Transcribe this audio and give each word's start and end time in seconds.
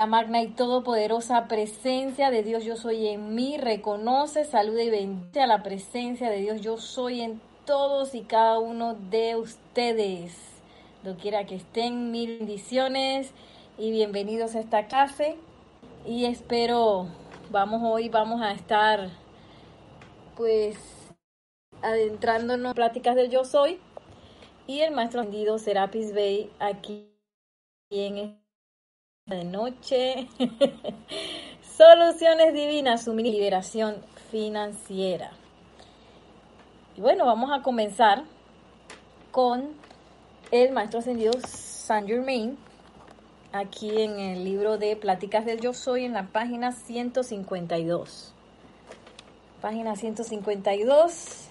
La 0.00 0.06
magna 0.06 0.40
y 0.42 0.46
todopoderosa 0.46 1.48
presencia 1.48 2.30
de 2.30 2.44
Dios 2.44 2.62
yo 2.62 2.76
soy 2.76 3.08
en 3.08 3.34
mí, 3.34 3.58
reconoce, 3.58 4.44
saluda 4.44 4.84
y 4.84 4.90
bendice 4.90 5.40
a 5.40 5.48
la 5.48 5.64
presencia 5.64 6.30
de 6.30 6.38
Dios 6.38 6.60
yo 6.60 6.76
soy 6.76 7.20
en 7.20 7.40
todos 7.66 8.14
y 8.14 8.22
cada 8.22 8.60
uno 8.60 8.94
de 8.94 9.34
ustedes. 9.34 10.36
Lo 11.02 11.16
quiera 11.16 11.46
que 11.46 11.56
estén, 11.56 12.12
mil 12.12 12.38
bendiciones 12.38 13.32
y 13.76 13.90
bienvenidos 13.90 14.54
a 14.54 14.60
esta 14.60 14.86
clase. 14.86 15.36
Y 16.06 16.26
espero, 16.26 17.08
vamos 17.50 17.82
hoy, 17.82 18.08
vamos 18.08 18.40
a 18.40 18.52
estar 18.52 19.10
pues 20.36 20.78
adentrándonos 21.82 22.70
en 22.70 22.74
pláticas 22.76 23.16
del 23.16 23.30
yo 23.30 23.44
soy. 23.44 23.80
Y 24.68 24.78
el 24.78 24.94
maestro 24.94 25.22
vendido 25.22 25.58
Serapis 25.58 26.14
Bay 26.14 26.52
aquí 26.60 27.10
en 27.90 28.38
de 29.28 29.44
noche. 29.44 30.28
Soluciones 31.76 32.54
divinas, 32.54 33.04
su 33.04 33.14
liberación 33.14 33.96
financiera. 34.30 35.30
Y 36.96 37.00
bueno, 37.00 37.26
vamos 37.26 37.50
a 37.52 37.62
comenzar 37.62 38.24
con 39.30 39.68
el 40.50 40.72
maestro 40.72 41.00
ascendido 41.00 41.32
Saint 41.46 42.08
Germain, 42.08 42.58
aquí 43.52 44.02
en 44.02 44.18
el 44.18 44.44
libro 44.44 44.78
de 44.78 44.96
Pláticas 44.96 45.44
del 45.44 45.60
Yo 45.60 45.72
Soy, 45.72 46.04
en 46.04 46.14
la 46.14 46.26
página 46.26 46.72
152. 46.72 48.32
Página 49.60 49.94
152. 49.94 51.48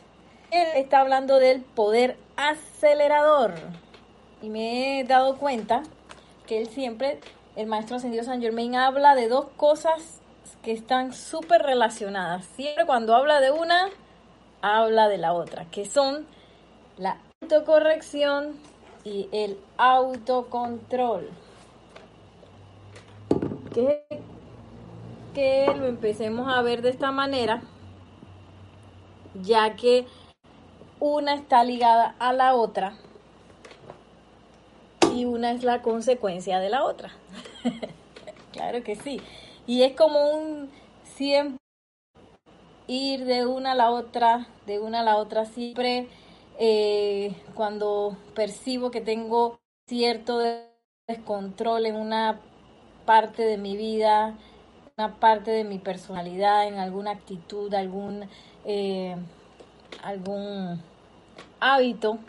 Él 0.52 0.68
está 0.76 1.02
hablando 1.02 1.40
del 1.40 1.62
poder 1.62 2.18
acelerador. 2.36 3.54
Y 4.42 4.50
me 4.50 5.00
he 5.00 5.04
dado 5.04 5.38
cuenta 5.38 5.84
que 6.46 6.60
él 6.60 6.68
siempre 6.68 7.20
el 7.58 7.66
maestro 7.66 7.96
ascendido 7.96 8.24
San 8.24 8.40
Germain 8.40 8.76
habla 8.76 9.16
de 9.16 9.28
dos 9.28 9.48
cosas 9.58 10.22
que 10.62 10.72
están 10.72 11.12
súper 11.12 11.64
relacionadas. 11.64 12.46
Siempre 12.56 12.86
cuando 12.86 13.16
habla 13.16 13.42
de 13.42 13.50
una, 13.50 13.90
habla 14.62 15.10
de 15.10 15.18
la 15.18 15.34
otra, 15.34 15.66
que 15.72 15.86
son 15.86 16.28
la 16.98 17.18
autocorrección 17.42 18.54
y 19.04 19.28
el 19.32 19.58
autocontrol. 19.78 21.28
Que, 23.74 24.06
que 25.34 25.74
lo 25.76 25.88
empecemos 25.88 26.56
a 26.56 26.62
ver 26.62 26.84
de 26.84 26.90
esta 26.90 27.12
manera, 27.12 27.64
ya 29.34 29.76
que 29.76 30.06
una 31.00 31.34
está 31.34 31.64
ligada 31.64 32.16
a 32.20 32.34
la 32.34 32.54
otra 32.54 32.94
y 35.18 35.26
una 35.26 35.52
es 35.52 35.64
la 35.64 35.82
consecuencia 35.82 36.60
de 36.60 36.70
la 36.70 36.84
otra. 36.84 37.12
claro 38.52 38.84
que 38.84 38.96
sí. 38.96 39.20
Y 39.66 39.82
es 39.82 39.94
como 39.96 40.30
un 40.30 40.70
siempre 41.04 41.58
ir 42.86 43.26
de 43.26 43.46
una 43.46 43.72
a 43.72 43.76
la 43.76 43.90
otra, 43.90 44.48
de 44.68 44.80
una 44.80 45.00
a 45.00 45.04
la 45.04 45.18
otra, 45.18 45.46
siempre 45.46 46.08
eh, 46.60 47.36
cuando 47.56 48.16
percibo 48.36 48.92
que 48.92 49.02
tengo 49.02 49.60
cierto 49.88 50.40
descontrol 51.08 51.88
en 51.88 51.96
una 51.96 52.40
parte 53.06 53.44
de 53.44 53.58
mi 53.58 53.76
vida, 53.76 54.38
una 54.98 55.16
parte 55.16 55.50
de 55.52 55.64
mi 55.64 55.80
personalidad, 55.80 56.68
en 56.68 56.76
alguna 56.76 57.12
actitud, 57.12 57.74
algún, 57.74 58.30
eh, 58.66 59.16
algún 60.04 60.80
hábito 61.60 62.20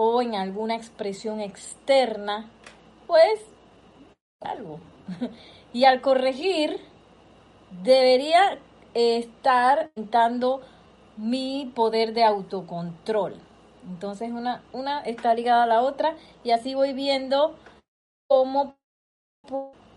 o 0.00 0.22
en 0.22 0.36
alguna 0.36 0.76
expresión 0.76 1.40
externa, 1.40 2.48
pues 3.08 3.40
algo. 4.40 4.78
Y 5.72 5.84
al 5.84 6.00
corregir, 6.00 6.80
debería 7.82 8.58
estar 8.94 9.90
aumentando 9.96 10.62
mi 11.16 11.70
poder 11.74 12.14
de 12.14 12.22
autocontrol. 12.22 13.34
Entonces 13.86 14.30
una, 14.30 14.62
una 14.72 15.00
está 15.00 15.34
ligada 15.34 15.64
a 15.64 15.66
la 15.66 15.82
otra 15.82 16.14
y 16.44 16.52
así 16.52 16.74
voy 16.74 16.92
viendo 16.92 17.56
cómo, 18.28 18.76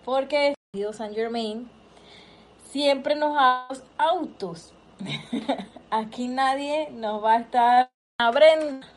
porque 0.03 0.55
San 0.93 1.13
Germain 1.13 1.69
siempre 2.71 3.15
nos 3.15 3.33
los 3.69 3.83
autos. 3.99 4.73
Aquí 5.91 6.27
nadie 6.27 6.89
nos 6.89 7.23
va 7.23 7.33
a 7.33 7.39
estar 7.39 7.91
abriendo 8.19 8.87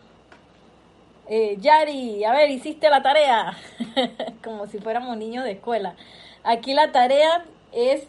eh, 1.27 1.57
Yari, 1.59 2.25
a 2.25 2.33
ver, 2.33 2.51
hiciste 2.51 2.91
la 2.91 3.03
tarea, 3.03 3.57
como 4.45 4.67
si 4.67 4.79
fuéramos 4.79 5.17
niños 5.17 5.45
de 5.45 5.53
escuela. 5.53 5.97
Aquí 6.43 6.75
la 6.75 6.93
tarea 6.93 7.45
es 7.73 8.07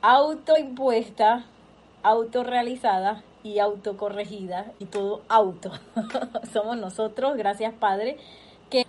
autoimpuesta, 0.00 1.44
autorrealizada 2.02 3.22
y 3.44 3.60
autocorregida 3.60 4.72
y 4.78 4.86
todo 4.86 5.22
auto. 5.28 5.70
Somos 6.52 6.76
nosotros, 6.76 7.36
gracias 7.36 7.72
Padre, 7.74 8.18
que 8.70 8.86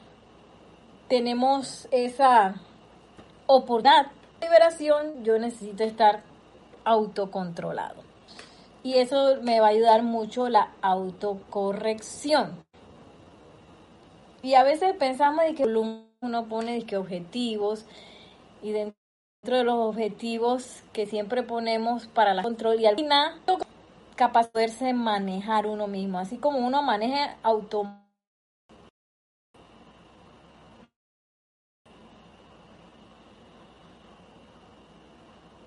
tenemos 1.08 1.88
esa 1.92 2.56
oportunidad 3.46 4.08
de 4.40 4.48
liberación. 4.48 5.24
Yo 5.24 5.38
necesito 5.38 5.84
estar 5.84 6.24
autocontrolado. 6.86 8.02
Y 8.84 8.96
eso 8.96 9.38
me 9.42 9.60
va 9.60 9.68
a 9.68 9.70
ayudar 9.70 10.04
mucho 10.04 10.50
la 10.50 10.72
autocorrección. 10.82 12.64
Y 14.44 14.56
a 14.56 14.64
veces 14.64 14.94
pensamos 14.98 15.46
de 15.46 15.56
que 15.56 15.64
uno 15.64 16.46
pone 16.50 16.74
de 16.74 16.86
que 16.86 16.98
objetivos 16.98 17.86
y 18.62 18.72
dentro 18.72 18.98
de 19.42 19.64
los 19.64 19.76
objetivos 19.76 20.84
que 20.92 21.06
siempre 21.06 21.44
ponemos 21.44 22.08
para 22.08 22.34
la 22.34 22.44
control 22.44 22.82
y 22.82 22.86
al 22.86 22.98
final 22.98 23.42
capaz 24.18 24.48
de 24.48 24.50
poderse 24.52 24.94
manejar 24.94 25.66
uno 25.66 25.88
mismo, 25.88 26.20
así 26.20 26.38
como 26.38 26.60
uno 26.60 26.84
maneja 26.84 27.38
auto 27.42 27.88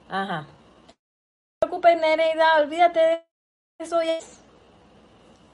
Ajá. 0.08 0.42
No 0.42 0.46
te 0.86 1.66
preocupes, 1.66 2.00
Nereida, 2.00 2.58
olvídate 2.60 3.00
de 3.00 3.24
eso. 3.78 4.00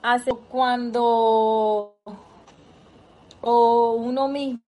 Hace 0.02 0.32
cuando 0.50 1.96
o 3.42 3.92
uno 3.92 4.28
mismo 4.28 4.60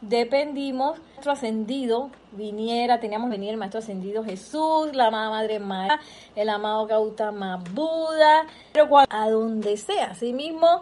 dependimos 0.00 0.98
nuestro 0.98 1.32
ascendido 1.32 2.10
viniera, 2.32 3.00
teníamos 3.00 3.30
venir 3.30 3.50
el 3.50 3.56
maestro 3.56 3.80
ascendido 3.80 4.24
Jesús, 4.24 4.94
la 4.94 5.08
amada 5.08 5.30
Madre 5.30 5.58
María, 5.58 6.00
el 6.34 6.48
amado 6.48 6.86
Gautama 6.86 7.56
Buda, 7.72 8.46
pero 8.72 8.88
a 9.08 9.30
donde 9.30 9.76
sea, 9.76 10.12
así 10.12 10.32
mismo 10.32 10.80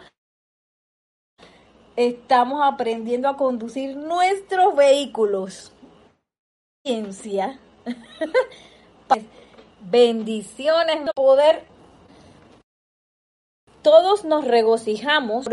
estamos 1.97 2.61
aprendiendo 2.63 3.29
a 3.29 3.37
conducir 3.37 3.97
nuestros 3.97 4.77
vehículos. 4.77 5.73
Ciencia. 6.85 7.59
Bendiciones, 9.81 11.11
poder. 11.15 11.65
Todos 13.83 14.25
nos 14.25 14.45
regocijamos 14.45 15.47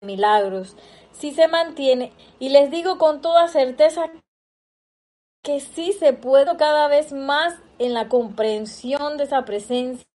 milagros, 0.00 0.76
si 1.12 1.32
se 1.32 1.48
mantiene, 1.48 2.12
y 2.38 2.50
les 2.50 2.70
digo 2.70 2.98
con 2.98 3.20
toda 3.20 3.48
certeza 3.48 4.10
que 5.42 5.60
sí 5.60 5.92
se 5.92 6.12
puede 6.12 6.56
cada 6.56 6.88
vez 6.88 7.12
más 7.12 7.58
en 7.78 7.94
la 7.94 8.08
comprensión 8.08 9.16
de 9.16 9.24
esa 9.24 9.44
presencia 9.44 10.06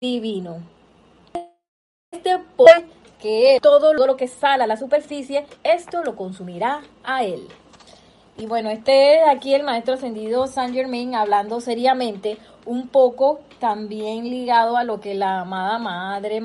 divino. 0.00 0.62
Este 2.10 2.38
poder 2.56 2.86
que 3.20 3.58
todo 3.62 3.92
lo 3.92 4.16
que 4.16 4.28
sale 4.28 4.64
a 4.64 4.66
la 4.66 4.76
superficie, 4.76 5.46
esto 5.62 6.02
lo 6.02 6.16
consumirá 6.16 6.82
a 7.04 7.22
él. 7.22 7.46
Y 8.36 8.46
bueno, 8.46 8.70
este 8.70 9.16
es 9.16 9.28
aquí 9.28 9.54
el 9.54 9.64
maestro 9.64 9.94
ascendido 9.94 10.46
Saint 10.46 10.74
Germain 10.74 11.14
hablando 11.14 11.60
seriamente, 11.60 12.38
un 12.64 12.88
poco 12.88 13.40
también 13.58 14.24
ligado 14.24 14.76
a 14.76 14.84
lo 14.84 15.00
que 15.00 15.14
la 15.14 15.40
amada 15.40 15.78
madre 15.78 16.40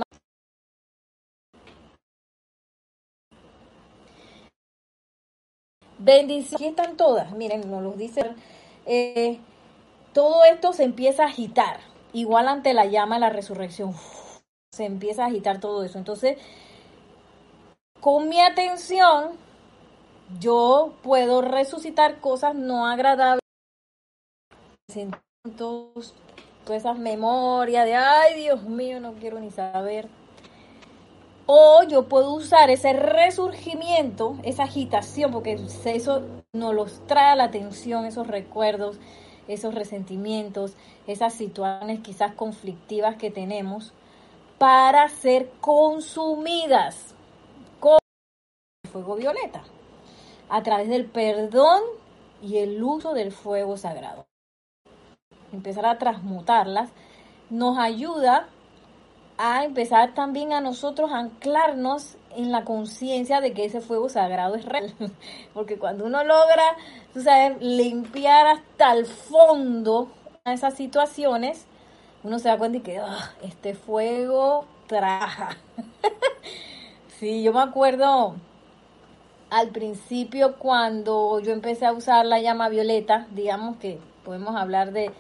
bendición. 6.06 6.56
Aquí 6.62 6.68
están 6.68 6.98
todas, 6.98 7.32
miren, 7.32 7.70
nos 7.70 7.82
lo 7.82 7.94
dice, 7.94 8.22
eh, 8.86 9.40
todo 10.14 10.46
esto 10.46 10.74
se 10.74 10.84
empieza 10.84 11.24
a 11.24 11.28
agitar, 11.28 11.80
igual 12.14 12.48
ante 12.48 12.74
la 12.74 12.86
llama 12.86 13.16
de 13.16 13.22
la 13.22 13.30
resurrección, 13.30 13.94
se 14.72 14.86
empieza 14.86 15.24
a 15.24 15.28
agitar 15.28 15.60
todo 15.60 15.84
eso. 15.84 15.98
Entonces, 15.98 16.38
con 18.00 18.30
mi 18.30 18.40
atención, 18.40 19.32
yo 20.40 20.94
puedo 21.04 21.42
resucitar 21.42 22.20
cosas 22.20 22.56
no 22.56 22.88
agradables, 22.88 23.42
todas 25.58 26.14
esas 26.70 26.98
memorias 26.98 27.86
de, 27.86 27.96
ay 27.96 28.42
Dios 28.42 28.64
mío, 28.64 29.00
no 29.00 29.14
quiero 29.14 29.40
ni 29.40 29.52
saber. 29.52 30.08
O 31.48 31.84
yo 31.84 32.08
puedo 32.08 32.34
usar 32.34 32.72
ese 32.72 32.94
resurgimiento, 32.94 34.36
esa 34.44 34.64
agitación, 34.64 35.32
porque 35.32 35.60
eso 35.86 36.24
nos 36.54 36.74
los 36.74 37.06
trae 37.06 37.34
a 37.34 37.36
la 37.36 37.44
atención, 37.46 38.06
esos 38.06 38.26
recuerdos, 38.26 38.98
esos 39.48 39.76
resentimientos, 39.76 40.74
esas 41.06 41.36
situaciones 41.36 42.00
quizás 42.00 42.34
conflictivas 42.34 43.18
que 43.18 43.30
tenemos, 43.30 43.94
para 44.58 45.08
ser 45.10 45.52
consumidas 45.62 47.14
con 47.80 48.00
fuego 48.92 49.16
violeta, 49.16 49.64
a 50.50 50.64
través 50.64 50.90
del 50.90 51.06
perdón 51.06 51.82
y 52.42 52.58
el 52.58 52.82
uso 52.84 53.14
del 53.14 53.32
fuego 53.32 53.78
sagrado. 53.78 54.26
Empezar 55.52 55.86
a 55.86 55.98
transmutarlas 55.98 56.90
nos 57.50 57.78
ayuda 57.78 58.48
a 59.38 59.66
empezar 59.66 60.14
también 60.14 60.54
a 60.54 60.62
nosotros 60.62 61.12
a 61.12 61.20
anclarnos 61.20 62.18
en 62.36 62.52
la 62.52 62.64
conciencia 62.64 63.42
de 63.42 63.54
que 63.54 63.66
ese 63.66 63.82
fuego 63.82 64.10
sagrado 64.10 64.56
es 64.56 64.66
real. 64.66 64.94
Porque 65.54 65.78
cuando 65.78 66.06
uno 66.06 66.24
logra, 66.24 66.76
tú 67.14 67.22
sabes, 67.22 67.62
limpiar 67.62 68.48
hasta 68.48 68.94
el 68.94 69.06
fondo 69.06 70.10
a 70.44 70.54
esas 70.54 70.76
situaciones, 70.76 71.66
uno 72.24 72.40
se 72.40 72.50
da 72.50 72.58
cuenta 72.58 72.78
de 72.80 72.84
que 72.84 73.00
ah, 73.00 73.34
este 73.42 73.74
fuego 73.74 74.66
traja. 74.88 75.58
sí, 77.20 77.44
yo 77.44 77.54
me 77.54 77.62
acuerdo 77.62 78.36
al 79.56 79.70
principio 79.70 80.56
cuando 80.58 81.40
yo 81.40 81.52
empecé 81.54 81.86
a 81.86 81.94
usar 81.94 82.26
la 82.26 82.40
llama 82.40 82.70
violeta, 82.70 83.28
digamos 83.32 83.78
que 83.78 84.00
podemos 84.24 84.56
hablar 84.56 84.92
de, 84.92 85.12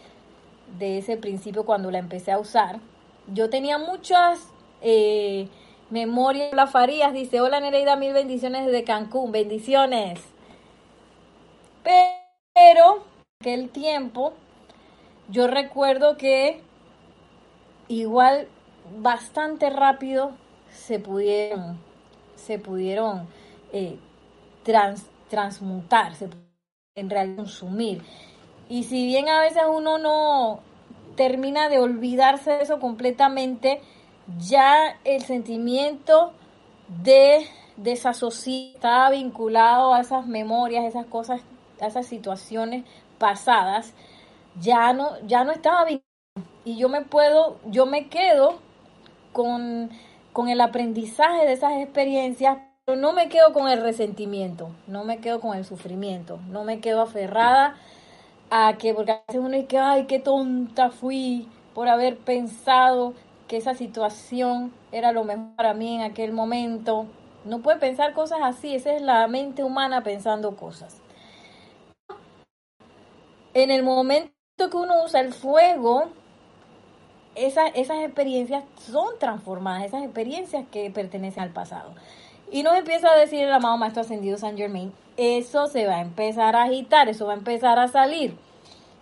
de 0.78 0.98
ese 0.98 1.18
principio 1.18 1.66
cuando 1.66 1.92
la 1.92 2.00
empecé 2.00 2.32
a 2.32 2.40
usar 2.40 2.80
yo 3.28 3.50
tenía 3.50 3.78
muchas 3.78 4.48
eh, 4.82 5.48
memorias. 5.90 6.54
La 6.54 6.68
Farías 6.68 7.14
dice, 7.14 7.42
hola 7.42 7.60
Nereida, 7.60 7.96
mil 7.96 8.14
bendiciones 8.14 8.66
desde 8.66 8.84
Cancún, 8.84 9.32
bendiciones. 9.32 10.20
Pero, 11.84 13.04
aquel 13.42 13.70
tiempo, 13.70 14.34
yo 15.30 15.48
recuerdo 15.48 16.18
que 16.18 16.62
igual 17.88 18.48
bastante 19.00 19.70
rápido 19.70 20.32
se 20.72 21.00
pudieron, 21.00 21.80
se 22.36 22.58
pudieron 22.58 23.28
eh, 23.72 23.98
se 24.66 26.30
en 26.96 27.10
realidad 27.10 27.38
consumir. 27.38 28.02
Y 28.70 28.84
si 28.84 29.06
bien 29.06 29.30
a 29.30 29.42
veces 29.42 29.64
uno 29.70 29.98
no, 29.98 30.62
termina 31.16 31.70
de 31.70 31.80
olvidarse 31.80 32.52
de 32.52 32.64
eso 32.64 32.80
completamente, 32.80 33.82
ya 34.40 34.98
el 35.04 35.22
sentimiento 35.22 36.34
de 37.04 37.48
desasociar 37.78 38.76
estaba 38.76 39.10
vinculado 39.10 39.94
a 39.94 40.02
esas 40.02 40.26
memorias, 40.26 40.86
esas 40.86 41.06
cosas, 41.06 41.42
a 41.82 41.88
esas 41.88 42.08
situaciones 42.08 42.86
pasadas, 43.18 43.94
ya 44.60 44.94
no, 44.94 45.20
ya 45.28 45.44
no 45.44 45.52
estaba 45.52 45.86
vinculado. 45.86 46.06
Y 46.64 46.78
yo 46.78 46.90
me 46.90 47.02
puedo, 47.02 47.60
yo 47.66 47.86
me 47.86 48.08
quedo 48.08 48.60
con, 49.32 49.92
con 50.34 50.50
el 50.50 50.60
aprendizaje 50.62 51.46
de 51.46 51.54
esas 51.54 51.74
experiencias, 51.74 52.58
no 52.94 53.14
me 53.14 53.30
quedo 53.30 53.52
con 53.52 53.68
el 53.68 53.82
resentimiento, 53.82 54.70
no 54.86 55.04
me 55.06 55.18
quedo 55.18 55.40
con 55.40 55.58
el 55.58 55.66
sufrimiento, 55.66 56.40
no 56.50 56.64
me 56.64 56.82
quedo 56.82 57.02
aferrada 57.02 57.76
a 58.52 58.78
que, 58.78 58.94
porque 58.94 59.12
a 59.12 59.24
veces 59.28 59.42
uno 59.42 59.58
dice, 59.58 59.80
ay, 59.80 60.06
qué 60.06 60.20
tonta 60.20 60.92
fui 60.92 61.48
por 61.74 61.88
haber 61.88 62.16
pensado 62.18 63.14
que 63.48 63.58
esa 63.58 63.74
situación 63.74 64.72
era 64.92 65.12
lo 65.14 65.24
mejor 65.24 65.56
para 65.56 65.74
mí 65.74 65.96
en 65.96 66.02
aquel 66.02 66.32
momento. 66.32 67.08
No 67.44 67.60
puede 67.60 67.80
pensar 67.80 68.14
cosas 68.14 68.40
así, 68.44 68.76
esa 68.76 68.94
es 68.94 69.02
la 69.02 69.28
mente 69.28 69.64
humana 69.64 70.04
pensando 70.04 70.56
cosas. 70.56 71.02
En 73.56 73.72
el 73.72 73.82
momento 73.82 74.32
que 74.58 74.78
uno 74.78 75.04
usa 75.04 75.22
el 75.22 75.34
fuego, 75.34 76.10
esas 77.34 77.72
experiencias 77.76 78.64
son 78.78 79.18
transformadas, 79.20 79.86
esas 79.86 80.04
experiencias 80.04 80.66
que 80.72 80.92
pertenecen 80.92 81.42
al 81.44 81.52
pasado. 81.52 81.96
Y 82.56 82.64
nos 82.64 82.78
empieza 82.78 83.12
a 83.12 83.18
decir 83.18 83.42
el 83.42 83.52
amado 83.52 83.76
Maestro 83.76 84.04
Ascendido 84.04 84.38
San 84.38 84.56
Germain, 84.56 84.94
eso 85.18 85.68
se 85.68 85.88
va 85.88 85.98
a 85.98 86.02
empezar 86.02 86.56
a 86.56 86.64
agitar, 86.64 87.10
eso 87.10 87.26
va 87.26 87.34
a 87.34 87.36
empezar 87.36 87.78
a 87.80 87.90
salir. 87.90 88.38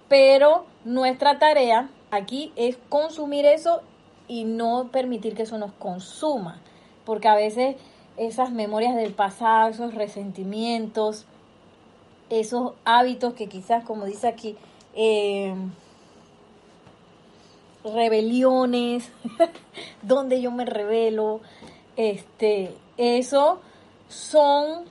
Pero 0.09 0.65
nuestra 0.85 1.37
tarea 1.37 1.87
aquí 2.09 2.51
es 2.55 2.79
consumir 2.89 3.45
eso 3.45 3.81
y 4.27 4.45
no 4.45 4.89
permitir 4.91 5.35
que 5.35 5.43
eso 5.43 5.59
nos 5.59 5.71
consuma. 5.73 6.61
Porque 7.05 7.27
a 7.27 7.35
veces 7.35 7.75
esas 8.17 8.49
memorias 8.49 8.95
del 8.95 9.13
pasado, 9.13 9.69
esos 9.69 9.93
resentimientos, 9.93 11.27
esos 12.31 12.73
hábitos 12.85 13.35
que 13.35 13.49
quizás, 13.49 13.83
como 13.83 14.05
dice 14.05 14.29
aquí, 14.29 14.57
eh, 14.95 15.53
rebeliones, 17.83 19.11
donde 20.01 20.41
yo 20.41 20.49
me 20.49 20.65
revelo, 20.65 21.39
este, 21.97 22.73
eso 22.97 23.59
son 24.07 24.85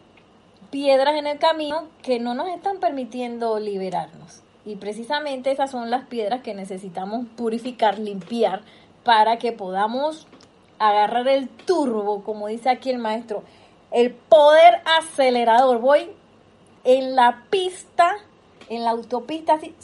piedras 0.70 1.14
en 1.16 1.26
el 1.26 1.38
camino 1.38 1.84
que 2.02 2.18
no 2.18 2.34
nos 2.34 2.48
están 2.48 2.78
permitiendo 2.78 3.58
liberarnos. 3.58 4.42
Y 4.64 4.76
precisamente 4.76 5.50
esas 5.50 5.70
son 5.70 5.90
las 5.90 6.06
piedras 6.06 6.42
que 6.42 6.54
necesitamos 6.54 7.26
purificar, 7.36 7.98
limpiar, 7.98 8.62
para 9.04 9.36
que 9.38 9.52
podamos 9.52 10.26
agarrar 10.78 11.28
el 11.28 11.48
turbo, 11.48 12.22
como 12.22 12.46
dice 12.48 12.70
aquí 12.70 12.90
el 12.90 12.98
maestro, 12.98 13.42
el 13.90 14.12
poder 14.12 14.80
acelerador. 14.98 15.80
Voy 15.80 16.10
en 16.84 17.16
la 17.16 17.44
pista, 17.50 18.16
en 18.68 18.84
la 18.84 18.90
autopista, 18.90 19.54
así, 19.54 19.74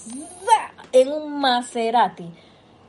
en 0.93 1.13
un 1.13 1.41
Maserati. 1.41 2.31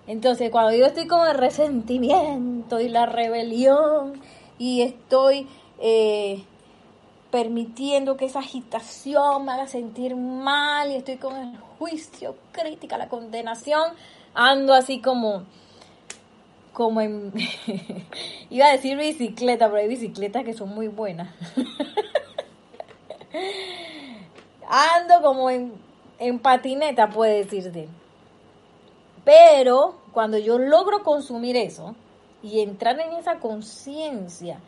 Entonces, 0.07 0.49
cuando 0.49 0.73
yo 0.73 0.85
estoy 0.85 1.07
con 1.07 1.27
el 1.27 1.37
resentimiento 1.37 2.79
y 2.79 2.89
la 2.89 3.05
rebelión 3.05 4.19
y 4.59 4.81
estoy 4.81 5.47
eh, 5.79 6.43
permitiendo 7.31 8.17
que 8.17 8.25
esa 8.25 8.39
agitación 8.39 9.45
me 9.45 9.53
haga 9.53 9.67
sentir 9.67 10.15
mal 10.15 10.91
y 10.91 10.95
estoy 10.95 11.17
con 11.17 11.35
el 11.35 11.57
juicio, 11.57 12.35
crítica, 12.51 12.97
la 12.97 13.07
condenación, 13.07 13.93
ando 14.33 14.73
así 14.73 14.99
como, 14.99 15.43
como 16.73 17.01
en, 17.01 17.31
iba 18.49 18.67
a 18.67 18.73
decir 18.73 18.97
bicicleta, 18.97 19.67
pero 19.67 19.79
hay 19.79 19.87
bicicletas 19.87 20.43
que 20.43 20.53
son 20.53 20.69
muy 20.69 20.89
buenas. 20.89 21.33
ando 24.67 25.21
como 25.21 25.49
en, 25.49 25.73
en 26.19 26.39
patineta, 26.39 27.09
puede 27.09 27.45
decirte. 27.45 27.87
Pero 29.23 29.95
cuando 30.11 30.37
yo 30.37 30.57
logro 30.57 31.03
consumir 31.03 31.55
eso 31.55 31.95
y 32.41 32.61
entrar 32.61 32.99
en 32.99 33.13
esa 33.13 33.39
conciencia, 33.39 34.59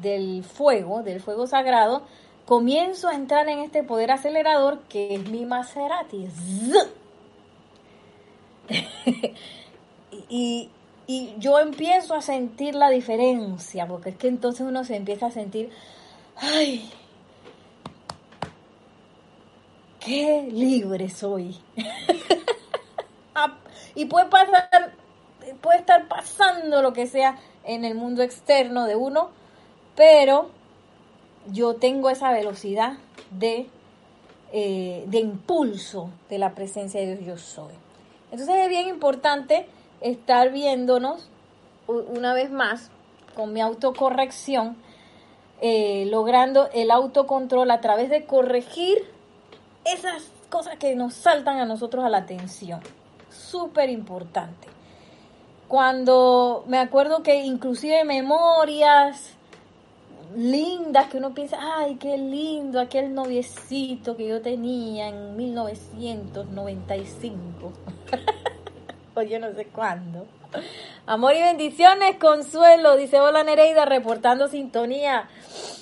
del 0.00 0.44
fuego, 0.44 1.02
del 1.02 1.20
fuego 1.20 1.46
sagrado, 1.46 2.02
comienzo 2.46 3.08
a 3.08 3.14
entrar 3.14 3.48
en 3.48 3.60
este 3.60 3.82
poder 3.82 4.10
acelerador 4.10 4.80
que 4.88 5.14
es 5.14 5.28
mi 5.28 5.46
Maserati. 5.46 6.28
y, 10.28 10.70
y 11.06 11.34
yo 11.38 11.58
empiezo 11.58 12.14
a 12.14 12.22
sentir 12.22 12.74
la 12.74 12.90
diferencia, 12.90 13.86
porque 13.86 14.10
es 14.10 14.16
que 14.16 14.28
entonces 14.28 14.66
uno 14.66 14.84
se 14.84 14.96
empieza 14.96 15.26
a 15.26 15.30
sentir, 15.30 15.70
ay, 16.36 16.90
qué 20.00 20.48
libre 20.50 21.08
soy. 21.08 21.56
Ah, 23.36 23.58
y 23.96 24.04
puede 24.04 24.26
pasar, 24.26 24.94
puede 25.54 25.78
estar 25.78 26.08
pasando 26.08 26.82
lo 26.82 26.92
que 26.92 27.06
sea 27.06 27.38
en 27.64 27.84
el 27.84 27.94
mundo 27.94 28.22
externo 28.22 28.86
de 28.86 28.96
uno, 28.96 29.30
pero 29.96 30.50
yo 31.50 31.76
tengo 31.76 32.10
esa 32.10 32.32
velocidad 32.32 32.94
de, 33.30 33.66
eh, 34.52 35.04
de 35.06 35.18
impulso 35.18 36.10
de 36.28 36.38
la 36.38 36.54
presencia 36.54 37.00
de 37.00 37.16
Dios 37.16 37.26
yo 37.26 37.36
soy. 37.36 37.74
Entonces 38.30 38.56
es 38.56 38.68
bien 38.68 38.88
importante 38.88 39.66
estar 40.00 40.50
viéndonos 40.50 41.28
una 41.86 42.34
vez 42.34 42.50
más 42.50 42.90
con 43.34 43.52
mi 43.52 43.60
autocorrección, 43.60 44.76
eh, 45.60 46.06
logrando 46.06 46.68
el 46.72 46.90
autocontrol 46.90 47.70
a 47.70 47.80
través 47.80 48.10
de 48.10 48.24
corregir 48.24 48.98
esas 49.84 50.30
cosas 50.50 50.76
que 50.78 50.94
nos 50.94 51.14
saltan 51.14 51.58
a 51.58 51.64
nosotros 51.64 52.04
a 52.04 52.08
la 52.08 52.18
atención. 52.18 52.80
Súper 53.30 53.90
importante. 53.90 54.68
Cuando 55.68 56.64
me 56.66 56.78
acuerdo 56.78 57.22
que 57.22 57.44
inclusive 57.44 58.02
memorias, 58.04 59.34
lindas 60.36 61.08
que 61.08 61.16
uno 61.18 61.34
piensa, 61.34 61.58
ay, 61.60 61.96
qué 61.96 62.16
lindo 62.18 62.80
aquel 62.80 63.14
noviecito 63.14 64.16
que 64.16 64.26
yo 64.26 64.42
tenía 64.42 65.08
en 65.08 65.36
1995. 65.36 67.72
o 69.14 69.22
yo 69.22 69.38
no 69.38 69.54
sé 69.54 69.66
cuándo. 69.66 70.26
Amor 71.06 71.34
y 71.34 71.40
bendiciones, 71.40 72.16
Consuelo, 72.16 72.96
dice 72.96 73.20
hola 73.20 73.44
Nereida, 73.44 73.84
reportando 73.84 74.48
sintonía. 74.48 75.28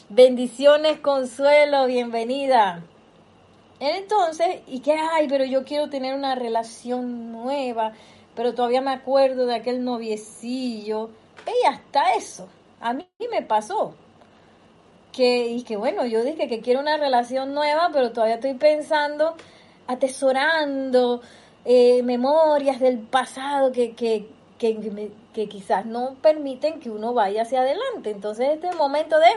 Bendiciones, 0.09 0.99
Consuelo, 0.99 1.87
bienvenida. 1.87 2.83
Entonces, 3.81 4.61
¿y 4.67 4.81
qué 4.81 4.93
hay? 4.93 5.29
Pero 5.29 5.45
yo 5.45 5.65
quiero 5.65 5.91
tener 5.91 6.15
una 6.15 6.35
relación 6.35 7.33
nueva, 7.33 7.93
pero 8.35 8.55
todavía 8.55 8.81
me 8.81 8.93
acuerdo 8.93 9.47
de 9.47 9.57
aquel 9.57 9.85
noviecillo. 9.85 11.11
Y 11.47 11.67
hasta 11.67 12.15
eso, 12.15 12.49
a 12.81 12.93
mí 12.93 13.07
me 13.31 13.43
pasó. 13.43 13.95
Que, 15.12 15.49
y 15.49 15.62
que 15.62 15.77
bueno, 15.77 16.07
yo 16.07 16.23
dije 16.23 16.49
que 16.49 16.61
quiero 16.61 16.81
una 16.81 16.97
relación 16.97 17.53
nueva, 17.53 17.91
pero 17.93 18.12
todavía 18.12 18.37
estoy 18.37 18.55
pensando, 18.55 19.35
atesorando 19.87 21.21
eh, 21.65 22.03
memorias 22.03 22.81
del 22.81 22.99
pasado 22.99 23.73
que, 23.73 23.93
que, 23.95 24.29
que, 24.59 25.11
que 25.35 25.49
quizás 25.49 25.85
no 25.85 26.15
permiten 26.23 26.81
que 26.81 26.91
uno 26.91 27.12
vaya 27.12 27.43
hacia 27.43 27.61
adelante. 27.61 28.11
Entonces, 28.11 28.49
este 28.55 28.73
momento 28.73 29.19
de 29.19 29.29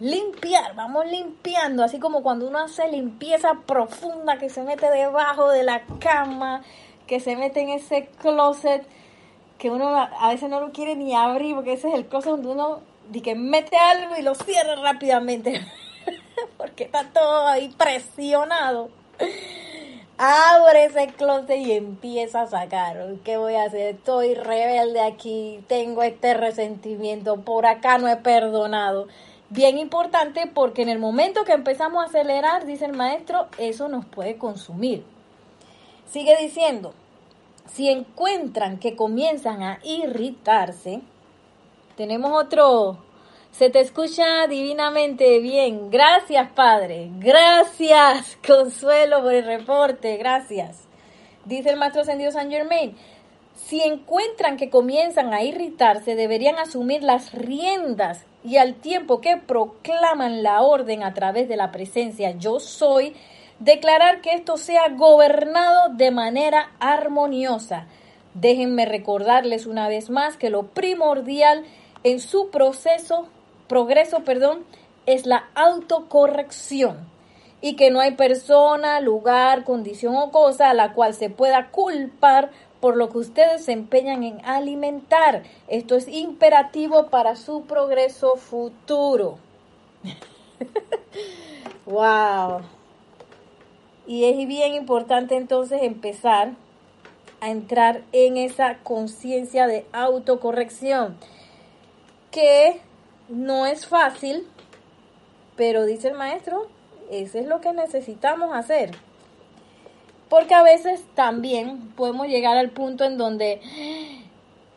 limpiar, 0.00 0.74
vamos 0.74 1.06
limpiando, 1.06 1.84
así 1.84 2.00
como 2.00 2.22
cuando 2.22 2.48
uno 2.48 2.58
hace 2.58 2.88
limpieza 2.88 3.60
profunda 3.66 4.36
que 4.36 4.48
se 4.48 4.62
mete 4.62 4.90
debajo 4.90 5.50
de 5.50 5.62
la 5.62 5.82
cama, 6.00 6.62
que 7.12 7.20
se 7.20 7.36
mete 7.36 7.60
en 7.60 7.68
ese 7.68 8.06
closet 8.22 8.86
que 9.58 9.68
uno 9.68 9.94
a 9.94 10.28
veces 10.30 10.48
no 10.48 10.60
lo 10.60 10.72
quiere 10.72 10.96
ni 10.96 11.14
abrir 11.14 11.54
porque 11.54 11.74
ese 11.74 11.88
es 11.88 11.94
el 11.94 12.06
closet 12.06 12.30
donde 12.30 12.48
uno 12.48 12.80
que 13.22 13.34
mete 13.34 13.76
algo 13.76 14.16
y 14.16 14.22
lo 14.22 14.34
cierra 14.34 14.76
rápidamente 14.76 15.60
porque 16.56 16.84
está 16.84 17.10
todo 17.12 17.48
ahí 17.48 17.68
presionado. 17.76 18.88
Abre 20.16 20.86
ese 20.86 21.08
closet 21.08 21.58
y 21.58 21.72
empieza 21.72 22.40
a 22.40 22.46
sacar. 22.46 22.96
¿Qué 23.24 23.36
voy 23.36 23.56
a 23.56 23.64
hacer? 23.64 23.96
Estoy 23.96 24.34
rebelde 24.34 25.02
aquí, 25.02 25.62
tengo 25.68 26.02
este 26.02 26.32
resentimiento, 26.32 27.42
por 27.42 27.66
acá 27.66 27.98
no 27.98 28.08
he 28.08 28.16
perdonado 28.16 29.06
bien 29.50 29.76
importante 29.76 30.50
porque 30.54 30.80
en 30.80 30.88
el 30.88 30.98
momento 30.98 31.44
que 31.44 31.52
empezamos 31.52 32.02
a 32.02 32.06
acelerar, 32.06 32.64
dice 32.64 32.86
el 32.86 32.94
maestro, 32.94 33.48
eso 33.58 33.88
nos 33.88 34.06
puede 34.06 34.38
consumir. 34.38 35.04
Sigue 36.10 36.38
diciendo, 36.40 36.94
si 37.74 37.88
encuentran 37.88 38.78
que 38.78 38.96
comienzan 38.96 39.62
a 39.62 39.78
irritarse, 39.82 41.00
tenemos 41.96 42.32
otro, 42.32 42.98
se 43.52 43.70
te 43.70 43.80
escucha 43.80 44.46
divinamente 44.46 45.38
bien. 45.40 45.90
Gracias, 45.90 46.50
Padre. 46.52 47.10
Gracias, 47.18 48.38
Consuelo, 48.46 49.22
por 49.22 49.34
el 49.34 49.44
reporte. 49.44 50.16
Gracias. 50.16 50.80
Dice 51.44 51.70
el 51.70 51.76
maestro 51.76 52.02
ascendido 52.02 52.30
San 52.30 52.50
Germain. 52.50 52.96
Si 53.54 53.80
encuentran 53.80 54.56
que 54.56 54.70
comienzan 54.70 55.32
a 55.32 55.42
irritarse, 55.42 56.14
deberían 56.14 56.58
asumir 56.58 57.02
las 57.02 57.32
riendas 57.32 58.24
y 58.44 58.56
al 58.56 58.74
tiempo 58.74 59.20
que 59.20 59.36
proclaman 59.36 60.42
la 60.42 60.62
orden 60.62 61.02
a 61.02 61.14
través 61.14 61.48
de 61.48 61.56
la 61.56 61.70
presencia 61.70 62.32
yo 62.32 62.58
soy, 62.58 63.14
declarar 63.64 64.22
que 64.22 64.32
esto 64.32 64.56
sea 64.56 64.88
gobernado 64.88 65.90
de 65.90 66.10
manera 66.10 66.72
armoniosa. 66.80 67.86
Déjenme 68.34 68.86
recordarles 68.86 69.66
una 69.66 69.88
vez 69.88 70.10
más 70.10 70.36
que 70.36 70.50
lo 70.50 70.64
primordial 70.64 71.64
en 72.02 72.18
su 72.18 72.50
proceso, 72.50 73.28
progreso, 73.68 74.24
perdón, 74.24 74.64
es 75.06 75.26
la 75.26 75.44
autocorrección 75.54 77.08
y 77.60 77.76
que 77.76 77.92
no 77.92 78.00
hay 78.00 78.12
persona, 78.12 79.00
lugar, 79.00 79.62
condición 79.62 80.16
o 80.16 80.32
cosa 80.32 80.70
a 80.70 80.74
la 80.74 80.92
cual 80.92 81.14
se 81.14 81.30
pueda 81.30 81.70
culpar 81.70 82.50
por 82.80 82.96
lo 82.96 83.10
que 83.10 83.18
ustedes 83.18 83.66
se 83.66 83.72
empeñan 83.72 84.24
en 84.24 84.44
alimentar. 84.44 85.44
Esto 85.68 85.94
es 85.94 86.08
imperativo 86.08 87.06
para 87.10 87.36
su 87.36 87.62
progreso 87.62 88.34
futuro. 88.34 89.38
wow. 91.86 92.62
Y 94.06 94.24
es 94.24 94.46
bien 94.48 94.74
importante 94.74 95.36
entonces 95.36 95.82
empezar 95.82 96.52
a 97.40 97.50
entrar 97.50 98.02
en 98.12 98.36
esa 98.36 98.78
conciencia 98.78 99.66
de 99.66 99.86
autocorrección, 99.92 101.16
que 102.30 102.80
no 103.28 103.66
es 103.66 103.86
fácil, 103.86 104.46
pero 105.56 105.84
dice 105.84 106.08
el 106.08 106.14
maestro, 106.14 106.68
eso 107.10 107.38
es 107.38 107.46
lo 107.46 107.60
que 107.60 107.72
necesitamos 107.72 108.54
hacer. 108.54 108.92
Porque 110.28 110.54
a 110.54 110.62
veces 110.62 111.04
también 111.14 111.92
podemos 111.96 112.26
llegar 112.26 112.56
al 112.56 112.70
punto 112.70 113.04
en 113.04 113.18
donde 113.18 113.60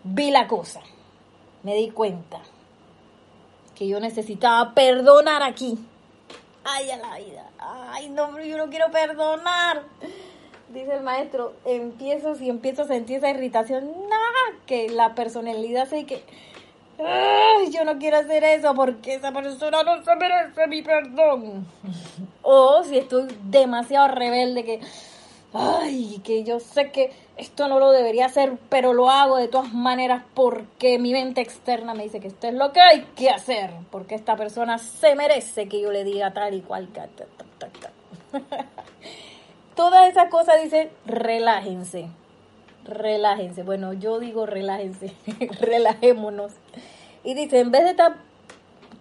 vi 0.03 0.31
la 0.31 0.47
cosa, 0.47 0.81
me 1.63 1.75
di 1.75 1.89
cuenta 1.89 2.39
que 3.75 3.87
yo 3.87 3.99
necesitaba 3.99 4.73
perdonar 4.73 5.43
aquí. 5.43 5.77
Ay, 6.67 6.89
a 6.89 6.97
la 6.97 7.17
vida. 7.17 7.47
Ay, 7.59 8.09
no, 8.09 8.39
yo 8.41 8.57
no 8.57 8.69
quiero 8.69 8.89
perdonar. 8.89 9.83
Dice 10.69 10.95
el 10.95 11.03
maestro, 11.03 11.53
empiezo, 11.63 12.33
si 12.33 12.49
empiezo 12.49 12.81
a 12.81 12.87
sentir 12.87 13.17
esa 13.17 13.29
irritación, 13.29 13.85
nada, 14.09 14.59
que 14.65 14.89
la 14.89 15.13
personalidad 15.13 15.87
sé 15.87 16.07
que, 16.07 16.23
ay, 16.97 17.69
yo 17.71 17.85
no 17.85 17.99
quiero 17.99 18.17
hacer 18.17 18.43
eso 18.43 18.73
porque 18.73 19.13
esa 19.13 19.31
persona 19.31 19.83
no 19.83 20.03
se 20.03 20.15
merece 20.15 20.67
mi 20.67 20.81
perdón. 20.81 21.67
o 22.41 22.83
si 22.83 22.97
estoy 22.97 23.27
demasiado 23.43 24.07
rebelde 24.07 24.65
que, 24.65 24.81
ay, 25.55 26.19
que 26.23 26.43
yo 26.43 26.59
sé 26.59 26.91
que 26.91 27.11
esto 27.37 27.67
no 27.67 27.79
lo 27.79 27.91
debería 27.91 28.25
hacer, 28.25 28.57
pero 28.69 28.93
lo 28.93 29.09
hago 29.09 29.37
de 29.37 29.47
todas 29.47 29.73
maneras 29.73 30.23
porque 30.33 30.99
mi 30.99 31.13
mente 31.13 31.41
externa 31.41 31.93
me 31.93 32.03
dice 32.03 32.19
que 32.19 32.27
esto 32.27 32.47
es 32.47 32.53
lo 32.53 32.73
que 32.73 32.81
hay 32.81 33.05
que 33.15 33.29
hacer, 33.29 33.71
porque 33.89 34.15
esta 34.15 34.35
persona 34.35 34.77
se 34.77 35.15
merece 35.15 35.67
que 35.67 35.79
yo 35.81 35.91
le 35.91 36.03
diga 36.03 36.33
tal 36.33 36.53
y 36.53 36.61
cual. 36.61 36.89
Todas 39.75 40.09
esas 40.09 40.29
cosas 40.29 40.61
dicen, 40.61 40.89
relájense, 41.05 42.07
relájense. 42.83 43.63
Bueno, 43.63 43.93
yo 43.93 44.19
digo 44.19 44.45
relájense, 44.45 45.13
relajémonos. 45.61 46.51
Y 47.23 47.33
dice, 47.33 47.59
en 47.59 47.71
vez 47.71 47.83
de 47.85 47.91
estar 47.91 48.17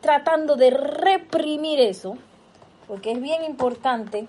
tratando 0.00 0.54
de 0.56 0.70
reprimir 0.70 1.80
eso, 1.80 2.16
porque 2.86 3.12
es 3.12 3.20
bien 3.20 3.42
importante 3.44 4.26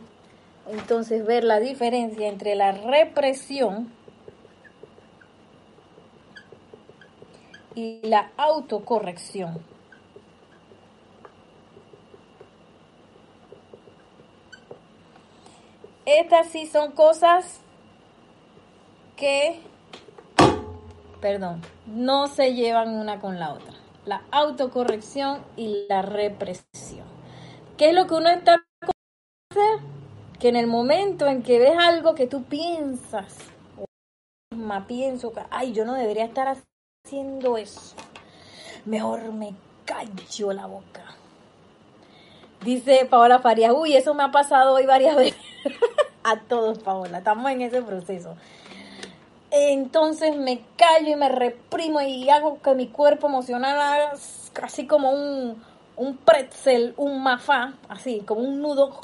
entonces 0.67 1.25
ver 1.25 1.43
la 1.43 1.59
diferencia 1.59 2.27
entre 2.27 2.55
la 2.55 2.71
represión 2.71 3.91
y 7.75 7.99
la 8.03 8.31
autocorrección. 8.37 9.63
Estas 16.05 16.47
sí 16.49 16.67
son 16.67 16.91
cosas 16.91 17.61
que, 19.15 19.59
perdón, 21.19 21.61
no 21.87 22.27
se 22.27 22.53
llevan 22.53 22.89
una 22.89 23.19
con 23.19 23.39
la 23.39 23.53
otra. 23.53 23.73
La 24.05 24.21
autocorrección 24.31 25.43
y 25.57 25.87
la 25.89 26.03
represión. 26.03 27.07
¿Qué 27.75 27.89
es 27.89 27.95
lo 27.95 28.05
que 28.05 28.13
uno 28.13 28.29
está 28.29 28.63
hacer? 29.49 29.79
Que 30.39 30.49
en 30.49 30.55
el 30.55 30.67
momento 30.67 31.27
en 31.27 31.43
que 31.43 31.59
ves 31.59 31.77
algo 31.77 32.15
que 32.15 32.27
tú 32.27 32.43
piensas, 32.43 33.37
o 33.77 33.85
pienso 34.87 35.31
que, 35.31 35.41
ay, 35.49 35.73
yo 35.73 35.85
no 35.85 35.93
debería 35.93 36.25
estar 36.25 36.57
haciendo 37.05 37.57
eso, 37.57 37.95
mejor 38.85 39.31
me 39.31 39.55
callo 39.85 40.53
la 40.53 40.65
boca. 40.65 41.03
Dice 42.61 43.05
Paola 43.05 43.39
Farías, 43.39 43.73
uy, 43.75 43.95
eso 43.95 44.13
me 44.13 44.23
ha 44.23 44.31
pasado 44.31 44.73
hoy 44.73 44.85
varias 44.85 45.15
veces. 45.15 45.39
A 46.23 46.39
todos, 46.39 46.79
Paola, 46.79 47.19
estamos 47.19 47.51
en 47.51 47.61
ese 47.61 47.81
proceso. 47.81 48.35
Entonces 49.51 50.35
me 50.35 50.65
callo 50.75 51.11
y 51.11 51.15
me 51.15 51.29
reprimo 51.29 52.01
y 52.01 52.29
hago 52.29 52.59
que 52.61 52.73
mi 52.73 52.87
cuerpo 52.87 53.27
emocional 53.27 53.79
haga 53.79 54.13
casi 54.51 54.87
como 54.87 55.11
un, 55.11 55.63
un 55.95 56.17
pretzel, 56.17 56.93
un 56.97 57.21
mafá, 57.21 57.75
así, 57.87 58.21
como 58.25 58.41
un 58.41 58.61
nudo 58.61 58.99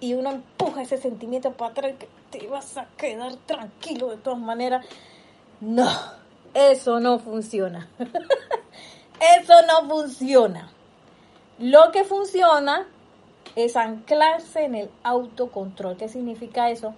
y 0.00 0.14
uno 0.14 0.30
empuja 0.30 0.82
ese 0.82 0.98
sentimiento 0.98 1.52
para 1.52 1.72
atrás 1.72 1.92
que 1.98 2.08
te 2.30 2.46
vas 2.46 2.76
a 2.78 2.86
quedar 2.96 3.36
tranquilo 3.46 4.08
de 4.08 4.16
todas 4.16 4.38
maneras. 4.38 4.84
No, 5.60 5.90
eso 6.54 7.00
no 7.00 7.18
funciona. 7.18 7.88
eso 9.38 9.54
no 9.66 9.88
funciona. 9.88 10.70
Lo 11.58 11.92
que 11.92 12.04
funciona 12.04 12.86
es 13.56 13.76
anclarse 13.76 14.64
en 14.64 14.74
el 14.74 14.90
autocontrol. 15.02 15.96
¿Qué 15.96 16.08
significa 16.08 16.70
eso? 16.70 16.94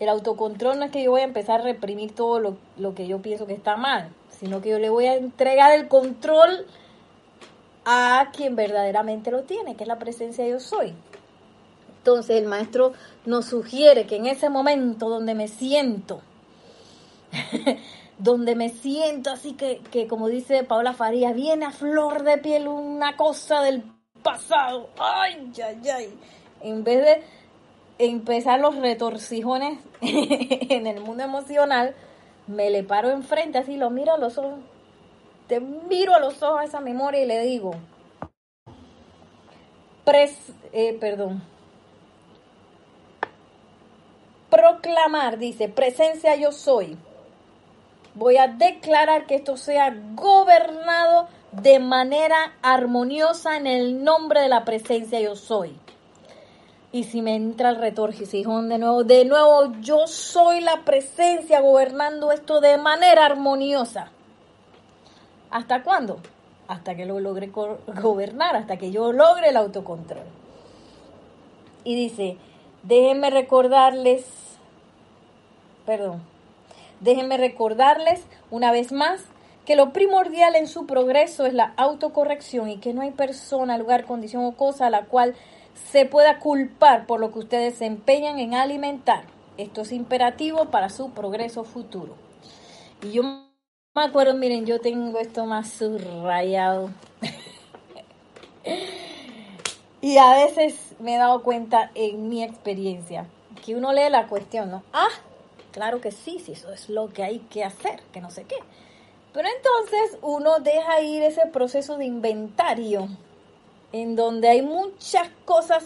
El 0.00 0.08
autocontrol 0.08 0.78
no 0.78 0.86
es 0.86 0.90
que 0.90 1.02
yo 1.02 1.10
voy 1.10 1.20
a 1.20 1.24
empezar 1.24 1.60
a 1.60 1.64
reprimir 1.64 2.14
todo 2.14 2.40
lo, 2.40 2.56
lo 2.78 2.94
que 2.94 3.06
yo 3.06 3.20
pienso 3.20 3.46
que 3.46 3.52
está 3.52 3.76
mal, 3.76 4.10
sino 4.30 4.60
que 4.60 4.70
yo 4.70 4.78
le 4.78 4.88
voy 4.88 5.06
a 5.06 5.14
entregar 5.14 5.72
el 5.72 5.88
control 5.88 6.66
a 7.84 8.30
quien 8.34 8.56
verdaderamente 8.56 9.30
lo 9.30 9.42
tiene, 9.42 9.76
que 9.76 9.84
es 9.84 9.88
la 9.88 9.98
presencia 9.98 10.44
de 10.44 10.50
yo 10.50 10.60
soy. 10.60 10.94
Entonces 12.04 12.36
el 12.36 12.44
maestro 12.44 12.92
nos 13.24 13.46
sugiere 13.46 14.04
que 14.04 14.16
en 14.16 14.26
ese 14.26 14.50
momento 14.50 15.08
donde 15.08 15.34
me 15.34 15.48
siento, 15.48 16.20
donde 18.18 18.54
me 18.54 18.68
siento 18.68 19.30
así 19.30 19.54
que, 19.54 19.80
que, 19.90 20.06
como 20.06 20.28
dice 20.28 20.64
Paula 20.64 20.92
Faría, 20.92 21.32
viene 21.32 21.64
a 21.64 21.70
flor 21.70 22.22
de 22.22 22.36
piel 22.36 22.68
una 22.68 23.16
cosa 23.16 23.62
del 23.62 23.84
pasado, 24.22 24.90
ay, 24.98 25.50
ay, 25.64 25.88
ay, 25.88 26.18
en 26.60 26.84
vez 26.84 27.06
de 27.06 27.22
empezar 28.06 28.60
los 28.60 28.76
retorcijones 28.76 29.78
en 30.02 30.86
el 30.86 31.00
mundo 31.00 31.22
emocional, 31.22 31.94
me 32.46 32.68
le 32.68 32.82
paro 32.82 33.08
enfrente, 33.12 33.56
así 33.56 33.78
lo 33.78 33.88
miro 33.88 34.12
a 34.12 34.18
los 34.18 34.36
ojos, 34.36 34.58
te 35.46 35.58
miro 35.58 36.14
a 36.14 36.20
los 36.20 36.42
ojos 36.42 36.60
a 36.60 36.64
esa 36.64 36.80
memoria 36.80 37.22
y 37.22 37.26
le 37.26 37.40
digo, 37.40 37.74
pres, 40.04 40.36
eh, 40.74 40.98
perdón, 41.00 41.53
proclamar, 44.54 45.38
dice, 45.38 45.68
presencia 45.68 46.36
yo 46.36 46.52
soy. 46.52 46.96
Voy 48.14 48.36
a 48.36 48.46
declarar 48.46 49.26
que 49.26 49.34
esto 49.34 49.56
sea 49.56 49.92
gobernado 50.14 51.26
de 51.50 51.80
manera 51.80 52.52
armoniosa 52.62 53.56
en 53.56 53.66
el 53.66 54.04
nombre 54.04 54.40
de 54.42 54.48
la 54.48 54.64
presencia 54.64 55.20
yo 55.20 55.34
soy. 55.34 55.76
Y 56.92 57.02
si 57.02 57.20
me 57.20 57.34
entra 57.34 57.70
el 57.70 57.76
retorcijón 57.76 58.68
de 58.68 58.78
nuevo, 58.78 59.02
de 59.02 59.24
nuevo, 59.24 59.72
yo 59.80 60.06
soy 60.06 60.60
la 60.60 60.84
presencia 60.84 61.60
gobernando 61.60 62.30
esto 62.30 62.60
de 62.60 62.78
manera 62.78 63.26
armoniosa. 63.26 64.12
¿Hasta 65.50 65.82
cuándo? 65.82 66.20
Hasta 66.68 66.94
que 66.94 67.06
lo 67.06 67.18
logre 67.18 67.50
gobernar, 68.00 68.54
hasta 68.54 68.76
que 68.76 68.92
yo 68.92 69.12
logre 69.12 69.48
el 69.48 69.56
autocontrol. 69.56 70.22
Y 71.82 71.96
dice, 71.96 72.38
déjenme 72.84 73.30
recordarles, 73.30 74.24
perdón, 75.84 76.22
déjenme 77.00 77.36
recordarles 77.36 78.24
una 78.50 78.72
vez 78.72 78.92
más 78.92 79.24
que 79.66 79.76
lo 79.76 79.92
primordial 79.92 80.56
en 80.56 80.66
su 80.66 80.86
progreso 80.86 81.46
es 81.46 81.54
la 81.54 81.72
autocorrección 81.76 82.68
y 82.68 82.76
que 82.76 82.92
no 82.92 83.02
hay 83.02 83.10
persona, 83.10 83.78
lugar, 83.78 84.04
condición 84.04 84.44
o 84.44 84.52
cosa 84.52 84.86
a 84.86 84.90
la 84.90 85.06
cual 85.06 85.34
se 85.90 86.06
pueda 86.06 86.38
culpar 86.38 87.06
por 87.06 87.18
lo 87.18 87.32
que 87.32 87.40
ustedes 87.40 87.76
se 87.76 87.86
empeñan 87.86 88.38
en 88.38 88.54
alimentar. 88.54 89.24
Esto 89.56 89.82
es 89.82 89.92
imperativo 89.92 90.66
para 90.66 90.90
su 90.90 91.10
progreso 91.10 91.64
futuro. 91.64 92.14
Y 93.02 93.12
yo 93.12 93.22
me 93.22 94.02
acuerdo, 94.02 94.34
miren, 94.34 94.66
yo 94.66 94.80
tengo 94.80 95.18
esto 95.18 95.46
más 95.46 95.70
subrayado. 95.70 96.90
y 100.04 100.18
a 100.18 100.34
veces 100.34 100.74
me 100.98 101.14
he 101.14 101.18
dado 101.18 101.42
cuenta 101.42 101.90
en 101.94 102.28
mi 102.28 102.42
experiencia 102.42 103.26
que 103.64 103.74
uno 103.74 103.90
lee 103.90 104.10
la 104.10 104.26
cuestión, 104.26 104.70
¿no? 104.70 104.82
Ah, 104.92 105.08
claro 105.72 106.02
que 106.02 106.12
sí, 106.12 106.42
sí, 106.44 106.52
eso 106.52 106.70
es 106.70 106.90
lo 106.90 107.08
que 107.08 107.22
hay 107.22 107.38
que 107.38 107.64
hacer, 107.64 108.02
que 108.12 108.20
no 108.20 108.30
sé 108.30 108.44
qué. 108.44 108.56
Pero 109.32 109.48
entonces 109.48 110.18
uno 110.20 110.58
deja 110.58 111.00
ir 111.00 111.22
ese 111.22 111.46
proceso 111.46 111.96
de 111.96 112.04
inventario 112.04 113.08
en 113.92 114.14
donde 114.14 114.50
hay 114.50 114.60
muchas 114.60 115.30
cosas 115.46 115.84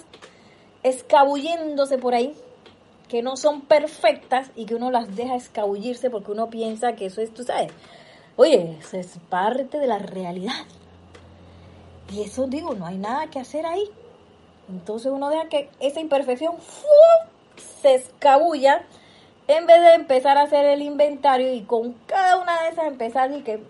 escabulléndose 0.82 1.96
por 1.96 2.12
ahí 2.12 2.34
que 3.06 3.22
no 3.22 3.36
son 3.36 3.60
perfectas 3.60 4.50
y 4.56 4.64
que 4.64 4.74
uno 4.74 4.90
las 4.90 5.14
deja 5.14 5.36
escabullirse 5.36 6.10
porque 6.10 6.32
uno 6.32 6.50
piensa 6.50 6.96
que 6.96 7.06
eso 7.06 7.20
es, 7.20 7.32
tú 7.32 7.44
sabes, 7.44 7.70
oye, 8.34 8.78
eso 8.80 8.96
es 8.96 9.16
parte 9.28 9.78
de 9.78 9.86
la 9.86 10.00
realidad. 10.00 10.66
Y 12.12 12.22
eso 12.22 12.48
digo, 12.48 12.74
no 12.74 12.84
hay 12.84 12.98
nada 12.98 13.28
que 13.28 13.38
hacer 13.38 13.64
ahí. 13.64 13.88
Entonces 14.68 15.10
uno 15.10 15.30
deja 15.30 15.48
que 15.48 15.70
esa 15.80 16.00
imperfección 16.00 16.56
se 17.80 17.94
escabulla 17.94 18.84
en 19.46 19.66
vez 19.66 19.80
de 19.80 19.94
empezar 19.94 20.36
a 20.36 20.42
hacer 20.42 20.66
el 20.66 20.82
inventario 20.82 21.52
y 21.54 21.62
con 21.62 21.94
cada 22.06 22.36
una 22.36 22.62
de 22.62 22.68
esas 22.68 22.86
empezar 22.86 23.32
y 23.32 23.42
que 23.42 23.62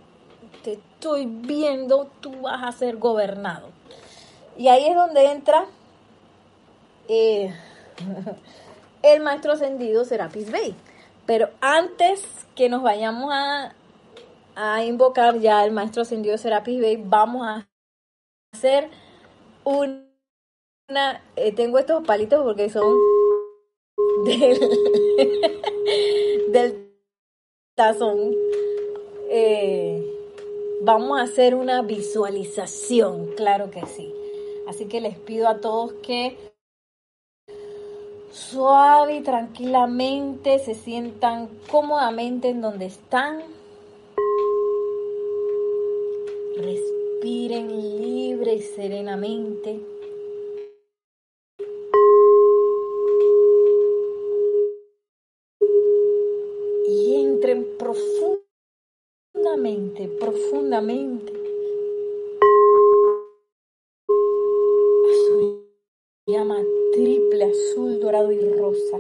te 0.64 0.73
estoy 0.73 1.26
viendo, 1.26 2.11
tú 2.21 2.33
vas 2.43 2.62
a 2.64 2.73
ser 2.73 2.97
gobernado. 2.97 3.69
Y 4.57 4.68
ahí 4.68 4.87
es 4.87 4.96
donde 4.96 5.31
entra 5.31 5.66
eh, 7.09 7.55
el 9.03 9.20
maestro 9.23 9.53
ascendido 9.53 10.05
Serapis 10.05 10.51
Bey. 10.51 10.75
Pero 11.27 11.51
antes 11.61 12.27
que 12.57 12.68
nos 12.68 12.83
vayamos 12.83 13.33
a, 13.33 13.75
a 14.57 14.85
invocar 14.85 15.38
ya 15.38 15.64
el 15.64 15.70
maestro 15.70 16.03
ascendido 16.03 16.37
Serapis 16.38 16.81
Bey, 16.81 16.96
vamos 16.96 17.46
a 17.46 17.68
hacer 18.53 18.90
Eh, 21.37 21.53
tengo 21.53 21.79
estos 21.79 22.03
palitos 22.03 22.42
porque 22.42 22.70
son 22.70 22.96
del, 24.24 24.59
del 26.51 26.94
tazón. 27.74 28.35
Eh, 29.29 30.03
vamos 30.81 31.20
a 31.20 31.24
hacer 31.24 31.55
una 31.55 31.83
visualización, 31.83 33.35
claro 33.37 33.70
que 33.70 33.85
sí. 33.85 34.14
Así 34.66 34.87
que 34.87 35.03
les 35.03 35.18
pido 35.18 35.48
a 35.48 35.61
todos 35.61 35.92
que 36.03 36.38
suave 38.33 39.16
y 39.16 39.20
tranquilamente 39.20 40.59
se 40.59 40.74
sientan 40.74 41.51
cómodamente 41.70 42.48
en 42.48 42.62
donde 42.62 42.87
están. 42.87 43.42
Respiren 46.57 48.01
libre 48.01 48.55
y 48.55 48.62
serenamente. 48.62 49.98
Profundamente, 59.68 60.09
profundamente 60.09 61.33
llama 66.26 66.57
triple 66.92 67.44
azul, 67.44 68.00
dorado 68.00 68.33
y 68.33 68.40
rosa. 68.54 68.98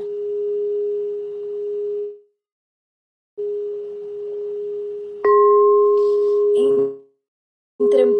Entren 7.78 8.14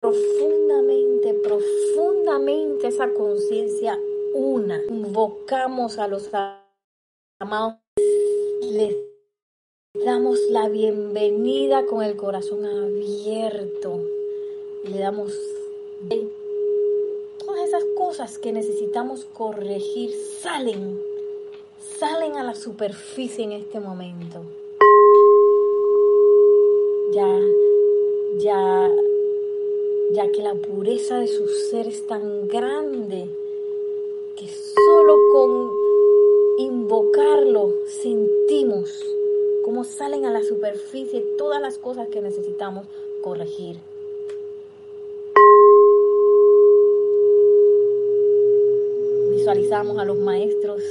profundamente, 0.00 1.34
profundamente 1.34 2.88
esa 2.88 3.12
conciencia 3.14 3.96
una. 4.34 4.82
Invocamos 4.88 5.98
a 5.98 6.08
los 6.08 6.30
amados, 7.38 7.78
les 8.62 9.07
damos 10.04 10.38
la 10.50 10.68
bienvenida 10.68 11.86
con 11.86 12.02
el 12.02 12.16
corazón 12.16 12.64
abierto. 12.64 14.00
Le 14.84 14.98
damos 14.98 15.32
esas 17.68 17.84
cosas 17.96 18.38
que 18.38 18.52
necesitamos 18.52 19.26
corregir 19.34 20.10
salen, 20.12 21.02
salen 21.98 22.36
a 22.36 22.44
la 22.44 22.54
superficie 22.54 23.44
en 23.44 23.52
este 23.52 23.80
momento. 23.80 24.42
Ya, 27.12 27.40
ya, 28.38 28.90
ya 30.12 30.32
que 30.32 30.42
la 30.42 30.54
pureza 30.54 31.18
de 31.18 31.26
su 31.26 31.48
ser 31.48 31.88
es 31.88 32.06
tan 32.06 32.48
grande 32.48 33.28
que 34.36 34.46
solo 34.46 35.16
con 35.32 35.72
invocarlo 36.58 37.74
sentimos 37.86 39.04
cómo 39.68 39.84
salen 39.84 40.24
a 40.24 40.30
la 40.30 40.42
superficie 40.42 41.20
todas 41.36 41.60
las 41.60 41.76
cosas 41.76 42.08
que 42.08 42.22
necesitamos 42.22 42.86
corregir. 43.20 43.76
visualizamos 49.30 49.98
a 49.98 50.06
los 50.06 50.18
maestros 50.18 50.82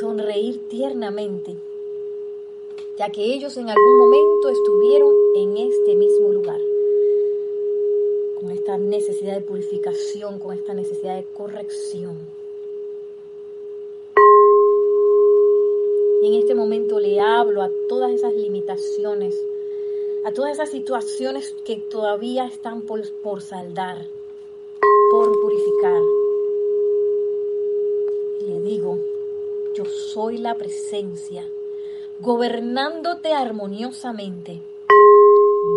sonreír 0.00 0.66
tiernamente, 0.68 1.56
ya 2.96 3.12
que 3.12 3.22
ellos 3.22 3.54
en 3.58 3.68
algún 3.68 3.98
momento 3.98 4.48
estuvieron 4.48 5.14
en 5.36 5.56
este 5.58 5.94
mismo 5.94 6.28
lugar, 6.32 6.60
con 8.40 8.50
esta 8.50 8.78
necesidad 8.78 9.34
de 9.34 9.42
purificación, 9.42 10.38
con 10.38 10.56
esta 10.56 10.72
necesidad 10.72 11.16
de 11.16 11.24
corrección. 11.24 12.41
Y 16.22 16.28
en 16.28 16.34
este 16.40 16.54
momento 16.54 17.00
le 17.00 17.20
hablo 17.20 17.60
a 17.62 17.70
todas 17.88 18.12
esas 18.12 18.32
limitaciones, 18.32 19.38
a 20.24 20.32
todas 20.32 20.52
esas 20.52 20.70
situaciones 20.70 21.54
que 21.64 21.76
todavía 21.76 22.46
están 22.46 22.82
por, 22.82 23.02
por 23.22 23.42
saldar, 23.42 24.06
por 25.10 25.38
purificar 25.42 26.00
le 28.46 28.60
digo, 28.60 28.98
yo 29.74 29.84
soy 29.84 30.38
la 30.38 30.56
presencia, 30.56 31.48
gobernándote 32.20 33.32
armoniosamente. 33.32 34.60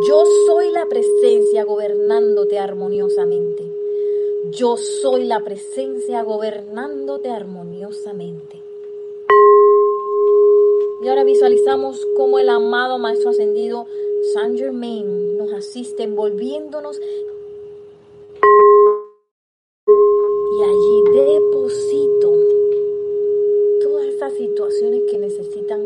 Yo 0.07 0.23
soy 0.45 0.71
la 0.71 0.87
presencia 0.87 1.63
gobernándote 1.63 2.59
armoniosamente. 2.59 3.71
Yo 4.51 4.77
soy 4.77 5.25
la 5.25 5.43
presencia 5.43 6.23
gobernándote 6.23 7.29
armoniosamente. 7.29 8.64
Y 11.01 11.07
ahora 11.07 11.23
visualizamos 11.23 12.05
cómo 12.15 12.39
el 12.39 12.49
amado 12.49 12.97
Maestro 12.97 13.29
Ascendido 13.31 13.85
Saint 14.33 14.57
Germain 14.57 15.37
nos 15.37 15.51
asiste 15.53 16.03
envolviéndonos 16.03 16.99
y 19.87 20.63
allí 20.63 21.03
deposito 21.11 22.33
todas 23.81 24.05
esas 24.05 24.33
situaciones 24.33 25.03
que 25.11 25.17
necesitan 25.17 25.81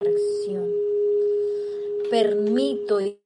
corrección. 0.00 0.70
Permito 2.10 3.00
y 3.00 3.18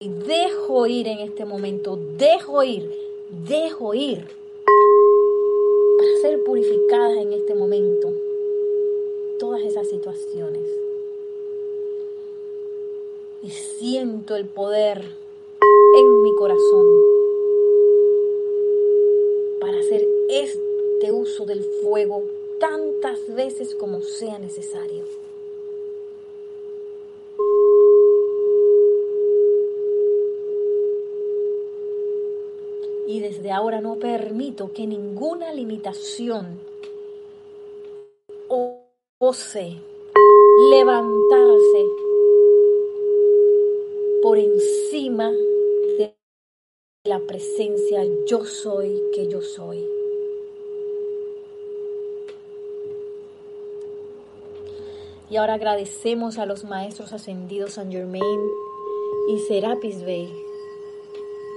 dejo 0.00 0.86
ir 0.86 1.08
en 1.08 1.18
este 1.20 1.44
momento, 1.44 1.96
dejo 2.16 2.62
ir, 2.62 2.90
dejo 3.46 3.92
ir 3.94 4.26
para 5.98 6.16
ser 6.22 6.42
purificadas 6.42 7.18
en 7.18 7.34
este 7.34 7.54
momento 7.54 8.25
todas 9.38 9.62
esas 9.62 9.88
situaciones. 9.88 10.62
Y 13.42 13.50
siento 13.50 14.36
el 14.36 14.46
poder 14.46 15.02
en 15.98 16.22
mi 16.22 16.34
corazón 16.36 16.86
para 19.60 19.78
hacer 19.78 20.06
este 20.30 21.12
uso 21.12 21.44
del 21.46 21.62
fuego 21.82 22.24
tantas 22.58 23.34
veces 23.34 23.74
como 23.74 24.02
sea 24.02 24.38
necesario. 24.38 25.04
Y 33.06 33.20
desde 33.20 33.52
ahora 33.52 33.80
no 33.80 33.96
permito 33.96 34.72
que 34.72 34.86
ninguna 34.86 35.52
limitación 35.52 36.58
ose 39.28 39.76
levantarse 40.70 41.86
por 44.22 44.38
encima 44.38 45.32
de 45.98 46.16
la 47.04 47.18
presencia 47.26 48.04
yo 48.28 48.44
soy 48.44 49.02
que 49.12 49.26
yo 49.26 49.42
soy. 49.42 49.84
Y 55.28 55.36
ahora 55.38 55.54
agradecemos 55.54 56.38
a 56.38 56.46
los 56.46 56.62
maestros 56.62 57.12
ascendidos 57.12 57.72
San 57.72 57.90
Germain 57.90 58.40
y 59.28 59.40
Serapis 59.40 60.04
Bey. 60.04 60.32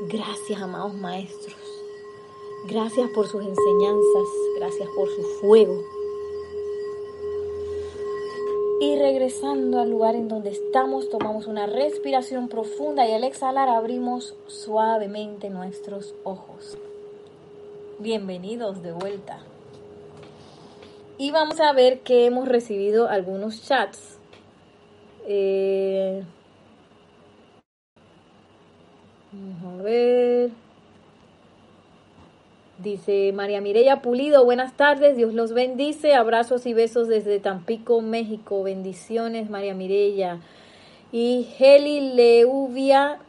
Gracias, 0.08 0.60
amados 0.60 0.96
maestros. 0.96 1.56
Gracias 2.68 3.12
por 3.12 3.28
sus 3.28 3.44
enseñanzas. 3.46 4.28
Gracias 4.58 4.90
por 4.96 5.08
su 5.10 5.22
fuego. 5.40 5.99
Y 8.82 8.98
regresando 8.98 9.82
al 9.82 9.90
lugar 9.90 10.16
en 10.16 10.30
donde 10.30 10.52
estamos, 10.52 11.10
tomamos 11.10 11.48
una 11.48 11.66
respiración 11.66 12.48
profunda 12.48 13.06
y 13.06 13.12
al 13.12 13.26
exhalar 13.26 13.68
abrimos 13.68 14.36
suavemente 14.48 15.50
nuestros 15.50 16.16
ojos. 16.24 16.78
Bienvenidos 18.00 18.82
de 18.82 18.94
vuelta. 18.94 19.40
Y 21.18 21.32
vamos 21.32 21.60
a 21.60 21.74
ver 21.74 22.00
que 22.00 22.26
hemos 22.26 22.48
recibido 22.48 23.10
algunos 23.10 23.62
chats. 23.64 24.18
Eh, 25.28 26.24
vamos 29.34 29.82
a 29.82 29.84
ver. 29.84 30.52
Dice 32.82 33.34
María 33.34 33.60
Mireya 33.60 34.02
Pulido, 34.02 34.46
buenas 34.46 34.78
tardes, 34.78 35.18
Dios 35.18 35.34
los 35.34 35.52
bendice, 35.52 36.14
abrazos 36.14 36.66
y 36.66 36.74
besos 36.74 37.10
desde 37.10 37.42
Tampico, 37.42 38.00
México, 38.00 38.64
bendiciones 38.64 39.50
María 39.50 39.74
Mireya. 39.74 40.40
Y 41.12 41.46
Heli 41.60 42.14
Leuvia 42.16 43.20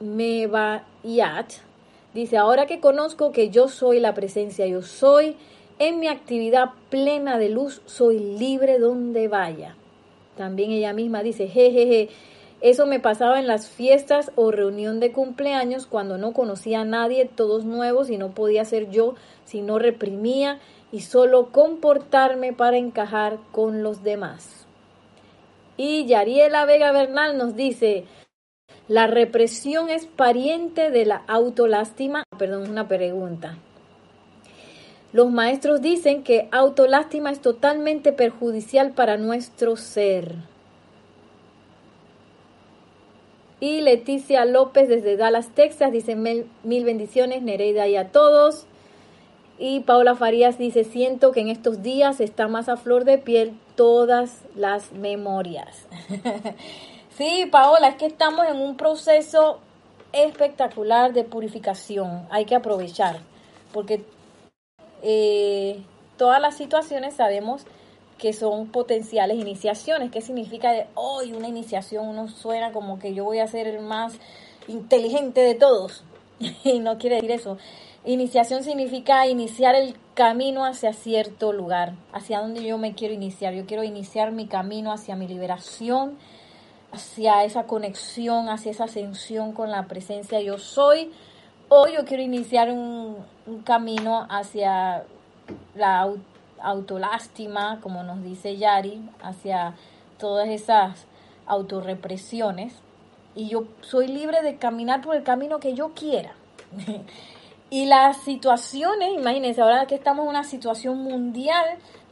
Mebayat 0.00 1.52
dice, 2.14 2.38
ahora 2.38 2.64
que 2.64 2.80
conozco 2.80 3.30
que 3.30 3.50
yo 3.50 3.68
soy 3.68 4.00
la 4.00 4.14
presencia, 4.14 4.66
yo 4.66 4.80
soy, 4.80 5.36
en 5.78 6.00
mi 6.00 6.08
actividad 6.08 6.70
plena 6.88 7.36
de 7.36 7.50
luz, 7.50 7.82
soy 7.84 8.18
libre 8.18 8.78
donde 8.78 9.28
vaya. 9.28 9.76
También 10.38 10.70
ella 10.70 10.94
misma 10.94 11.22
dice, 11.22 11.46
jejeje, 11.46 12.08
eso 12.60 12.86
me 12.86 12.98
pasaba 12.98 13.38
en 13.38 13.46
las 13.46 13.68
fiestas 13.68 14.32
o 14.34 14.50
reunión 14.50 14.98
de 14.98 15.12
cumpleaños 15.12 15.86
cuando 15.86 16.18
no 16.18 16.32
conocía 16.32 16.80
a 16.80 16.84
nadie, 16.84 17.24
todos 17.24 17.64
nuevos 17.64 18.10
y 18.10 18.18
no 18.18 18.30
podía 18.30 18.64
ser 18.64 18.90
yo 18.90 19.14
si 19.44 19.62
no 19.62 19.78
reprimía 19.78 20.58
y 20.90 21.02
solo 21.02 21.52
comportarme 21.52 22.52
para 22.52 22.76
encajar 22.76 23.38
con 23.52 23.82
los 23.82 24.02
demás. 24.02 24.66
Y 25.76 26.06
Yariela 26.06 26.64
Vega 26.64 26.90
Bernal 26.90 27.38
nos 27.38 27.54
dice, 27.54 28.04
la 28.88 29.06
represión 29.06 29.90
es 29.90 30.06
pariente 30.06 30.90
de 30.90 31.04
la 31.04 31.22
autolástima. 31.28 32.24
Perdón, 32.38 32.70
una 32.70 32.88
pregunta. 32.88 33.58
Los 35.12 35.30
maestros 35.30 35.80
dicen 35.80 36.24
que 36.24 36.48
autolástima 36.50 37.30
es 37.30 37.40
totalmente 37.40 38.12
perjudicial 38.12 38.92
para 38.92 39.16
nuestro 39.16 39.76
ser. 39.76 40.34
Y 43.60 43.80
Leticia 43.80 44.44
López 44.44 44.88
desde 44.88 45.16
Dallas, 45.16 45.48
Texas, 45.54 45.90
dice 45.90 46.14
mil, 46.14 46.84
bendiciones, 46.84 47.42
Nereida 47.42 47.88
y 47.88 47.96
a 47.96 48.12
todos. 48.12 48.66
Y 49.58 49.80
Paula 49.80 50.14
Farías 50.14 50.58
dice, 50.58 50.84
siento 50.84 51.32
que 51.32 51.40
en 51.40 51.48
estos 51.48 51.82
días 51.82 52.20
está 52.20 52.46
más 52.46 52.68
a 52.68 52.76
flor 52.76 53.04
de 53.04 53.18
piel 53.18 53.58
todas 53.74 54.42
las 54.54 54.92
memorias. 54.92 55.86
sí, 57.16 57.48
Paola, 57.50 57.88
es 57.88 57.96
que 57.96 58.06
estamos 58.06 58.46
en 58.46 58.60
un 58.60 58.76
proceso 58.76 59.58
espectacular 60.12 61.12
de 61.12 61.24
purificación. 61.24 62.28
Hay 62.30 62.44
que 62.44 62.54
aprovechar, 62.54 63.18
porque 63.72 64.04
eh, 65.02 65.82
todas 66.16 66.40
las 66.40 66.56
situaciones 66.56 67.14
sabemos 67.14 67.66
que 68.18 68.32
son 68.32 68.66
potenciales 68.66 69.38
iniciaciones. 69.38 70.10
¿Qué 70.10 70.20
significa 70.20 70.72
de 70.72 70.86
hoy 70.94 71.32
una 71.32 71.48
iniciación? 71.48 72.06
Uno 72.06 72.28
suena 72.28 72.72
como 72.72 72.98
que 72.98 73.14
yo 73.14 73.24
voy 73.24 73.38
a 73.38 73.46
ser 73.46 73.68
el 73.68 73.80
más 73.80 74.14
inteligente 74.66 75.40
de 75.40 75.54
todos. 75.54 76.04
y 76.64 76.80
no 76.80 76.98
quiere 76.98 77.16
decir 77.16 77.30
eso. 77.30 77.58
Iniciación 78.04 78.62
significa 78.62 79.26
iniciar 79.26 79.74
el 79.74 79.96
camino 80.14 80.64
hacia 80.64 80.92
cierto 80.92 81.52
lugar, 81.52 81.94
hacia 82.12 82.40
donde 82.40 82.64
yo 82.64 82.78
me 82.78 82.94
quiero 82.94 83.14
iniciar. 83.14 83.54
Yo 83.54 83.66
quiero 83.66 83.84
iniciar 83.84 84.32
mi 84.32 84.46
camino 84.46 84.92
hacia 84.92 85.16
mi 85.16 85.28
liberación, 85.28 86.16
hacia 86.92 87.44
esa 87.44 87.64
conexión, 87.64 88.48
hacia 88.48 88.70
esa 88.70 88.84
ascensión 88.84 89.52
con 89.52 89.70
la 89.70 89.86
presencia 89.86 90.40
yo 90.40 90.58
soy. 90.58 91.12
O 91.68 91.86
yo 91.86 92.04
quiero 92.06 92.22
iniciar 92.22 92.70
un, 92.70 93.16
un 93.46 93.62
camino 93.62 94.26
hacia 94.30 95.04
la 95.74 96.10
autolástima, 96.62 97.80
como 97.80 98.02
nos 98.02 98.22
dice 98.22 98.56
Yari, 98.56 99.02
hacia 99.22 99.74
todas 100.18 100.48
esas 100.48 101.06
autorrepresiones. 101.46 102.74
Y 103.34 103.48
yo 103.48 103.64
soy 103.80 104.08
libre 104.08 104.42
de 104.42 104.56
caminar 104.56 105.02
por 105.02 105.16
el 105.16 105.22
camino 105.22 105.58
que 105.60 105.74
yo 105.74 105.94
quiera. 105.94 106.32
y 107.70 107.86
las 107.86 108.18
situaciones, 108.18 109.14
imagínense, 109.14 109.60
ahora 109.60 109.86
que 109.86 109.94
estamos 109.94 110.24
en 110.24 110.30
una 110.30 110.44
situación 110.44 110.98
mundial 110.98 111.64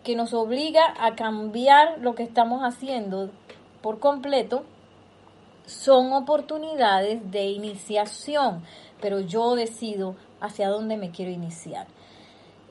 que 0.04 0.14
nos 0.14 0.34
obliga 0.34 0.94
a 1.00 1.16
cambiar 1.16 1.98
lo 1.98 2.14
que 2.14 2.22
estamos 2.22 2.62
haciendo 2.62 3.30
por 3.82 3.98
completo, 3.98 4.64
son 5.66 6.12
oportunidades 6.12 7.28
de 7.30 7.46
iniciación, 7.46 8.62
pero 9.00 9.20
yo 9.20 9.56
decido 9.56 10.14
hacia 10.40 10.68
dónde 10.68 10.96
me 10.96 11.10
quiero 11.10 11.32
iniciar. 11.32 11.88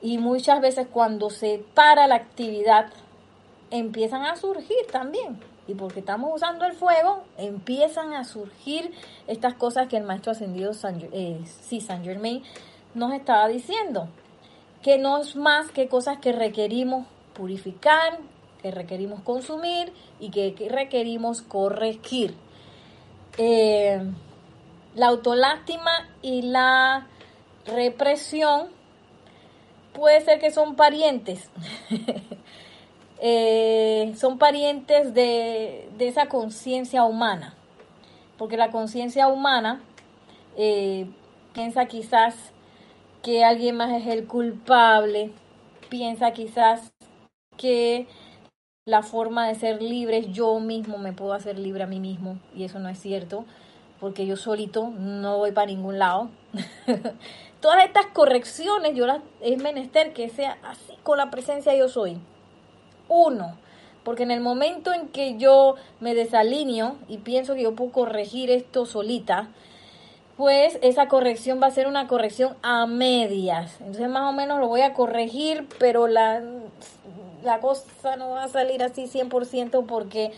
Y 0.06 0.18
muchas 0.18 0.60
veces 0.60 0.86
cuando 0.86 1.30
se 1.30 1.64
para 1.74 2.06
la 2.06 2.14
actividad, 2.14 2.92
empiezan 3.72 4.22
a 4.22 4.36
surgir 4.36 4.86
también. 4.92 5.40
Y 5.66 5.74
porque 5.74 5.98
estamos 5.98 6.30
usando 6.32 6.64
el 6.64 6.74
fuego, 6.74 7.24
empiezan 7.36 8.12
a 8.12 8.22
surgir 8.22 8.92
estas 9.26 9.54
cosas 9.54 9.88
que 9.88 9.96
el 9.96 10.04
maestro 10.04 10.30
ascendido 10.30 10.74
San, 10.74 11.00
eh, 11.10 11.40
San 11.84 12.04
Germain 12.04 12.44
nos 12.94 13.14
estaba 13.14 13.48
diciendo. 13.48 14.06
Que 14.80 14.96
no 14.96 15.18
es 15.18 15.34
más 15.34 15.72
que 15.72 15.88
cosas 15.88 16.18
que 16.18 16.30
requerimos 16.30 17.08
purificar, 17.34 18.20
que 18.62 18.70
requerimos 18.70 19.22
consumir 19.22 19.92
y 20.20 20.30
que, 20.30 20.68
requerimos 20.70 21.42
corregir. 21.42 22.36
Eh, 23.38 24.00
la 24.94 25.08
autolástima 25.08 25.90
y 26.22 26.42
la 26.42 27.08
represión 27.66 28.75
puede 29.96 30.20
ser 30.20 30.38
que 30.38 30.50
son 30.50 30.76
parientes. 30.76 31.50
Eh, 33.18 34.12
son 34.18 34.36
parientes 34.36 35.14
de, 35.14 35.88
esa 35.98 36.26
conciencia 36.26 37.04
humana. 37.04 37.54
Porque 38.36 38.58
la 38.58 38.70
conciencia 38.70 39.28
humana, 39.28 39.80
eh, 40.58 41.06
piensa 41.54 41.86
quizás 41.86 42.34
que 43.22 43.42
alguien 43.42 43.78
más 43.78 43.90
es 43.90 44.06
el 44.06 44.26
culpable, 44.26 45.30
piensa 45.88 46.32
quizás 46.32 46.92
que 47.56 48.06
la 48.84 49.02
forma 49.02 49.48
de 49.48 49.54
ser 49.54 49.80
libre 49.80 50.18
es 50.18 50.28
yo 50.34 50.60
mismo, 50.60 50.98
me 50.98 51.14
puedo 51.14 51.32
hacer 51.32 51.58
libre 51.58 51.84
a 51.84 51.86
mí 51.86 52.00
mismo 52.00 52.38
y 52.54 52.64
eso 52.64 52.78
no 52.78 52.90
es 52.90 53.00
cierto 53.00 53.46
porque 54.00 54.26
yo 54.26 54.36
solito 54.36 54.90
no 54.90 55.38
voy 55.38 55.52
para 55.52 55.66
ningún 55.66 55.98
lado. 55.98 56.28
Todas 57.66 57.84
estas 57.84 58.06
correcciones 58.06 58.94
yo 58.94 59.08
las 59.08 59.22
es 59.40 59.60
menester 59.60 60.12
que 60.12 60.28
sea 60.28 60.56
así 60.62 60.92
con 61.02 61.18
la 61.18 61.32
presencia 61.32 61.74
yo 61.74 61.88
soy. 61.88 62.16
Uno, 63.08 63.56
porque 64.04 64.22
en 64.22 64.30
el 64.30 64.40
momento 64.40 64.92
en 64.92 65.08
que 65.08 65.36
yo 65.36 65.74
me 65.98 66.14
desalineo 66.14 66.94
y 67.08 67.18
pienso 67.18 67.56
que 67.56 67.62
yo 67.62 67.74
puedo 67.74 67.90
corregir 67.90 68.52
esto 68.52 68.86
solita, 68.86 69.48
pues 70.36 70.78
esa 70.80 71.08
corrección 71.08 71.60
va 71.60 71.66
a 71.66 71.72
ser 71.72 71.88
una 71.88 72.06
corrección 72.06 72.56
a 72.62 72.86
medias. 72.86 73.80
Entonces 73.80 74.08
más 74.10 74.30
o 74.30 74.32
menos 74.32 74.60
lo 74.60 74.68
voy 74.68 74.82
a 74.82 74.92
corregir, 74.92 75.66
pero 75.80 76.06
la, 76.06 76.44
la 77.42 77.58
cosa 77.58 78.14
no 78.14 78.30
va 78.30 78.44
a 78.44 78.48
salir 78.48 78.80
así 78.84 79.06
100% 79.06 79.86
porque 79.86 80.30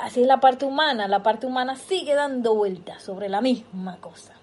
así 0.00 0.22
es 0.22 0.26
la 0.26 0.40
parte 0.40 0.64
humana. 0.64 1.06
La 1.06 1.22
parte 1.22 1.46
humana 1.46 1.76
sigue 1.76 2.14
dando 2.14 2.54
vueltas 2.54 3.02
sobre 3.02 3.28
la 3.28 3.42
misma 3.42 3.98
cosa. 3.98 4.39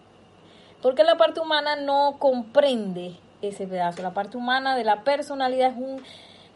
Porque 0.81 1.03
la 1.03 1.17
parte 1.17 1.39
humana 1.39 1.75
no 1.75 2.17
comprende 2.19 3.17
ese 3.41 3.67
pedazo. 3.67 4.01
La 4.01 4.13
parte 4.13 4.37
humana 4.37 4.75
de 4.75 4.83
la 4.83 5.03
personalidad 5.03 5.71
es, 5.71 5.77
un, 5.77 6.01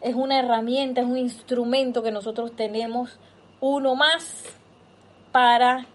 es 0.00 0.14
una 0.14 0.38
herramienta, 0.38 1.00
es 1.00 1.06
un 1.06 1.18
instrumento 1.18 2.02
que 2.02 2.12
nosotros 2.12 2.54
tenemos 2.54 3.18
uno 3.60 3.94
más 3.94 4.44
para 5.32 5.86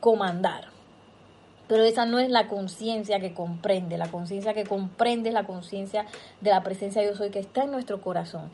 comandar. 0.00 0.68
Pero 1.66 1.84
esa 1.84 2.04
no 2.04 2.18
es 2.18 2.28
la 2.28 2.48
conciencia 2.48 3.20
que 3.20 3.32
comprende. 3.32 3.96
La 3.96 4.10
conciencia 4.10 4.52
que 4.52 4.64
comprende 4.64 5.30
es 5.30 5.34
la 5.34 5.46
conciencia 5.46 6.04
de 6.40 6.50
la 6.50 6.62
presencia 6.62 7.00
de 7.00 7.08
yo 7.08 7.16
soy 7.16 7.30
que 7.30 7.38
está 7.38 7.64
en 7.64 7.70
nuestro 7.70 8.02
corazón. 8.02 8.50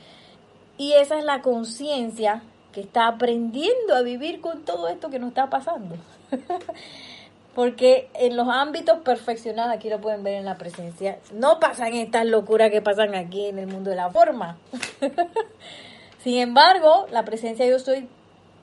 Y 0.79 0.93
esa 0.93 1.19
es 1.19 1.25
la 1.25 1.43
conciencia 1.43 2.43
que 2.73 2.81
está 2.81 3.09
aprendiendo 3.09 3.95
a 3.95 4.03
vivir 4.03 4.41
con 4.41 4.65
todo 4.65 4.89
esto 4.89 5.11
que 5.11 5.19
nos 5.19 5.31
está 5.31 5.51
pasando. 5.51 5.97
Porque 7.55 8.09
en 8.15 8.37
los 8.37 8.49
ámbitos 8.49 9.01
perfeccionados, 9.01 9.73
aquí 9.73 9.91
lo 9.91 10.01
pueden 10.01 10.23
ver 10.23 10.35
en 10.35 10.45
la 10.45 10.57
presencia, 10.57 11.19
no 11.33 11.59
pasan 11.59 11.95
estas 11.95 12.25
locuras 12.27 12.71
que 12.71 12.81
pasan 12.81 13.15
aquí 13.15 13.47
en 13.47 13.59
el 13.59 13.67
mundo 13.67 13.91
de 13.91 13.97
la 13.97 14.11
forma. 14.11 14.57
Sin 16.23 16.39
embargo, 16.39 17.07
la 17.11 17.25
presencia 17.25 17.67
yo 17.67 17.79
soy 17.79 18.09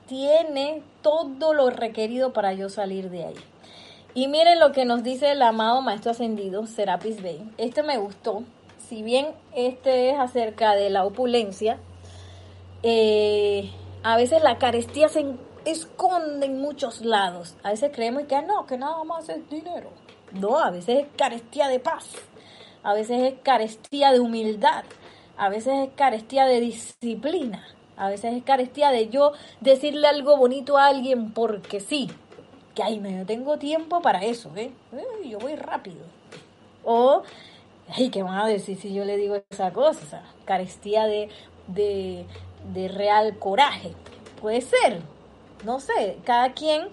tiene 0.06 0.82
todo 1.02 1.52
lo 1.52 1.70
requerido 1.70 2.32
para 2.32 2.54
yo 2.54 2.68
salir 2.70 3.10
de 3.10 3.26
ahí. 3.26 3.34
Y 4.14 4.26
miren 4.26 4.58
lo 4.58 4.72
que 4.72 4.84
nos 4.84 5.02
dice 5.04 5.30
el 5.30 5.42
amado 5.42 5.82
Maestro 5.82 6.10
Ascendido, 6.10 6.66
Serapis 6.66 7.22
Bey. 7.22 7.40
Este 7.58 7.82
me 7.82 7.98
gustó. 7.98 8.42
Si 8.88 9.02
bien 9.02 9.28
este 9.54 10.10
es 10.10 10.18
acerca 10.18 10.74
de 10.74 10.88
la 10.88 11.04
opulencia, 11.04 11.78
eh, 12.82 13.70
a 14.02 14.16
veces 14.16 14.42
la 14.42 14.56
carestía 14.58 15.08
se 15.08 15.20
esconde 15.70 16.46
en 16.46 16.60
muchos 16.60 17.00
lados. 17.00 17.56
A 17.62 17.70
veces 17.70 17.90
creemos 17.94 18.24
que 18.24 18.36
ah, 18.36 18.42
no, 18.42 18.66
que 18.66 18.76
nada 18.76 19.02
más 19.04 19.28
es 19.28 19.48
dinero. 19.48 19.90
No, 20.32 20.58
a 20.58 20.70
veces 20.70 21.00
es 21.00 21.06
carestía 21.16 21.68
de 21.68 21.80
paz. 21.80 22.06
A 22.82 22.94
veces 22.94 23.32
es 23.32 23.40
carestía 23.42 24.12
de 24.12 24.20
humildad. 24.20 24.84
A 25.36 25.48
veces 25.48 25.88
es 25.88 25.90
carestía 25.94 26.46
de 26.46 26.60
disciplina. 26.60 27.66
A 27.96 28.08
veces 28.08 28.34
es 28.34 28.44
carestía 28.44 28.90
de 28.90 29.08
yo 29.08 29.32
decirle 29.60 30.06
algo 30.06 30.36
bonito 30.36 30.78
a 30.78 30.86
alguien 30.86 31.32
porque 31.32 31.80
sí. 31.80 32.10
Que 32.74 32.82
ahí 32.82 32.98
no 32.98 33.26
tengo 33.26 33.58
tiempo 33.58 34.00
para 34.00 34.24
eso, 34.24 34.52
¿eh? 34.54 34.70
yo 35.24 35.38
voy 35.38 35.56
rápido. 35.56 36.04
O, 36.84 37.22
ay, 37.88 38.10
¿qué 38.10 38.22
van 38.22 38.38
a 38.38 38.46
decir 38.46 38.78
si 38.78 38.94
yo 38.94 39.04
le 39.04 39.16
digo 39.16 39.36
esa 39.50 39.72
cosa? 39.72 40.22
Carestía 40.44 41.06
de, 41.06 41.28
de 41.66 42.24
de 42.72 42.88
real 42.88 43.38
coraje. 43.38 43.92
Puede 44.40 44.60
ser, 44.60 45.00
no 45.64 45.80
sé, 45.80 46.18
cada 46.24 46.52
quien, 46.52 46.88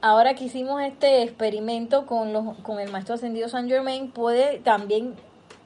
ahora 0.00 0.34
que 0.34 0.44
hicimos 0.44 0.82
este 0.82 1.22
experimento 1.22 2.06
con, 2.06 2.32
los, 2.32 2.56
con 2.58 2.80
el 2.80 2.90
maestro 2.90 3.14
ascendido 3.14 3.48
San 3.48 3.68
Germain, 3.68 4.10
puede 4.10 4.58
también 4.58 5.14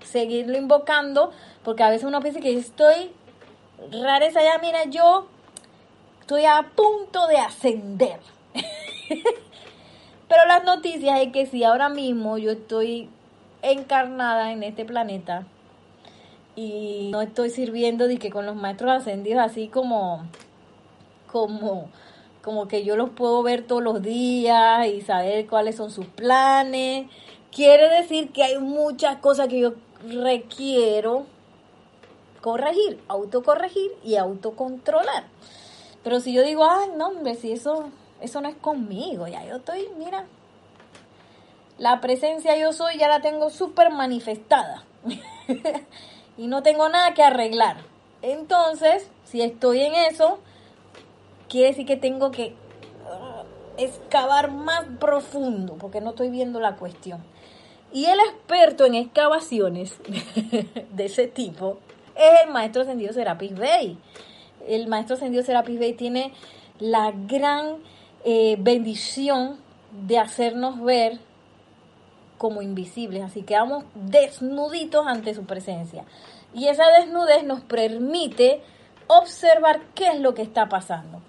seguirlo 0.05 0.57
invocando, 0.57 1.31
porque 1.63 1.83
a 1.83 1.91
veces 1.91 2.05
uno 2.05 2.21
piensa 2.21 2.41
que 2.41 2.57
estoy 2.57 3.11
rareza 3.91 4.43
ya, 4.43 4.59
mira, 4.59 4.85
yo 4.85 5.27
estoy 6.21 6.45
a 6.45 6.71
punto 6.75 7.27
de 7.27 7.39
ascender. 7.39 8.21
Pero 10.29 10.47
las 10.47 10.65
noticias 10.65 11.21
es 11.21 11.33
que 11.33 11.47
si 11.47 11.65
ahora 11.65 11.89
mismo 11.89 12.39
yo 12.39 12.53
estoy 12.53 13.11
encarnada 13.63 14.53
en 14.53 14.63
este 14.63 14.85
planeta, 14.85 15.47
y 16.57 17.09
no 17.11 17.21
estoy 17.21 17.51
sirviendo 17.51 18.07
de 18.07 18.19
que 18.19 18.31
con 18.31 18.47
los 18.47 18.57
maestros 18.57 18.93
ascendidos 18.93 19.43
así 19.43 19.69
como 19.69 20.25
como 21.27 21.89
como 22.45 22.69
que 22.69 22.85
yo 22.85 22.95
los 22.95 23.09
puedo 23.09 23.43
ver 23.43 23.67
todos 23.67 23.83
los 23.83 24.03
días 24.03 24.87
y 24.87 25.01
saber 25.01 25.47
cuáles 25.47 25.77
son 25.77 25.91
sus 25.91 26.05
planes. 26.05 27.07
Quiere 27.51 27.89
decir 27.89 28.33
que 28.33 28.43
hay 28.43 28.59
muchas 28.59 29.17
cosas 29.17 29.49
que 29.49 29.61
yo 29.61 29.73
requiero 30.07 31.25
corregir, 32.43 33.03
autocorregir 33.09 33.93
y 34.05 34.17
autocontrolar. 34.17 35.25
Pero 36.03 36.21
si 36.21 36.35
yo 36.35 36.43
digo, 36.43 36.69
ay, 36.69 36.91
no, 36.95 37.09
hombre, 37.09 37.35
si 37.35 37.51
eso, 37.51 37.89
eso 38.21 38.43
no 38.43 38.49
es 38.51 38.57
conmigo, 38.57 39.27
ya 39.27 39.43
yo 39.47 39.57
estoy, 39.57 39.89
mira, 39.99 40.27
la 41.79 42.03
presencia 42.03 42.59
yo 42.59 42.75
soy 42.75 42.99
ya 42.99 43.09
la 43.09 43.23
tengo 43.23 43.49
súper 43.49 43.91
manifestada. 43.91 44.85
y 46.37 46.47
no 46.47 46.63
tengo 46.63 46.91
nada 46.91 47.15
que 47.15 47.23
arreglar. 47.23 47.79
Entonces, 48.21 49.09
si 49.25 49.41
estoy 49.41 49.81
en 49.81 49.95
eso, 49.95 50.41
quiere 51.49 51.69
decir 51.69 51.87
que 51.87 51.97
tengo 51.97 52.31
que 52.31 52.55
uh, 53.05 53.83
excavar 53.83 54.51
más 54.51 54.85
profundo, 54.99 55.77
porque 55.79 56.01
no 56.01 56.11
estoy 56.11 56.31
viendo 56.31 56.61
la 56.61 56.77
cuestión. 56.77 57.23
Y 57.93 58.07
el 58.07 58.19
experto 58.21 58.87
en 58.87 58.97
excavaciones 58.97 59.99
de 60.91 61.05
ese 61.05 61.29
tipo 61.29 61.79
es 62.17 62.45
el 62.45 62.53
maestro 62.53 62.83
ascendido 62.83 63.13
Serapis 63.13 63.55
Bey. 63.55 63.99
El 64.67 64.89
maestro 64.89 65.17
ascendido 65.17 65.43
Serapis 65.45 65.79
Bey 65.79 65.93
tiene 65.95 66.33
la 66.79 67.13
gran 67.13 67.77
eh, 68.25 68.57
bendición 68.59 69.59
de 70.07 70.19
hacernos 70.19 70.83
ver 70.83 71.21
como 72.39 72.63
invisibles, 72.63 73.23
así 73.23 73.43
que 73.43 73.55
vamos 73.55 73.85
desnuditos 73.95 75.07
ante 75.07 75.35
su 75.35 75.45
presencia. 75.45 76.05
Y 76.53 76.69
esa 76.69 76.85
desnudez 76.99 77.45
nos 77.45 77.61
permite 77.61 78.61
observar 79.07 79.81
qué 79.95 80.09
es 80.09 80.21
lo 80.21 80.35
que 80.35 80.43
está 80.43 80.69
pasando. 80.69 81.21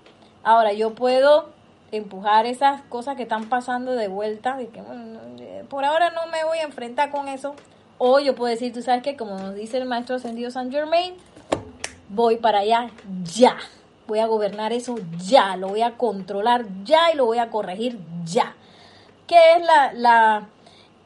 Ahora, 0.45 0.71
yo 0.71 0.95
puedo 0.95 1.49
empujar 1.91 2.45
esas 2.45 2.81
cosas 2.83 3.17
que 3.17 3.23
están 3.23 3.49
pasando 3.49 3.91
de 3.91 4.07
vuelta, 4.07 4.55
de 4.55 4.67
que 4.67 4.81
por 5.69 5.83
ahora 5.83 6.11
no 6.11 6.27
me 6.27 6.45
voy 6.45 6.59
a 6.59 6.63
enfrentar 6.63 7.11
con 7.11 7.27
eso. 7.27 7.55
O 7.97 8.19
yo 8.19 8.35
puedo 8.35 8.49
decir, 8.49 8.71
tú 8.71 8.81
sabes 8.81 9.03
que 9.03 9.17
como 9.17 9.37
nos 9.37 9.55
dice 9.55 9.77
el 9.77 9.85
maestro 9.85 10.15
ascendido 10.15 10.51
San 10.51 10.71
Germain, 10.71 11.15
voy 12.09 12.37
para 12.37 12.59
allá 12.59 12.89
ya. 13.23 13.57
Voy 14.07 14.19
a 14.19 14.27
gobernar 14.27 14.71
eso 14.71 14.95
ya, 15.17 15.57
lo 15.57 15.69
voy 15.69 15.81
a 15.81 15.97
controlar 15.97 16.65
ya 16.85 17.11
y 17.11 17.17
lo 17.17 17.25
voy 17.25 17.39
a 17.39 17.49
corregir 17.49 17.99
ya. 18.23 18.55
¿Qué 19.27 19.55
es 19.55 19.65
la, 19.65 19.93
la 19.93 20.47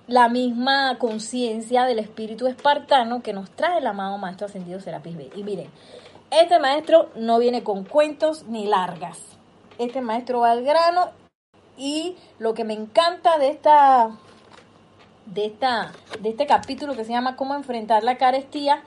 la 0.10 0.28
misma 0.28 0.98
conciencia 0.98 1.86
del 1.86 2.00
espíritu 2.00 2.48
espartano 2.48 3.22
que 3.22 3.32
nos 3.32 3.52
trae 3.52 3.78
el 3.78 3.86
amado 3.86 4.18
maestro 4.18 4.48
ascendido 4.48 4.80
Serapis 4.80 5.16
Bey. 5.16 5.30
Y 5.36 5.44
miren, 5.44 5.70
este 6.32 6.58
maestro 6.58 7.12
no 7.16 7.38
viene 7.38 7.64
con 7.64 7.86
cuentos 7.86 8.46
ni 8.48 8.66
largas. 8.66 9.29
Este 9.80 10.02
maestro 10.02 10.42
va 10.42 10.52
al 10.52 10.64
grano 10.64 11.10
y 11.78 12.18
lo 12.38 12.54
que 12.54 12.66
me 12.66 12.74
encanta 12.74 13.38
de 13.40 13.50
esta 13.50 14.12
de 15.26 15.46
esta 15.46 15.94
de 16.20 16.30
este 16.30 16.46
capítulo 16.46 16.96
que 16.96 17.06
se 17.06 17.14
llama 17.14 17.36
cómo 17.36 17.56
enfrentar 17.56 18.04
la 18.04 18.18
carestía 18.18 18.84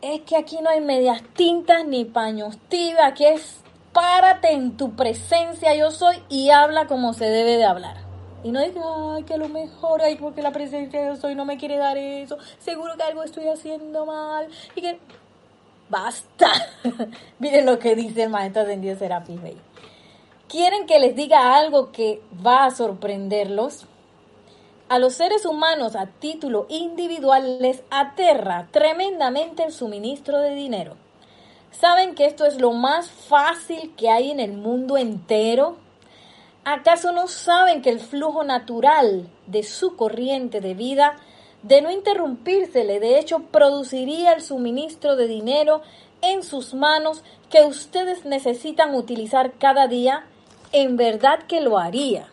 es 0.00 0.22
que 0.22 0.36
aquí 0.36 0.58
no 0.62 0.70
hay 0.70 0.80
medias 0.80 1.22
tintas 1.34 1.84
ni 1.84 2.04
paños 2.04 2.56
tibios, 2.68 3.00
aquí 3.04 3.26
es 3.26 3.60
párate 3.92 4.52
en 4.52 4.76
tu 4.76 4.96
presencia 4.96 5.74
yo 5.74 5.90
soy 5.90 6.16
y 6.28 6.50
habla 6.50 6.86
como 6.86 7.12
se 7.12 7.26
debe 7.26 7.56
de 7.56 7.64
hablar. 7.64 7.96
Y 8.44 8.52
no 8.52 8.60
diga, 8.60 8.80
ay, 9.16 9.24
que 9.24 9.36
lo 9.36 9.48
mejor, 9.48 10.00
ay, 10.00 10.14
porque 10.14 10.42
la 10.42 10.52
presencia 10.52 11.00
de 11.00 11.08
yo 11.08 11.16
soy 11.16 11.34
no 11.34 11.44
me 11.44 11.58
quiere 11.58 11.76
dar 11.76 11.98
eso, 11.98 12.38
seguro 12.60 12.96
que 12.96 13.02
algo 13.02 13.24
estoy 13.24 13.48
haciendo 13.48 14.06
mal, 14.06 14.48
y 14.76 14.80
que... 14.80 15.00
¡Basta! 15.88 16.52
Miren 17.38 17.66
lo 17.66 17.78
que 17.78 17.94
dice 17.94 18.24
el 18.24 18.30
maestro 18.30 18.62
ascendido 18.62 18.96
Serapis 18.96 19.40
Bey. 19.40 19.56
¿Quieren 20.48 20.86
que 20.86 20.98
les 20.98 21.14
diga 21.16 21.56
algo 21.56 21.92
que 21.92 22.22
va 22.44 22.64
a 22.64 22.70
sorprenderlos? 22.70 23.86
A 24.88 24.98
los 24.98 25.14
seres 25.14 25.44
humanos 25.44 25.96
a 25.96 26.06
título 26.06 26.66
individual 26.70 27.60
les 27.60 27.82
aterra 27.90 28.68
tremendamente 28.70 29.62
el 29.64 29.72
suministro 29.72 30.40
de 30.40 30.54
dinero. 30.54 30.96
¿Saben 31.70 32.14
que 32.14 32.24
esto 32.24 32.46
es 32.46 32.58
lo 32.58 32.72
más 32.72 33.10
fácil 33.10 33.94
que 33.96 34.08
hay 34.08 34.30
en 34.30 34.40
el 34.40 34.52
mundo 34.52 34.96
entero? 34.96 35.76
¿Acaso 36.64 37.12
no 37.12 37.28
saben 37.28 37.82
que 37.82 37.90
el 37.90 38.00
flujo 38.00 38.44
natural 38.44 39.28
de 39.46 39.62
su 39.62 39.96
corriente 39.96 40.60
de 40.60 40.72
vida, 40.74 41.16
de 41.62 41.82
no 41.82 41.90
interrumpírsele, 41.90 43.00
de 43.00 43.18
hecho 43.18 43.40
produciría 43.40 44.32
el 44.32 44.42
suministro 44.42 45.16
de 45.16 45.26
dinero 45.26 45.82
en 46.22 46.42
sus 46.42 46.74
manos 46.74 47.22
que 47.50 47.64
ustedes 47.64 48.24
necesitan 48.24 48.94
utilizar 48.94 49.52
cada 49.58 49.86
día? 49.86 50.26
En 50.72 50.96
verdad 50.96 51.40
que 51.48 51.60
lo 51.60 51.78
haría. 51.78 52.28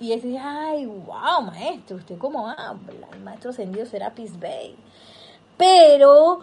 Y 0.00 0.12
es 0.12 0.22
decir, 0.22 0.38
ay, 0.42 0.84
wow, 0.84 1.42
maestro, 1.42 1.96
¿usted 1.96 2.18
cómo 2.18 2.48
habla? 2.48 3.08
El 3.12 3.20
maestro 3.20 3.50
ascendido 3.50 3.86
Peace 4.14 4.36
Bay. 4.38 4.76
Pero 5.56 6.40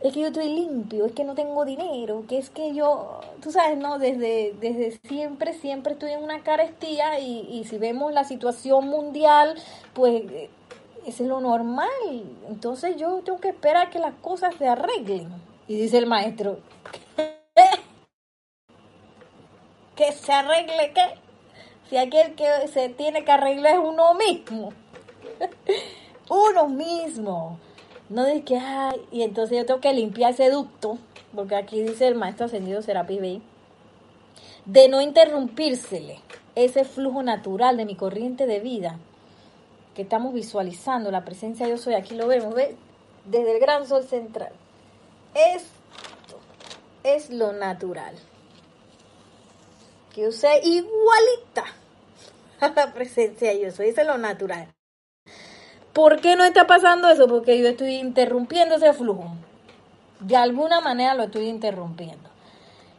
es 0.00 0.12
que 0.12 0.20
yo 0.20 0.26
estoy 0.26 0.48
limpio, 0.48 1.06
es 1.06 1.12
que 1.12 1.22
no 1.22 1.36
tengo 1.36 1.64
dinero, 1.64 2.24
que 2.28 2.38
es 2.38 2.50
que 2.50 2.74
yo, 2.74 3.20
tú 3.40 3.52
sabes, 3.52 3.78
¿no? 3.78 4.00
Desde, 4.00 4.52
desde 4.60 4.98
siempre, 5.06 5.52
siempre 5.52 5.92
estoy 5.92 6.10
en 6.10 6.24
una 6.24 6.42
carestía 6.42 7.20
y, 7.20 7.46
y 7.48 7.64
si 7.64 7.78
vemos 7.78 8.12
la 8.12 8.24
situación 8.24 8.88
mundial, 8.88 9.54
pues 9.94 10.24
es 11.06 11.20
lo 11.20 11.40
normal. 11.40 11.88
Entonces 12.48 12.96
yo 12.96 13.20
tengo 13.24 13.40
que 13.40 13.48
esperar 13.48 13.90
que 13.90 13.98
las 13.98 14.14
cosas 14.14 14.54
se 14.56 14.68
arreglen. 14.68 15.28
Y 15.68 15.76
dice 15.76 15.98
el 15.98 16.06
maestro, 16.06 16.58
¿que 19.96 20.12
se 20.12 20.32
arregle 20.32 20.92
qué? 20.94 21.14
Si 21.88 21.96
aquel 21.96 22.34
que 22.34 22.46
se 22.68 22.88
tiene 22.88 23.24
que 23.24 23.32
arreglar 23.32 23.74
es 23.74 23.80
uno 23.80 24.14
mismo. 24.14 24.72
uno 26.28 26.68
mismo. 26.68 27.58
No 28.08 28.24
de 28.24 28.42
que, 28.42 28.58
ay, 28.58 29.00
y 29.10 29.22
entonces 29.22 29.56
yo 29.58 29.66
tengo 29.66 29.80
que 29.80 29.92
limpiar 29.92 30.32
ese 30.32 30.50
ducto, 30.50 30.98
porque 31.34 31.56
aquí 31.56 31.82
dice 31.82 32.06
el 32.06 32.14
maestro 32.14 32.46
ascendido 32.46 32.82
Serapis 32.82 33.20
Bey, 33.20 33.42
de 34.66 34.88
no 34.88 35.00
interrumpírsele 35.00 36.20
ese 36.54 36.84
flujo 36.84 37.22
natural 37.22 37.76
de 37.76 37.86
mi 37.86 37.96
corriente 37.96 38.46
de 38.46 38.60
vida, 38.60 38.98
que 39.94 40.02
estamos 40.02 40.32
visualizando, 40.32 41.10
la 41.10 41.24
presencia 41.24 41.68
yo 41.68 41.76
soy, 41.76 41.94
aquí 41.94 42.14
lo 42.14 42.26
vemos, 42.26 42.54
¿ves? 42.54 42.74
Desde 43.24 43.54
el 43.54 43.60
gran 43.60 43.86
sol 43.86 44.04
central. 44.04 44.52
Esto 45.34 46.38
es 47.04 47.30
lo 47.30 47.52
natural. 47.52 48.14
Que 50.14 50.22
yo 50.22 50.32
sea 50.32 50.58
igualita 50.58 51.64
a 52.60 52.68
la 52.68 52.92
presencia 52.92 53.52
yo 53.54 53.70
soy, 53.70 53.88
eso 53.88 54.00
es 54.00 54.06
lo 54.06 54.18
natural. 54.18 54.68
¿Por 55.92 56.20
qué 56.20 56.36
no 56.36 56.44
está 56.44 56.66
pasando 56.66 57.08
eso? 57.08 57.26
Porque 57.28 57.58
yo 57.58 57.68
estoy 57.68 57.96
interrumpiendo 57.96 58.76
ese 58.76 58.94
flujo. 58.94 59.36
De 60.20 60.36
alguna 60.36 60.80
manera 60.80 61.14
lo 61.14 61.24
estoy 61.24 61.48
interrumpiendo. 61.48 62.30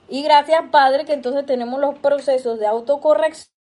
Y 0.10 0.22
gracias, 0.22 0.64
Padre, 0.70 1.06
que 1.06 1.14
entonces 1.14 1.46
tenemos 1.46 1.80
los 1.80 1.98
procesos 1.98 2.60
de 2.60 2.68
autocorrección 2.68 3.53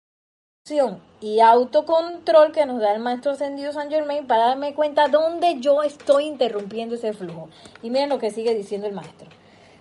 y 1.19 1.41
autocontrol 1.41 2.53
que 2.53 2.65
nos 2.65 2.79
da 2.79 2.93
el 2.93 3.01
Maestro 3.01 3.33
Ascendido 3.33 3.73
San 3.73 3.89
Germain 3.89 4.25
para 4.25 4.45
darme 4.45 4.73
cuenta 4.73 5.09
dónde 5.09 5.57
yo 5.59 5.83
estoy 5.83 6.23
interrumpiendo 6.23 6.95
ese 6.95 7.11
flujo. 7.11 7.49
Y 7.81 7.89
miren 7.89 8.07
lo 8.07 8.17
que 8.17 8.31
sigue 8.31 8.55
diciendo 8.55 8.87
el 8.87 8.93
Maestro. 8.93 9.27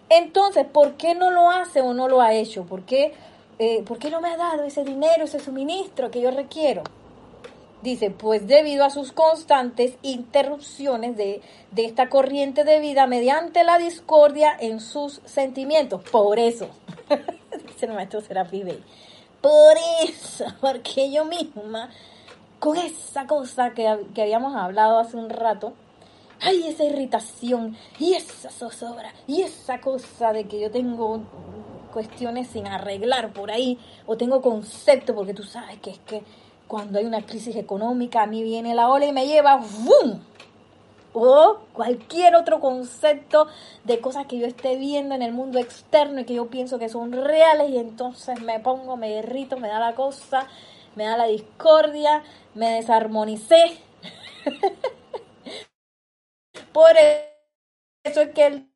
Entonces, 0.09 0.67
¿por 0.67 0.95
qué 0.95 1.15
no 1.15 1.31
lo 1.31 1.51
hace 1.51 1.83
o 1.83 1.95
no 1.95 2.09
lo 2.09 2.21
ha 2.21 2.35
hecho? 2.35 2.65
¿Por 2.65 2.83
qué, 2.83 3.13
eh, 3.61 3.85
¿por 3.87 4.01
qué 4.01 4.11
no 4.11 4.21
me 4.21 4.31
ha 4.31 4.37
dado 4.37 4.65
ese 4.65 4.83
dinero, 4.83 5.23
ese 5.23 5.39
suministro 5.39 6.11
que 6.11 6.21
yo 6.21 6.33
requiero? 6.33 6.83
Dice, 7.83 8.11
pues 8.11 8.49
debido 8.49 8.85
a 8.85 8.91
sus 8.91 9.13
constantes 9.13 9.95
interrupciones 10.03 11.17
de, 11.17 11.43
esta 11.77 12.09
corriente 12.09 12.65
de 12.65 12.81
vida 12.81 13.07
mediante 13.07 13.63
la 13.63 13.79
discordia 13.79 14.53
en 14.59 14.81
sus 14.81 15.21
sentimientos. 15.27 16.03
Por 16.11 16.41
eso, 16.41 16.71
dice 17.69 17.87
el 17.87 17.93
maestro 17.93 18.21
Serapis 18.21 18.65
Bey, 18.65 18.83
por 19.43 19.77
eso, 20.05 20.47
porque 20.61 21.13
yo 21.13 21.27
misma, 21.27 21.91
con 22.59 22.79
esa 22.79 23.27
cosa 23.27 23.75
que, 23.75 24.07
que 24.15 24.23
habíamos 24.23 24.57
hablado 24.57 24.99
hace 24.99 25.19
un 25.19 25.29
rato, 25.29 25.75
ay, 26.41 26.67
esa 26.67 26.85
irritación 26.85 27.77
y 27.99 28.15
esa 28.15 28.51
zozobra 28.51 29.13
y 29.27 29.43
esa 29.43 29.81
cosa 29.81 30.33
de 30.33 30.45
que 30.45 30.61
yo 30.61 30.71
tengo 30.71 31.21
cuestiones 31.93 32.49
sin 32.49 32.67
arreglar 32.67 33.33
por 33.33 33.51
ahí 33.51 33.79
o 34.07 34.17
tengo 34.17 34.41
concepto 34.41 35.15
porque 35.15 35.35
tú 35.35 35.43
sabes 35.43 35.79
que 35.81 35.91
es 35.91 35.99
que 35.99 36.23
cuando 36.67 36.99
hay 36.99 37.05
una 37.05 37.21
crisis 37.27 37.55
económica, 37.57 38.23
a 38.23 38.27
mí 38.27 38.43
viene 38.43 38.75
la 38.75 38.89
ola 38.89 39.05
y 39.05 39.13
me 39.13 39.27
lleva 39.27 39.57
¡vum! 39.57 40.21
O 41.15 41.59
cualquier 41.73 42.37
otro 42.37 42.61
concepto 42.61 43.47
de 43.85 44.01
cosas 44.01 44.27
que 44.27 44.39
yo 44.39 44.47
esté 44.47 44.77
viendo 44.77 45.15
en 45.15 45.23
el 45.23 45.33
mundo 45.33 45.59
externo 45.59 46.21
y 46.21 46.25
que 46.25 46.35
yo 46.35 46.49
pienso 46.49 46.79
que 46.79 46.89
son 46.89 47.13
reales 47.13 47.71
y 47.71 47.77
entonces 47.77 48.41
me 48.41 48.61
pongo, 48.61 48.97
me 48.97 49.11
derrito, 49.11 49.59
me 49.59 49.69
da 49.69 49.79
la 49.79 49.95
cosa, 49.95 50.47
me 50.95 51.05
da 51.05 51.17
la 51.17 51.27
discordia, 51.27 52.23
me 52.55 52.71
desarmonicé. 52.71 53.79
Por 56.73 56.93
eso 58.05 58.23
es 58.23 58.31
que 58.31 58.47
el 58.47 58.69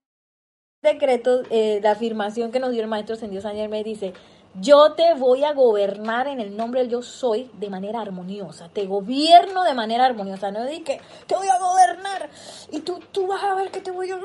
decreto, 0.83 1.43
eh, 1.51 1.81
la 1.83 1.93
afirmación 1.93 2.53
que 2.53 2.61
nos 2.61 2.73
dio 2.73 2.83
el 2.83 2.89
maestro 2.89 3.15
Ascendido 3.15 3.43
San 3.43 3.57
me 3.71 3.83
dice, 3.83 4.13
yo 4.61 4.93
te 4.93 5.15
voy 5.15 5.45
a 5.45 5.53
gobernar 5.53 6.27
en 6.29 6.41
el 6.41 6.57
nombre 6.57 6.81
del 6.81 6.91
yo 6.91 7.03
soy 7.03 7.51
de 7.55 7.69
manera 7.69 8.01
armoniosa. 8.01 8.69
Te 8.69 8.87
gobierno 8.87 9.65
de 9.65 9.75
manera 9.75 10.07
armoniosa. 10.07 10.51
No 10.51 10.67
que 10.67 11.01
te 11.27 11.37
voy 11.37 11.49
a 11.49 11.59
gobernar 11.59 12.31
y 12.71 12.81
tú, 12.81 13.01
tú 13.13 13.27
vas 13.27 13.43
a 13.43 13.55
ver 13.55 13.71
que 13.71 13.81
te 13.81 13.91
voy 13.91 14.11
a... 14.11 14.17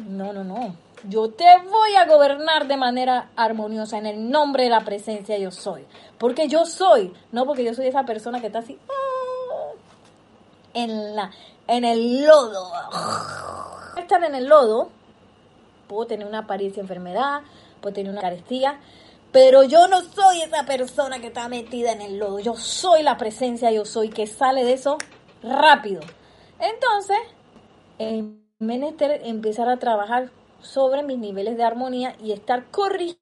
No, 0.00 0.32
no, 0.32 0.44
no. 0.44 0.76
Yo 1.08 1.30
te 1.30 1.44
voy 1.68 1.94
a 1.96 2.06
gobernar 2.06 2.66
de 2.66 2.76
manera 2.76 3.30
armoniosa 3.36 3.98
en 3.98 4.06
el 4.06 4.30
nombre 4.30 4.64
de 4.64 4.70
la 4.70 4.80
presencia 4.80 5.36
yo 5.38 5.50
soy. 5.50 5.84
Porque 6.18 6.48
yo 6.48 6.64
soy, 6.64 7.12
no 7.32 7.44
porque 7.44 7.64
yo 7.64 7.74
soy 7.74 7.86
esa 7.86 8.04
persona 8.04 8.40
que 8.40 8.46
está 8.46 8.60
así 8.60 8.78
en, 10.74 11.16
la, 11.16 11.30
en 11.66 11.84
el 11.84 12.24
lodo. 12.24 12.72
Estar 13.96 14.22
en 14.24 14.34
el 14.34 14.46
lodo, 14.46 14.90
puedo 15.88 16.06
tener 16.06 16.26
una 16.26 16.40
apariencia 16.40 16.82
de 16.82 16.84
enfermedad, 16.86 17.42
puedo 17.80 17.94
tener 17.94 18.10
una 18.10 18.20
carestía, 18.20 18.78
pero 19.32 19.64
yo 19.64 19.88
no 19.88 20.02
soy 20.02 20.42
esa 20.42 20.64
persona 20.64 21.18
que 21.20 21.28
está 21.28 21.48
metida 21.48 21.92
en 21.92 22.02
el 22.02 22.18
lodo. 22.18 22.38
Yo 22.38 22.54
soy 22.54 23.02
la 23.02 23.16
presencia, 23.16 23.72
yo 23.72 23.86
soy 23.86 24.10
que 24.10 24.26
sale 24.26 24.62
de 24.64 24.74
eso 24.74 24.98
rápido. 25.42 26.02
Entonces, 26.60 27.18
en 27.98 28.46
menester 28.58 29.22
empezar 29.24 29.70
a 29.70 29.78
trabajar 29.78 30.30
sobre 30.60 31.02
mis 31.02 31.18
niveles 31.18 31.56
de 31.56 31.64
armonía 31.64 32.14
y 32.22 32.32
estar 32.32 32.66
corrigiendo 32.70 33.18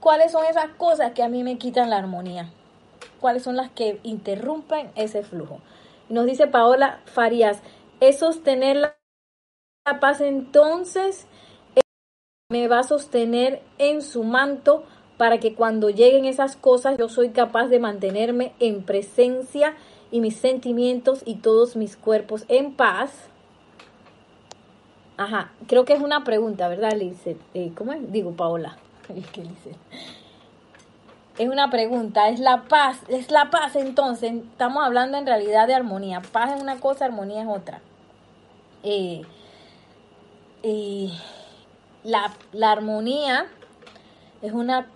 cuáles 0.00 0.32
son 0.32 0.44
esas 0.46 0.70
cosas 0.76 1.12
que 1.12 1.22
a 1.22 1.28
mí 1.28 1.44
me 1.44 1.58
quitan 1.58 1.90
la 1.90 1.98
armonía. 1.98 2.50
Cuáles 3.20 3.42
son 3.42 3.56
las 3.56 3.70
que 3.70 4.00
interrumpen 4.02 4.90
ese 4.96 5.22
flujo. 5.22 5.60
Nos 6.08 6.26
dice 6.26 6.46
Paola 6.46 7.02
Farías, 7.06 7.60
es 8.00 8.18
sostener 8.18 8.76
la 8.76 8.96
paz 10.00 10.20
entonces 10.20 11.26
me 12.54 12.68
va 12.68 12.78
a 12.78 12.82
sostener 12.84 13.62
en 13.78 14.00
su 14.00 14.22
manto 14.22 14.84
para 15.16 15.38
que 15.38 15.56
cuando 15.56 15.90
lleguen 15.90 16.24
esas 16.24 16.54
cosas 16.54 16.96
yo 16.96 17.08
soy 17.08 17.30
capaz 17.30 17.66
de 17.66 17.80
mantenerme 17.80 18.52
en 18.60 18.84
presencia 18.84 19.74
y 20.12 20.20
mis 20.20 20.36
sentimientos 20.36 21.22
y 21.24 21.34
todos 21.38 21.74
mis 21.74 21.96
cuerpos 21.96 22.44
en 22.46 22.72
paz. 22.76 23.10
Ajá, 25.16 25.50
creo 25.66 25.84
que 25.84 25.94
es 25.94 26.00
una 26.00 26.22
pregunta, 26.22 26.68
¿verdad, 26.68 26.92
Lice? 26.92 27.36
Eh, 27.54 27.72
¿Cómo 27.74 27.92
es? 27.92 28.12
Digo, 28.12 28.30
Paola. 28.30 28.76
¿Qué 29.32 29.42
Es 31.36 31.48
una 31.48 31.70
pregunta, 31.70 32.28
es 32.28 32.38
la 32.38 32.66
paz, 32.68 33.00
es 33.08 33.32
la 33.32 33.50
paz 33.50 33.74
entonces, 33.74 34.32
estamos 34.32 34.84
hablando 34.84 35.18
en 35.18 35.26
realidad 35.26 35.66
de 35.66 35.74
armonía. 35.74 36.22
Paz 36.30 36.54
es 36.54 36.62
una 36.62 36.78
cosa, 36.78 37.04
armonía 37.04 37.42
es 37.42 37.48
otra. 37.48 37.80
Eh, 38.84 39.22
eh, 40.62 41.10
la, 42.04 42.32
armonía 42.70 43.46
es 44.42 44.52
una 44.52 44.86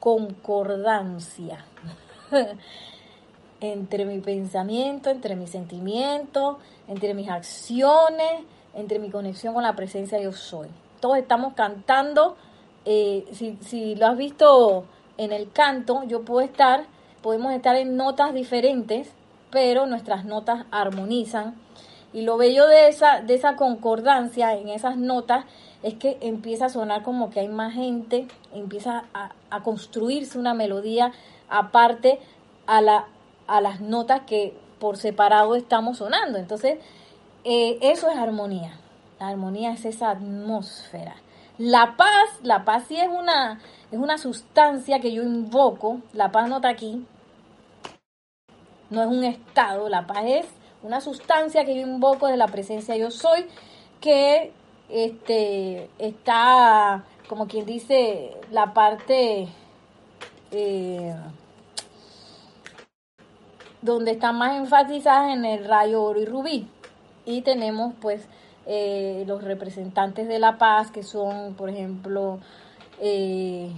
concordancia 0.00 1.64
entre 3.60 4.04
mi 4.06 4.18
pensamiento, 4.20 5.10
entre 5.10 5.36
mis 5.36 5.50
sentimientos, 5.50 6.56
entre 6.88 7.14
mis 7.14 7.28
acciones, 7.28 8.44
entre 8.74 8.98
mi 8.98 9.10
conexión 9.10 9.54
con 9.54 9.62
la 9.62 9.76
presencia 9.76 10.20
yo 10.20 10.32
soy. 10.32 10.68
Todos 11.00 11.18
estamos 11.18 11.54
cantando, 11.54 12.36
eh, 12.84 13.26
si, 13.32 13.58
si, 13.60 13.94
lo 13.94 14.06
has 14.06 14.16
visto 14.16 14.86
en 15.18 15.32
el 15.32 15.52
canto, 15.52 16.02
yo 16.04 16.24
puedo 16.24 16.40
estar, 16.40 16.86
podemos 17.22 17.52
estar 17.52 17.76
en 17.76 17.96
notas 17.96 18.34
diferentes, 18.34 19.12
pero 19.50 19.86
nuestras 19.86 20.24
notas 20.24 20.64
armonizan. 20.70 21.54
Y 22.12 22.22
lo 22.22 22.36
bello 22.36 22.66
de 22.66 22.88
esa, 22.88 23.20
de 23.20 23.34
esa 23.34 23.56
concordancia 23.56 24.54
en 24.54 24.68
esas 24.68 24.96
notas 24.96 25.46
es 25.84 25.94
que 25.94 26.16
empieza 26.22 26.66
a 26.66 26.68
sonar 26.70 27.02
como 27.02 27.28
que 27.28 27.40
hay 27.40 27.48
más 27.48 27.74
gente, 27.74 28.26
empieza 28.54 29.04
a, 29.12 29.32
construirse 29.62 30.38
una 30.38 30.54
melodía 30.54 31.12
aparte 31.48 32.18
a, 32.66 32.80
la, 32.80 33.06
a 33.46 33.60
las 33.60 33.82
notas 33.82 34.22
que 34.26 34.56
por 34.80 34.96
separado 34.96 35.54
estamos 35.54 35.98
sonando. 35.98 36.38
Entonces, 36.38 36.78
eh, 37.44 37.78
eso 37.82 38.10
es 38.10 38.16
armonía. 38.16 38.72
La 39.20 39.28
armonía 39.28 39.72
es 39.72 39.84
esa 39.84 40.10
atmósfera. 40.10 41.16
La 41.58 41.96
paz, 41.98 42.30
la 42.42 42.64
paz 42.64 42.84
sí 42.88 42.96
es 42.96 43.08
una, 43.08 43.60
es 43.92 43.98
una 43.98 44.16
sustancia 44.16 45.00
que 45.00 45.12
yo 45.12 45.22
invoco, 45.22 46.00
la 46.14 46.32
paz 46.32 46.48
no 46.48 46.56
está 46.56 46.70
aquí, 46.70 47.06
no 48.88 49.02
es 49.02 49.08
un 49.08 49.22
estado, 49.22 49.90
la 49.90 50.06
paz 50.06 50.24
es 50.24 50.46
una 50.82 51.02
sustancia 51.02 51.66
que 51.66 51.76
yo 51.76 51.82
invoco 51.82 52.26
de 52.26 52.38
la 52.38 52.48
presencia 52.48 52.96
yo 52.96 53.10
soy, 53.10 53.46
que 54.00 54.52
este, 54.88 55.88
está, 55.98 57.04
como 57.28 57.46
quien 57.46 57.66
dice, 57.66 58.32
la 58.50 58.74
parte 58.74 59.48
eh, 60.50 61.14
donde 63.82 64.12
está 64.12 64.32
más 64.32 64.56
enfatizada 64.56 65.32
en 65.32 65.44
el 65.44 65.64
rayo 65.64 66.02
oro 66.02 66.20
y 66.20 66.24
rubí. 66.24 66.68
Y 67.26 67.42
tenemos 67.42 67.94
pues 68.00 68.26
eh, 68.66 69.24
los 69.26 69.44
representantes 69.44 70.28
de 70.28 70.38
la 70.38 70.58
paz, 70.58 70.90
que 70.90 71.02
son, 71.02 71.54
por 71.54 71.68
ejemplo, 71.68 72.38
eh, 73.00 73.70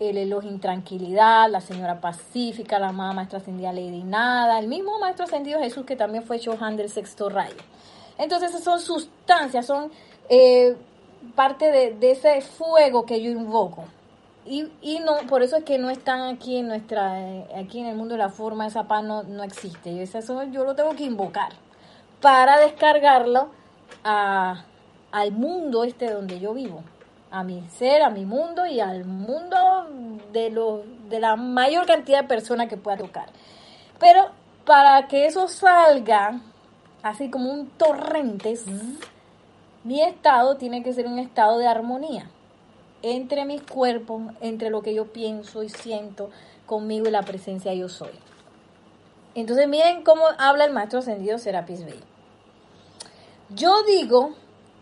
el 0.00 0.18
Elohim 0.18 0.58
Tranquilidad, 0.58 1.48
la 1.50 1.60
Señora 1.60 2.00
Pacífica, 2.00 2.78
la 2.78 2.88
amada 2.88 3.12
Maestra 3.12 3.38
Ascendida 3.38 3.72
Lady 3.72 4.02
Nada, 4.02 4.58
el 4.58 4.68
mismo 4.68 4.98
Maestro 4.98 5.24
Ascendido 5.24 5.60
Jesús 5.60 5.86
que 5.86 5.96
también 5.96 6.24
fue 6.24 6.40
Chohan 6.40 6.76
del 6.76 6.90
sexto 6.90 7.28
rayo. 7.28 7.56
Entonces 8.22 8.50
esas 8.50 8.62
son 8.62 8.80
sustancias, 8.80 9.66
son 9.66 9.90
eh, 10.28 10.76
parte 11.34 11.70
de, 11.70 12.10
ese 12.10 12.40
fuego 12.40 13.04
que 13.04 13.20
yo 13.20 13.30
invoco. 13.30 13.84
Y, 14.44 14.68
y, 14.80 14.98
no, 15.00 15.18
por 15.28 15.42
eso 15.42 15.56
es 15.56 15.64
que 15.64 15.78
no 15.78 15.90
están 15.90 16.20
aquí 16.34 16.56
en 16.56 16.68
nuestra, 16.68 17.20
eh, 17.20 17.46
aquí 17.56 17.80
en 17.80 17.86
el 17.86 17.96
mundo 17.96 18.14
de 18.14 18.18
la 18.18 18.28
forma, 18.28 18.66
esa 18.66 18.84
paz 18.84 19.04
no, 19.04 19.22
no 19.24 19.42
existe. 19.42 20.02
Eso 20.02 20.42
yo 20.44 20.64
lo 20.64 20.74
tengo 20.74 20.94
que 20.94 21.04
invocar 21.04 21.52
para 22.20 22.58
descargarlo 22.60 23.50
a, 24.04 24.64
al 25.10 25.32
mundo 25.32 25.84
este 25.84 26.10
donde 26.10 26.38
yo 26.40 26.54
vivo 26.54 26.82
a 27.32 27.42
mi 27.42 27.66
ser, 27.70 28.02
a 28.02 28.10
mi 28.10 28.24
mundo 28.24 28.66
y 28.66 28.80
al 28.80 29.04
mundo 29.04 29.56
de, 30.32 30.50
lo, 30.50 30.84
de 31.08 31.18
la 31.18 31.34
mayor 31.34 31.86
cantidad 31.86 32.22
de 32.22 32.28
personas 32.28 32.68
que 32.68 32.76
pueda 32.76 32.98
tocar. 32.98 33.30
Pero 33.98 34.30
para 34.64 35.08
que 35.08 35.26
eso 35.26 35.48
salga 35.48 36.40
así 37.02 37.30
como 37.30 37.52
un 37.52 37.68
torrente, 37.70 38.58
mi 39.84 40.02
estado 40.02 40.56
tiene 40.56 40.82
que 40.82 40.92
ser 40.92 41.06
un 41.06 41.18
estado 41.18 41.58
de 41.58 41.66
armonía 41.66 42.30
entre 43.02 43.44
mis 43.44 43.62
cuerpos, 43.62 44.22
entre 44.40 44.70
lo 44.70 44.82
que 44.82 44.94
yo 44.94 45.12
pienso 45.12 45.62
y 45.62 45.68
siento 45.68 46.30
conmigo 46.66 47.08
y 47.08 47.10
la 47.10 47.22
presencia 47.22 47.74
yo 47.74 47.88
soy. 47.88 48.12
Entonces 49.34 49.66
miren 49.66 50.04
cómo 50.04 50.22
habla 50.38 50.64
el 50.64 50.72
maestro 50.72 51.00
ascendido 51.00 51.38
Serapis 51.38 51.84
Bey. 51.84 52.00
Yo 53.50 53.82
digo 53.82 54.34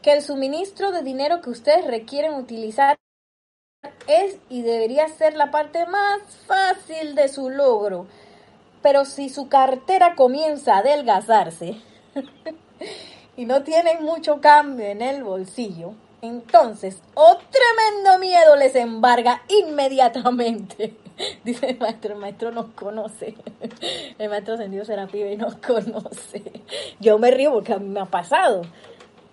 que 0.02 0.12
el 0.12 0.22
suministro 0.22 0.92
de 0.92 1.02
dinero 1.02 1.40
que 1.40 1.50
ustedes 1.50 1.86
requieren 1.86 2.34
utilizar 2.34 2.96
es 4.06 4.38
y 4.48 4.62
debería 4.62 5.08
ser 5.08 5.36
la 5.36 5.50
parte 5.50 5.86
más 5.86 6.20
fácil 6.46 7.14
de 7.14 7.28
su 7.28 7.48
logro. 7.48 8.06
Pero 8.82 9.04
si 9.04 9.28
su 9.28 9.48
cartera 9.48 10.14
comienza 10.14 10.74
a 10.74 10.78
adelgazarse 10.78 11.80
y 13.36 13.44
no 13.44 13.62
tienen 13.62 14.02
mucho 14.02 14.40
cambio 14.40 14.86
en 14.86 15.02
el 15.02 15.22
bolsillo, 15.24 15.94
entonces 16.22 17.00
o 17.14 17.38
tremendo 17.50 18.18
miedo 18.18 18.56
les 18.56 18.74
embarga 18.74 19.42
inmediatamente. 19.48 20.94
Dice 21.44 21.70
el 21.70 21.78
maestro, 21.78 22.14
el 22.14 22.20
maestro 22.20 22.50
nos 22.50 22.66
conoce. 22.66 23.34
El 24.18 24.28
maestro 24.28 24.54
ascendido 24.54 24.84
será 24.84 25.06
pibe 25.06 25.32
y 25.32 25.36
nos 25.36 25.54
conoce. 25.56 26.42
Yo 26.98 27.18
me 27.18 27.30
río 27.30 27.52
porque 27.52 27.72
a 27.72 27.78
mí 27.78 27.88
me 27.88 28.00
ha 28.00 28.06
pasado. 28.06 28.62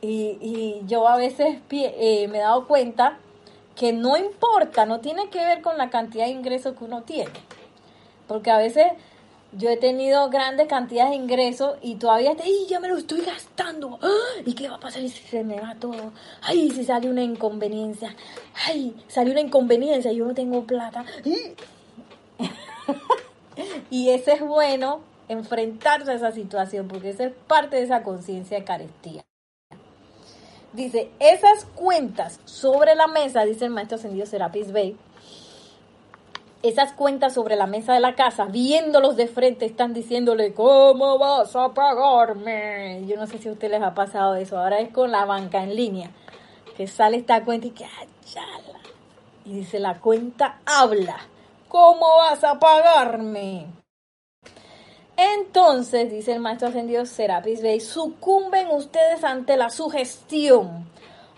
Y, 0.02 0.82
yo 0.86 1.08
a 1.08 1.18
veces 1.18 1.58
eh, 1.72 2.28
me 2.28 2.38
he 2.38 2.42
dado 2.42 2.68
cuenta 2.68 3.18
que 3.76 3.94
no 3.94 4.16
importa, 4.16 4.86
no 4.86 5.00
tiene 5.00 5.30
que 5.30 5.44
ver 5.44 5.62
con 5.62 5.78
la 5.78 5.90
cantidad 5.90 6.26
de 6.26 6.32
ingresos 6.32 6.76
que 6.78 6.84
uno 6.84 7.04
tiene. 7.04 7.32
Porque 8.28 8.52
a 8.52 8.58
veces 8.58 8.88
yo 9.54 9.70
he 9.70 9.78
tenido 9.78 10.30
grandes 10.30 10.68
cantidades 10.68 11.12
de 11.12 11.18
ingresos 11.18 11.78
y 11.82 11.96
todavía 11.96 12.36
¡ay, 12.44 12.66
ya 12.68 12.80
me 12.80 12.90
lo 12.90 12.98
estoy 12.98 13.22
gastando! 13.22 14.00
¿Y 14.46 14.54
qué 14.54 14.70
va 14.70 14.76
a 14.76 14.80
pasar 14.80 15.02
si 15.04 15.10
se 15.10 15.44
me 15.44 15.60
va 15.60 15.76
todo? 15.76 16.12
¡Ay, 16.42 16.70
si 16.70 16.84
sale 16.84 17.10
una 17.10 17.24
inconveniencia! 17.24 18.16
¡Ay, 18.68 18.96
sale 19.08 19.32
una 19.32 19.42
inconveniencia! 19.42 20.12
Yo 20.12 20.26
no 20.26 20.34
tengo 20.34 20.64
plata. 20.66 21.06
y 23.90 24.10
ese 24.10 24.34
es 24.34 24.42
bueno 24.42 25.02
enfrentarse 25.30 26.12
a 26.12 26.16
esa 26.16 26.32
situación 26.32 26.88
porque 26.88 27.10
esa 27.10 27.26
es 27.26 27.34
parte 27.48 27.78
de 27.78 27.84
esa 27.84 28.04
conciencia 28.04 28.60
de 28.60 28.66
carestía. 28.66 29.24
Dice, 30.74 31.10
esas 31.20 31.66
cuentas 31.66 32.40
sobre 32.46 32.96
la 32.96 33.08
mesa, 33.08 33.46
dice 33.46 33.66
el 33.66 33.72
maestro 33.72 33.98
ascendido 33.98 34.26
Serapis 34.26 34.72
Bey, 34.72 34.98
esas 36.64 36.94
cuentas 36.94 37.34
sobre 37.34 37.56
la 37.56 37.68
mesa 37.68 37.94
de 37.94 38.00
la 38.00 38.16
casa, 38.16 38.46
viéndolos 38.46 39.16
de 39.16 39.28
frente, 39.28 39.66
están 39.66 39.94
diciéndole, 39.94 40.54
¿cómo 40.54 41.18
vas 41.18 41.56
a 41.56 41.70
pagarme? 41.70 43.06
Yo 43.06 43.16
no 43.16 43.28
sé 43.28 43.38
si 43.38 43.48
a 43.48 43.52
ustedes 43.52 43.72
les 43.72 43.84
ha 43.84 43.94
pasado 43.94 44.36
eso, 44.36 44.58
ahora 44.58 44.80
es 44.80 44.90
con 44.90 45.12
la 45.12 45.26
banca 45.26 45.64
en 45.64 45.76
línea, 45.76 46.12
que 46.76 46.88
sale 46.88 47.18
esta 47.18 47.44
cuenta 47.44 47.68
y 47.68 47.72
que, 47.72 47.86
chala. 48.26 48.80
Y 49.46 49.60
dice, 49.60 49.80
la 49.80 50.00
cuenta 50.00 50.60
habla, 50.66 51.18
¿cómo 51.68 52.18
vas 52.18 52.44
a 52.44 52.60
pagarme? 52.60 53.68
Entonces, 55.16 56.12
dice 56.12 56.34
el 56.34 56.40
maestro 56.40 56.68
ascendido 56.68 57.06
Serapis 57.06 57.62
Bey, 57.62 57.80
sucumben 57.80 58.68
ustedes 58.70 59.24
ante 59.24 59.58
la 59.58 59.70
sugestión, 59.70 60.88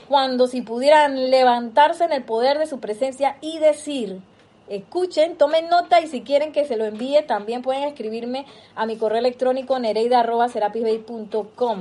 cuando 0.08 0.48
si 0.48 0.62
pudieran 0.62 1.30
levantarse 1.30 2.06
en 2.06 2.14
el 2.14 2.24
poder 2.24 2.58
de 2.58 2.68
su 2.68 2.80
presencia 2.80 3.38
y 3.42 3.60
decir, 3.60 4.22
escuchen, 4.70 5.38
tomen 5.38 5.70
nota 5.70 6.00
y 6.00 6.08
si 6.08 6.22
quieren 6.22 6.52
que 6.52 6.66
se 6.66 6.78
lo 6.78 6.86
envíe, 6.86 7.22
también 7.28 7.62
pueden 7.62 7.84
escribirme 7.84 8.46
a 8.76 8.86
mi 8.86 8.96
correo 8.96 9.20
electrónico 9.20 9.78
nereida.serapisbey.com. 9.80 11.80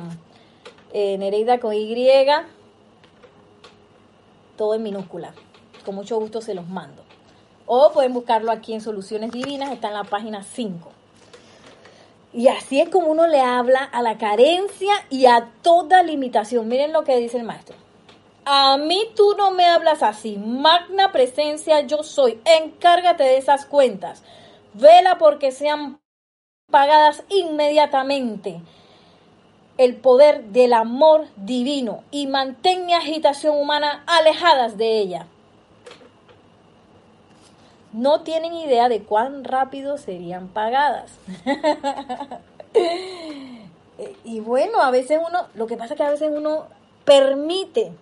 Eh, 0.92 1.18
nereida 1.18 1.60
con 1.60 1.74
Y, 1.74 1.94
todo 4.56 4.74
en 4.74 4.82
minúscula. 4.82 5.34
Con 5.84 5.94
mucho 5.94 6.18
gusto 6.18 6.40
se 6.40 6.54
los 6.54 6.66
mando. 6.66 7.02
O 7.66 7.92
pueden 7.92 8.14
buscarlo 8.14 8.50
aquí 8.50 8.72
en 8.72 8.80
Soluciones 8.80 9.30
Divinas, 9.30 9.70
está 9.70 9.88
en 9.88 9.94
la 9.94 10.04
página 10.04 10.42
5. 10.42 10.90
Y 12.32 12.48
así 12.48 12.80
es 12.80 12.88
como 12.88 13.08
uno 13.08 13.26
le 13.26 13.40
habla 13.40 13.84
a 13.84 14.02
la 14.02 14.18
carencia 14.18 14.92
y 15.10 15.26
a 15.26 15.50
toda 15.62 16.02
limitación. 16.02 16.68
Miren 16.68 16.92
lo 16.92 17.04
que 17.04 17.18
dice 17.18 17.38
el 17.38 17.44
maestro. 17.44 17.76
A 18.50 18.78
mí 18.78 19.10
tú 19.14 19.34
no 19.36 19.50
me 19.50 19.66
hablas 19.66 20.02
así. 20.02 20.38
Magna 20.38 21.12
presencia 21.12 21.82
yo 21.82 22.02
soy. 22.02 22.40
Encárgate 22.46 23.22
de 23.22 23.36
esas 23.36 23.66
cuentas. 23.66 24.22
Vela 24.72 25.18
porque 25.18 25.52
sean 25.52 26.00
pagadas 26.70 27.24
inmediatamente. 27.28 28.62
El 29.76 29.96
poder 29.96 30.44
del 30.44 30.72
amor 30.72 31.26
divino 31.36 32.04
y 32.10 32.26
mantén 32.26 32.86
mi 32.86 32.94
agitación 32.94 33.54
humana 33.54 34.02
alejadas 34.06 34.78
de 34.78 34.98
ella 34.98 35.26
no 37.92 38.22
tienen 38.22 38.54
idea 38.54 38.88
de 38.88 39.02
cuán 39.02 39.44
rápido 39.44 39.98
serían 39.98 40.48
pagadas. 40.48 41.18
y 44.24 44.40
bueno, 44.40 44.80
a 44.80 44.90
veces 44.90 45.20
uno, 45.26 45.48
lo 45.52 45.66
que 45.66 45.76
pasa 45.76 45.92
es 45.92 45.98
que 45.98 46.04
a 46.04 46.10
veces 46.10 46.32
uno 46.34 46.64
permite 47.04 47.92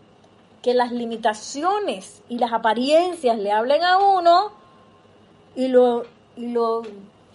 que 0.62 0.74
las 0.74 0.92
limitaciones 0.92 2.22
y 2.28 2.38
las 2.38 2.52
apariencias 2.52 3.38
le 3.38 3.52
hablen 3.52 3.84
a 3.84 3.98
uno 3.98 4.52
y 5.54 5.68
lo, 5.68 6.04
y 6.36 6.48
lo 6.48 6.82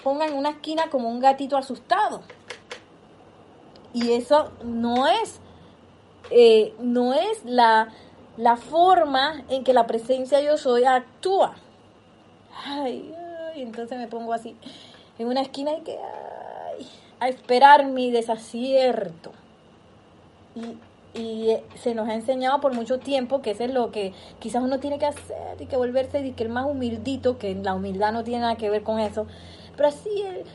pongan 0.04 0.30
en 0.30 0.38
una 0.38 0.50
esquina 0.50 0.90
como 0.90 1.10
un 1.10 1.20
gatito 1.20 1.58
asustado. 1.58 2.22
Y 3.94 4.12
eso 4.14 4.52
no 4.64 5.08
es, 5.08 5.40
eh, 6.30 6.74
no 6.80 7.14
es 7.14 7.44
la, 7.46 7.90
la 8.38 8.58
forma 8.58 9.44
en 9.50 9.64
que 9.64 9.74
la 9.74 9.88
presencia 9.88 10.42
yo 10.42 10.58
soy 10.58 10.86
actúa 10.86 11.56
ay, 12.66 13.14
entonces 13.56 13.98
me 13.98 14.08
pongo 14.08 14.34
así 14.34 14.56
en 15.18 15.28
una 15.28 15.42
esquina 15.42 15.74
y 15.74 15.82
que, 15.82 15.98
a 17.20 17.30
esperar 17.30 17.86
mi 17.86 18.12
desacierto. 18.12 19.32
Se 21.14 21.94
nos 21.94 22.08
ha 22.08 22.14
enseñado 22.14 22.62
por 22.62 22.74
mucho 22.74 23.00
tiempo 23.00 23.42
que 23.42 23.52
eso 23.52 23.64
es 23.64 23.74
lo 23.74 23.92
que 23.92 24.14
quizás 24.40 24.64
uno 24.64 24.80
tiene 24.80 24.98
que 24.98 25.06
hacer 25.06 25.60
y 25.60 25.66
que 25.66 25.76
volverse 25.76 26.26
y 26.26 26.32
que 26.32 26.44
el 26.44 26.50
más 26.50 26.66
humildito, 26.66 27.38
que 27.38 27.54
la 27.56 27.74
humildad 27.74 28.14
no 28.14 28.24
tiene 28.24 28.42
nada 28.42 28.56
que 28.56 28.70
ver 28.70 28.84
con 28.84 29.00
eso, 29.00 29.28
pero 29.76 29.90
así 29.90 30.22
el, 30.22 30.46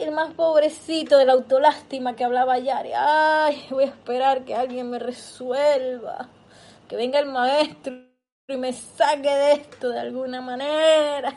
el 0.00 0.10
más 0.12 0.34
pobrecito 0.34 1.18
de 1.18 1.24
la 1.24 1.32
autolástima 1.32 2.14
que 2.14 2.24
hablaba 2.24 2.54
ayer, 2.54 2.92
ay, 2.96 3.66
voy 3.70 3.84
a 3.84 3.88
esperar 3.88 4.44
que 4.44 4.54
alguien 4.54 4.90
me 4.90 4.98
resuelva, 4.98 6.28
que 6.88 6.96
venga 6.96 7.18
el 7.18 7.26
maestro 7.26 7.94
y 8.48 8.56
me 8.56 8.72
saque 8.72 9.28
de 9.28 9.52
esto 9.54 9.88
de 9.90 9.98
alguna 9.98 10.40
manera. 10.40 11.36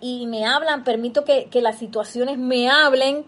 Y 0.00 0.26
me 0.26 0.46
hablan, 0.46 0.84
permito 0.84 1.24
que, 1.24 1.48
las 1.54 1.78
situaciones 1.78 2.38
me 2.38 2.70
hablen 2.70 3.24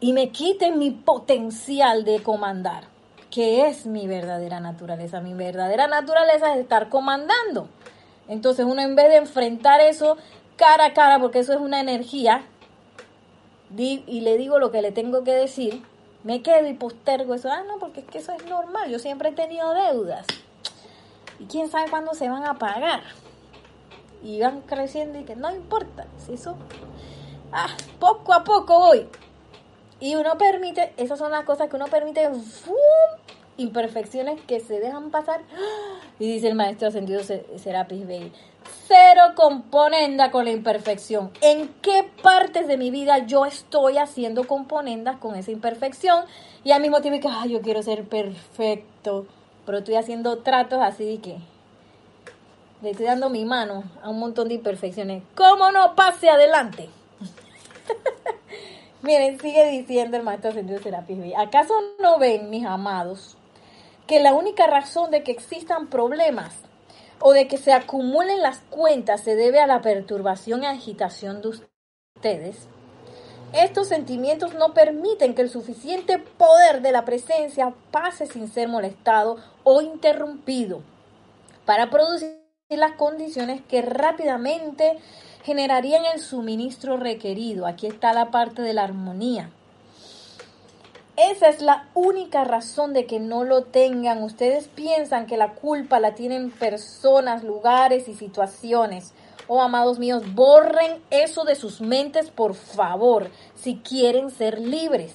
y 0.00 0.12
me 0.12 0.30
quiten 0.30 0.78
mi 0.78 0.90
potencial 0.90 2.04
de 2.04 2.22
comandar. 2.22 2.84
¿qué 3.30 3.68
es 3.68 3.86
mi 3.86 4.06
verdadera 4.06 4.60
naturaleza? 4.60 5.20
Mi 5.20 5.34
verdadera 5.34 5.86
naturaleza 5.86 6.54
es 6.54 6.60
estar 6.60 6.88
comandando. 6.88 7.68
Entonces 8.26 8.66
uno 8.66 8.82
en 8.82 8.96
vez 8.96 9.08
de 9.08 9.16
enfrentar 9.16 9.80
eso 9.80 10.16
cara 10.56 10.86
a 10.86 10.92
cara, 10.92 11.18
porque 11.18 11.38
eso 11.38 11.52
es 11.52 11.60
una 11.60 11.80
energía, 11.80 12.42
y 13.76 14.20
le 14.22 14.36
digo 14.36 14.58
lo 14.58 14.70
que 14.70 14.82
le 14.82 14.92
tengo 14.92 15.22
que 15.24 15.34
decir, 15.34 15.82
me 16.24 16.42
quedo 16.42 16.66
y 16.66 16.74
postergo 16.74 17.34
eso. 17.34 17.50
Ah, 17.50 17.62
no, 17.66 17.78
porque 17.78 18.00
es 18.00 18.06
que 18.06 18.18
eso 18.18 18.32
es 18.32 18.44
normal. 18.46 18.90
Yo 18.90 18.98
siempre 18.98 19.28
he 19.28 19.32
tenido 19.32 19.72
deudas. 19.72 20.26
Y 21.38 21.44
quién 21.44 21.70
sabe 21.70 21.88
cuándo 21.88 22.14
se 22.14 22.28
van 22.28 22.44
a 22.44 22.58
pagar. 22.58 23.02
Y 24.22 24.40
van 24.40 24.62
creciendo 24.62 25.20
y 25.20 25.24
que 25.24 25.36
no 25.36 25.54
importa. 25.54 26.06
Si 26.26 26.32
eso. 26.32 26.56
Ah, 27.52 27.68
poco 28.00 28.32
a 28.32 28.42
poco 28.42 28.78
voy. 28.80 29.06
Y 30.00 30.14
uno 30.14 30.38
permite, 30.38 30.92
esas 30.96 31.18
son 31.18 31.32
las 31.32 31.44
cosas 31.44 31.68
que 31.68 31.76
uno 31.76 31.86
permite. 31.86 32.28
Imperfecciones 33.56 34.40
que 34.42 34.60
se 34.60 34.78
dejan 34.78 35.10
pasar. 35.10 35.40
Y 36.18 36.32
dice 36.32 36.48
el 36.48 36.54
maestro 36.54 36.88
ascendido 36.88 37.20
Serapis 37.56 38.06
Bey 38.06 38.32
cero 38.88 39.22
componenda 39.34 40.30
con 40.30 40.44
la 40.46 40.50
imperfección. 40.50 41.30
¿En 41.42 41.68
qué 41.82 42.10
partes 42.22 42.66
de 42.66 42.78
mi 42.78 42.90
vida 42.90 43.26
yo 43.26 43.44
estoy 43.44 43.98
haciendo 43.98 44.46
componendas 44.46 45.18
con 45.18 45.36
esa 45.36 45.50
imperfección? 45.50 46.24
Y 46.64 46.72
al 46.72 46.80
mismo 46.80 47.00
tiempo 47.00 47.20
que, 47.20 47.28
ay, 47.28 47.50
yo 47.52 47.60
quiero 47.60 47.82
ser 47.82 48.04
perfecto, 48.08 49.26
pero 49.66 49.78
estoy 49.78 49.96
haciendo 49.96 50.38
tratos 50.38 50.80
así 50.82 51.18
que 51.18 51.38
le 52.82 52.90
estoy 52.90 53.06
dando 53.06 53.28
mi 53.28 53.44
mano 53.44 53.84
a 54.02 54.08
un 54.08 54.18
montón 54.18 54.48
de 54.48 54.54
imperfecciones. 54.54 55.22
¿Cómo 55.34 55.70
no 55.70 55.94
pase 55.94 56.30
adelante? 56.30 56.88
Miren, 59.00 59.40
sigue 59.40 59.70
diciendo 59.70 60.16
el 60.16 60.24
maestro 60.24 60.50
ascendido 60.50 60.80
Serapis 60.82 61.18
¿Acaso 61.36 61.74
no 62.00 62.18
ven, 62.18 62.50
mis 62.50 62.66
amados, 62.66 63.36
que 64.08 64.18
la 64.18 64.34
única 64.34 64.66
razón 64.66 65.12
de 65.12 65.22
que 65.22 65.30
existan 65.30 65.86
problemas 65.86 66.54
o 67.20 67.32
de 67.32 67.46
que 67.46 67.58
se 67.58 67.72
acumulen 67.72 68.42
las 68.42 68.58
cuentas 68.70 69.20
se 69.20 69.36
debe 69.36 69.60
a 69.60 69.68
la 69.68 69.82
perturbación 69.82 70.64
y 70.64 70.66
agitación 70.66 71.42
de 71.42 71.48
ustedes, 72.16 72.66
estos 73.52 73.88
sentimientos 73.88 74.54
no 74.54 74.74
permiten 74.74 75.34
que 75.34 75.42
el 75.42 75.50
suficiente 75.50 76.18
poder 76.18 76.82
de 76.82 76.92
la 76.92 77.04
presencia 77.04 77.72
pase 77.92 78.26
sin 78.26 78.48
ser 78.48 78.68
molestado 78.68 79.36
o 79.62 79.80
interrumpido 79.80 80.82
para 81.64 81.88
producir 81.88 82.36
las 82.68 82.92
condiciones 82.92 83.62
que 83.62 83.80
rápidamente 83.80 84.98
generarían 85.48 86.04
el 86.04 86.20
suministro 86.20 86.98
requerido. 86.98 87.66
Aquí 87.66 87.86
está 87.86 88.12
la 88.12 88.30
parte 88.30 88.60
de 88.60 88.74
la 88.74 88.84
armonía. 88.84 89.48
Esa 91.16 91.48
es 91.48 91.62
la 91.62 91.88
única 91.94 92.44
razón 92.44 92.92
de 92.92 93.06
que 93.06 93.18
no 93.18 93.44
lo 93.44 93.62
tengan. 93.62 94.22
Ustedes 94.22 94.68
piensan 94.68 95.24
que 95.24 95.38
la 95.38 95.54
culpa 95.54 96.00
la 96.00 96.14
tienen 96.14 96.50
personas, 96.50 97.44
lugares 97.44 98.08
y 98.08 98.14
situaciones. 98.14 99.14
Oh, 99.46 99.62
amados 99.62 99.98
míos, 99.98 100.34
borren 100.34 101.02
eso 101.08 101.44
de 101.44 101.54
sus 101.54 101.80
mentes, 101.80 102.28
por 102.28 102.52
favor, 102.54 103.30
si 103.54 103.76
quieren 103.76 104.30
ser 104.30 104.60
libres. 104.60 105.14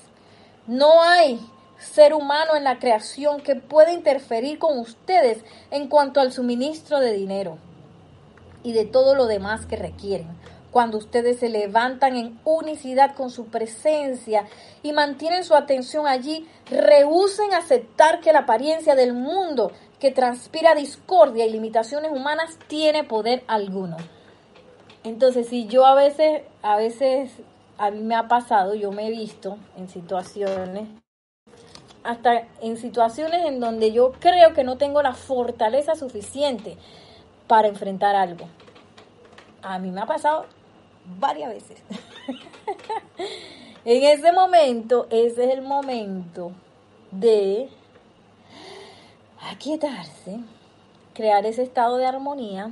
No 0.66 1.04
hay 1.04 1.40
ser 1.78 2.16
humano 2.16 2.56
en 2.56 2.64
la 2.64 2.80
creación 2.80 3.40
que 3.40 3.54
pueda 3.54 3.92
interferir 3.92 4.58
con 4.58 4.80
ustedes 4.80 5.46
en 5.70 5.90
cuanto 5.90 6.22
al 6.22 6.32
suministro 6.32 7.00
de 7.00 7.14
dinero 7.14 7.60
y 8.64 8.74
de 8.74 8.86
todo 8.86 9.16
lo 9.16 9.28
demás 9.28 9.66
que 9.66 9.76
requieren 9.76 10.28
cuando 10.74 10.98
ustedes 10.98 11.40
se 11.40 11.50
levantan 11.50 12.18
en 12.18 12.40
unicidad 12.44 13.14
con 13.14 13.30
su 13.30 13.46
presencia 13.46 14.48
y 14.82 14.92
mantienen 14.92 15.44
su 15.44 15.54
atención 15.54 16.08
allí, 16.08 16.48
rehúsen 16.70 17.54
aceptar 17.54 18.22
que 18.22 18.34
la 18.34 18.40
apariencia 18.40 18.96
del 18.96 19.14
mundo 19.14 19.72
que 20.00 20.10
transpira 20.10 20.74
discordia 20.74 21.46
y 21.46 21.52
limitaciones 21.52 22.12
humanas 22.12 22.58
tiene 22.68 23.04
poder 23.04 23.44
alguno. 23.46 23.98
Entonces, 25.04 25.48
si 25.48 25.68
yo 25.68 25.86
a 25.86 25.94
veces, 25.94 26.42
a 26.64 26.76
veces, 26.76 27.32
a 27.78 27.92
mí 27.92 28.02
me 28.02 28.16
ha 28.16 28.28
pasado, 28.28 28.74
yo 28.74 28.92
me 28.92 29.08
he 29.08 29.12
visto 29.12 29.60
en 29.78 29.88
situaciones, 29.88 30.88
hasta 32.04 32.48
en 32.62 32.78
situaciones 32.78 33.46
en 33.46 33.60
donde 33.60 33.92
yo 33.92 34.14
creo 34.20 34.54
que 34.54 34.64
no 34.64 34.78
tengo 34.78 35.04
la 35.04 35.14
fortaleza 35.14 35.94
suficiente 35.96 36.78
para 37.48 37.68
enfrentar 37.68 38.16
algo. 38.16 38.48
A 39.62 39.80
mí 39.80 39.92
me 39.92 40.02
ha 40.02 40.06
pasado 40.06 40.46
varias 41.20 41.50
veces. 41.50 41.82
en 43.86 44.04
ese 44.04 44.32
momento, 44.32 45.08
ese 45.10 45.46
es 45.46 45.54
el 45.54 45.62
momento 45.62 46.52
de 47.12 47.70
aquietarse, 49.52 50.40
crear 51.14 51.46
ese 51.46 51.64
estado 51.64 51.98
de 51.98 52.06
armonía 52.06 52.72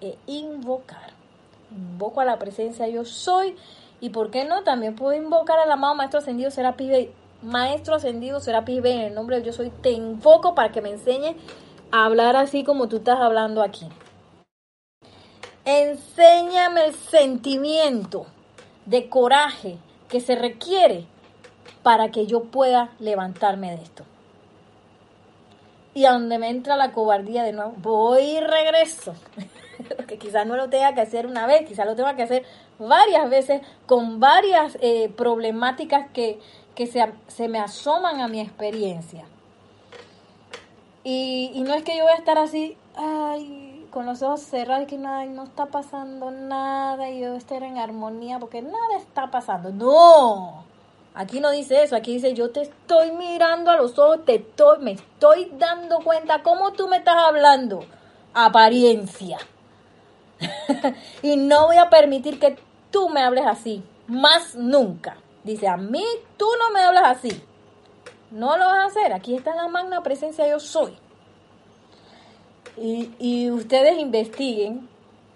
e 0.00 0.16
invocar. 0.26 1.12
Invoco 1.70 2.20
a 2.20 2.24
la 2.24 2.38
presencia 2.38 2.88
yo 2.88 3.04
soy 3.04 3.56
y 4.00 4.10
por 4.10 4.30
qué 4.30 4.44
no, 4.44 4.62
también 4.62 4.96
puedo 4.96 5.14
invocar 5.14 5.58
al 5.58 5.70
amado 5.70 5.94
Maestro 5.94 6.20
Ascendido 6.20 6.50
será 6.50 6.76
pibe 6.76 7.12
Maestro 7.42 7.94
Ascendido 7.94 8.40
será 8.40 8.64
pibe 8.64 8.92
en 8.92 9.00
el 9.00 9.14
nombre 9.14 9.36
de 9.36 9.46
yo 9.46 9.52
soy, 9.52 9.70
te 9.70 9.90
invoco 9.90 10.54
para 10.54 10.72
que 10.72 10.80
me 10.80 10.90
enseñe 10.90 11.36
hablar 11.92 12.36
así 12.36 12.64
como 12.64 12.88
tú 12.88 12.98
estás 12.98 13.20
hablando 13.20 13.62
aquí. 13.62 13.86
Enséñame 15.64 16.86
el 16.86 16.94
sentimiento 16.94 18.26
de 18.86 19.08
coraje 19.08 19.78
que 20.08 20.20
se 20.20 20.34
requiere 20.34 21.06
para 21.82 22.10
que 22.10 22.26
yo 22.26 22.44
pueda 22.44 22.90
levantarme 22.98 23.76
de 23.76 23.82
esto. 23.82 24.04
Y 25.94 26.04
a 26.04 26.12
donde 26.12 26.38
me 26.38 26.48
entra 26.48 26.76
la 26.76 26.92
cobardía 26.92 27.42
de 27.42 27.52
nuevo, 27.52 27.74
voy 27.76 28.22
y 28.22 28.40
regreso. 28.40 29.14
que 30.06 30.18
quizás 30.18 30.46
no 30.46 30.56
lo 30.56 30.68
tenga 30.68 30.94
que 30.94 31.00
hacer 31.00 31.26
una 31.26 31.46
vez, 31.46 31.66
quizás 31.66 31.86
lo 31.86 31.96
tenga 31.96 32.16
que 32.16 32.22
hacer 32.22 32.44
varias 32.78 33.28
veces 33.28 33.62
con 33.86 34.20
varias 34.20 34.78
eh, 34.80 35.12
problemáticas 35.16 36.10
que, 36.12 36.38
se, 36.76 37.12
se, 37.28 37.48
me 37.48 37.58
asoman 37.58 38.20
a 38.20 38.28
mi 38.28 38.40
experiencia. 38.40 39.24
Y, 41.12 41.62
no 41.66 41.74
es 41.74 41.82
que 41.82 41.96
yo 41.96 42.04
voy 42.04 42.12
a 42.12 42.18
estar 42.18 42.38
así, 42.38 42.76
ay, 42.94 43.84
con 43.90 44.06
los 44.06 44.22
ojos 44.22 44.42
cerrados 44.42 44.86
que 44.86 44.96
no 44.96 45.42
está 45.42 45.66
pasando 45.66 46.30
nada 46.30 47.10
y 47.10 47.18
yo 47.18 47.34
estar 47.34 47.64
en 47.64 47.78
armonía 47.78 48.38
porque 48.38 48.62
nada 48.62 48.96
está 48.96 49.28
pasando. 49.28 49.70
No, 49.72 50.62
aquí 51.12 51.40
no 51.40 51.50
dice 51.50 51.82
eso, 51.82 51.96
aquí 51.96 52.12
dice 52.12 52.32
yo 52.34 52.50
te 52.50 52.62
estoy 52.62 53.10
mirando 53.10 53.72
a 53.72 53.76
los 53.76 53.98
ojos, 53.98 54.24
te 54.24 54.36
estoy, 54.36 54.78
me 54.78 54.92
estoy 54.92 55.50
dando 55.58 55.98
cuenta 55.98 56.44
cómo 56.44 56.74
tú 56.74 56.86
me 56.86 56.98
estás 56.98 57.16
hablando. 57.16 57.84
Apariencia. 58.32 59.38
y 61.22 61.34
no 61.34 61.66
voy 61.66 61.76
a 61.78 61.90
permitir 61.90 62.38
que 62.38 62.56
tú 62.92 63.08
me 63.08 63.22
hables 63.22 63.46
así, 63.48 63.82
más 64.06 64.54
nunca. 64.54 65.16
Dice, 65.42 65.66
a 65.66 65.76
mí 65.76 66.04
tú 66.36 66.46
no 66.60 66.70
me 66.70 66.84
hablas 66.84 67.18
así. 67.18 67.42
No 68.30 68.56
lo 68.56 68.64
vas 68.64 68.78
a 68.78 68.86
hacer. 68.86 69.12
Aquí 69.12 69.34
está 69.34 69.54
la 69.54 69.68
magna 69.68 70.02
presencia 70.02 70.48
yo 70.48 70.60
soy. 70.60 70.96
Y, 72.76 73.50
ustedes 73.50 73.98
investiguen, 73.98 74.88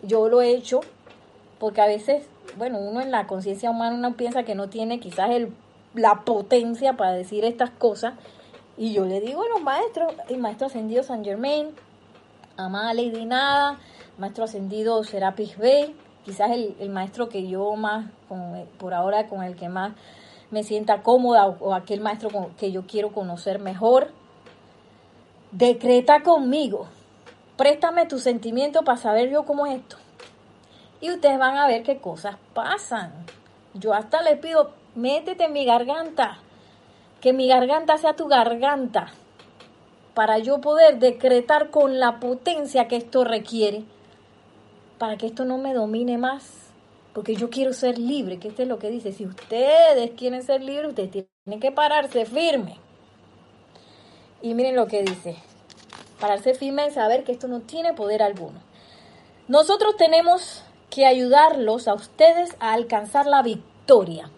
yo 0.03 0.29
lo 0.29 0.41
he 0.41 0.55
hecho, 0.55 0.81
porque 1.59 1.83
a 1.83 1.87
veces, 1.87 2.27
bueno, 2.57 2.79
uno 2.79 3.03
en 3.03 3.11
la 3.11 3.27
conciencia 3.27 3.71
humana 3.71 3.97
uno 3.97 4.17
piensa 4.17 4.45
que 4.45 4.55
no 4.55 4.69
tiene 4.71 4.99
quizás 4.99 5.31
el, 5.31 5.53
la 5.95 6.23
potencia 6.25 6.95
para 6.95 7.13
decir 7.13 7.45
estas 7.45 7.71
cosas. 7.71 8.15
Y 8.79 8.95
yo 8.95 9.05
le 9.05 9.21
digo 9.21 9.43
a 9.43 9.49
los 9.49 9.61
maestros, 9.61 10.15
el 10.29 10.39
maestro 10.39 10.69
ascendido 10.69 11.03
San 11.03 11.23
Germain, 11.23 11.69
amada 12.57 12.95
Lady 12.95 13.27
Nada, 13.27 13.79
maestro 14.17 14.45
ascendido 14.45 15.05
Serapis 15.05 15.59
Bey, 15.59 15.95
quizás 16.25 16.51
el, 16.51 16.75
el, 16.79 16.89
maestro 16.89 17.29
que 17.29 17.47
yo 17.47 17.77
más, 17.77 18.07
por 18.79 18.95
ahora 18.95 19.29
con 19.29 19.43
el 19.43 19.55
que 19.55 19.69
más 19.69 19.93
me 20.55 20.63
sienta 20.63 21.03
cómoda 21.03 21.49
o 21.49 21.75
aquel 21.75 22.01
maestro 22.01 22.31
que 22.57 22.71
yo 22.71 22.87
quiero 22.87 23.11
conocer 23.11 23.59
mejor, 23.59 24.13
decreta 25.51 26.23
conmigo. 26.23 26.87
Préstame 27.57 28.07
tu 28.07 28.21
sentimiento 28.21 28.83
para 28.83 28.97
saber 28.97 29.31
yo 29.31 29.45
cómo 29.45 29.67
es 29.67 29.81
esto. 29.81 29.97
Y 31.01 31.11
ustedes 31.11 31.41
van 31.41 31.57
a 31.57 31.67
ver 31.67 31.83
qué 31.83 31.99
cosas 31.99 32.37
pasan. 32.55 33.13
Yo 33.75 33.95
hasta 33.95 34.23
le 34.23 34.37
pido, 34.37 34.71
métete 34.95 35.47
en 35.47 35.53
mi 35.53 35.65
garganta, 35.65 36.39
que 37.21 37.33
mi 37.33 37.49
garganta 37.49 37.99
sea 37.99 38.15
tu 38.15 38.29
garganta, 38.29 39.09
para 40.15 40.39
yo 40.39 40.61
poder 40.61 41.01
decretar 41.01 41.71
con 41.71 41.99
la 41.99 42.21
potencia 42.21 42.87
que 42.87 42.95
esto 42.95 43.25
requiere, 43.25 43.83
para 44.99 45.17
que 45.17 45.27
esto 45.27 45.45
no 45.45 45.59
me 45.59 45.75
domine 45.75 46.17
más, 46.17 46.64
porque 47.15 47.37
yo 47.37 47.49
quiero 47.49 47.73
ser 47.73 47.97
libre, 47.97 48.39
que 48.39 48.49
esto 48.49 48.63
es 48.63 48.69
lo 48.69 48.79
que 48.79 48.91
dice, 48.91 49.13
si 49.13 49.25
ustedes 49.25 50.11
quieren 50.17 50.43
ser 50.43 50.63
libres, 50.63 50.89
ustedes 50.89 51.11
tienen 51.45 51.61
que 51.61 51.71
pararse 51.71 52.27
firme. 52.27 52.77
Y 54.43 54.53
miren 54.55 54.75
lo 54.75 54.89
que 54.89 55.05
dice, 55.05 55.37
pararse 56.21 56.55
firme 56.55 56.87
en 56.87 56.93
saber 56.93 57.23
que 57.23 57.33
esto 57.33 57.47
no 57.47 57.61
tiene 57.61 57.95
poder 57.95 58.21
alguno. 58.21 58.61
Nosotros 59.47 59.97
tenemos 59.97 60.65
que 60.91 61.07
ayudarlos 61.07 61.87
a 61.87 61.95
ustedes 61.95 62.57
a 62.59 62.73
alcanzar 62.73 63.27
la 63.27 63.43
victoria. 63.43 64.31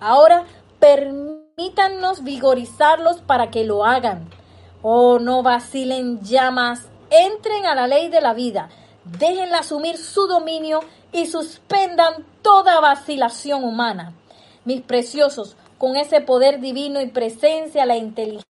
Ahora 0.00 0.44
permítanos 0.80 2.24
vigorizarlos 2.24 3.20
para 3.20 3.50
que 3.50 3.64
lo 3.64 3.84
hagan. 3.84 4.28
Oh, 4.82 5.18
no 5.20 5.42
vacilen 5.42 6.20
llamas, 6.22 6.88
entren 7.10 7.64
a 7.66 7.74
la 7.74 7.86
ley 7.86 8.08
de 8.08 8.20
la 8.20 8.34
vida, 8.34 8.70
déjenla 9.04 9.58
asumir 9.58 9.96
su 9.98 10.26
dominio 10.26 10.80
y 11.12 11.26
suspendan 11.26 12.24
toda 12.42 12.80
vacilación 12.80 13.64
humana. 13.64 14.14
Mis 14.64 14.82
preciosos, 14.82 15.56
con 15.78 15.96
ese 15.96 16.20
poder 16.20 16.60
divino 16.60 17.00
y 17.00 17.06
presencia, 17.06 17.86
la 17.86 17.96
inteligencia, 17.96 18.44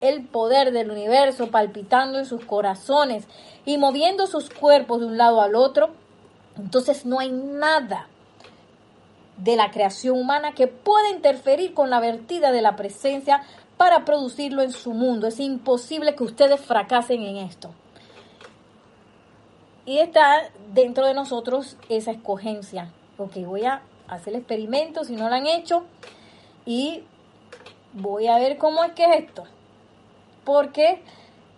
el 0.00 0.26
poder 0.26 0.72
del 0.72 0.90
universo 0.90 1.50
palpitando 1.50 2.18
en 2.18 2.26
sus 2.26 2.44
corazones 2.44 3.26
y 3.64 3.78
moviendo 3.78 4.26
sus 4.26 4.50
cuerpos 4.50 5.00
de 5.00 5.06
un 5.06 5.16
lado 5.16 5.40
al 5.40 5.54
otro, 5.54 5.90
entonces 6.56 7.06
no 7.06 7.20
hay 7.20 7.30
nada 7.30 8.08
de 9.38 9.56
la 9.56 9.70
creación 9.70 10.18
humana 10.18 10.52
que 10.52 10.66
pueda 10.66 11.10
interferir 11.10 11.74
con 11.74 11.90
la 11.90 12.00
vertida 12.00 12.52
de 12.52 12.62
la 12.62 12.76
presencia 12.76 13.42
para 13.76 14.04
producirlo 14.04 14.62
en 14.62 14.72
su 14.72 14.92
mundo. 14.92 15.26
Es 15.26 15.38
imposible 15.40 16.14
que 16.14 16.24
ustedes 16.24 16.60
fracasen 16.60 17.22
en 17.22 17.36
esto. 17.36 17.70
Y 19.86 19.98
está 19.98 20.50
dentro 20.74 21.06
de 21.06 21.14
nosotros 21.14 21.76
esa 21.88 22.10
escogencia. 22.10 22.92
Ok, 23.18 23.36
voy 23.46 23.64
a 23.64 23.82
hacer 24.08 24.34
el 24.34 24.40
experimento 24.40 25.04
si 25.04 25.14
no 25.16 25.28
lo 25.28 25.34
han 25.34 25.46
hecho 25.46 25.84
y 26.64 27.04
voy 27.92 28.26
a 28.26 28.38
ver 28.38 28.58
cómo 28.58 28.84
es 28.84 28.92
que 28.92 29.04
es 29.04 29.24
esto. 29.24 29.44
Porque 30.44 31.02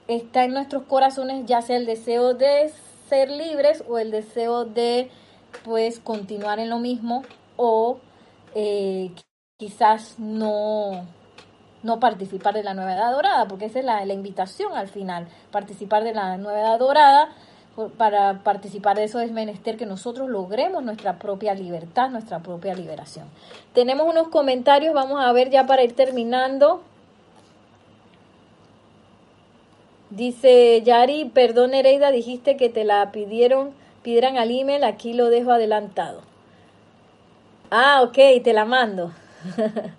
está 0.07 0.45
en 0.45 0.53
nuestros 0.53 0.85
corazones 0.85 1.47
ya 1.47 1.63
sea 1.63 1.77
el 1.77 1.87
deseo 1.87 2.35
de 2.35 2.73
ser 3.09 3.31
libres 3.31 3.83
o 3.89 3.99
el 3.99 4.11
deseo 4.11 4.65
de 4.65 5.11
pues 5.65 5.99
continuar 5.99 6.59
en 6.59 6.69
lo 6.69 6.79
mismo 6.79 7.23
o 7.57 7.99
eh, 8.55 9.11
quizás 9.59 10.19
no, 10.19 11.07
no 11.83 12.01
participar 12.01 12.55
de 12.55 12.63
la 12.63 12.75
nueva 12.75 12.95
edad 12.95 13.13
dorada, 13.13 13.49
porque 13.49 13.67
esa 13.67 13.81
es 13.81 13.85
la, 13.85 14.05
la 14.05 14.15
invitación 14.15 14.75
al 14.75 14.89
final, 14.89 15.29
participar 15.51 16.05
de 16.05 16.15
la 16.15 16.37
nueva 16.37 16.61
edad 16.61 16.79
dorada, 16.79 17.31
para 17.97 18.41
participar 18.43 18.97
de 18.97 19.05
eso 19.05 19.21
es 19.21 19.31
menester 19.31 19.77
que 19.77 19.87
nosotros 19.87 20.29
logremos 20.29 20.83
nuestra 20.83 21.19
propia 21.19 21.55
libertad, 21.55 22.11
nuestra 22.11 22.41
propia 22.41 22.75
liberación. 22.75 23.27
Tenemos 23.73 24.07
unos 24.09 24.29
comentarios, 24.29 24.95
vamos 24.95 25.25
a 25.25 25.33
ver 25.33 25.51
ya 25.51 25.67
para 25.67 25.85
ir 25.85 25.95
terminando. 25.95 26.83
Dice 30.11 30.83
Yari, 30.83 31.27
perdón 31.27 31.73
Nereida, 31.73 32.11
dijiste 32.11 32.57
que 32.57 32.69
te 32.69 32.85
la 32.85 33.13
pidieron, 33.13 33.71
pidieran 34.03 34.39
al 34.39 34.51
email, 34.51 34.83
aquí 34.85 35.13
lo 35.13 35.29
dejo 35.29 35.53
adelantado. 35.53 36.23
Ah, 37.71 38.01
ok, 38.03 38.43
te 38.43 38.53
la 38.53 38.65
mando. 38.65 39.13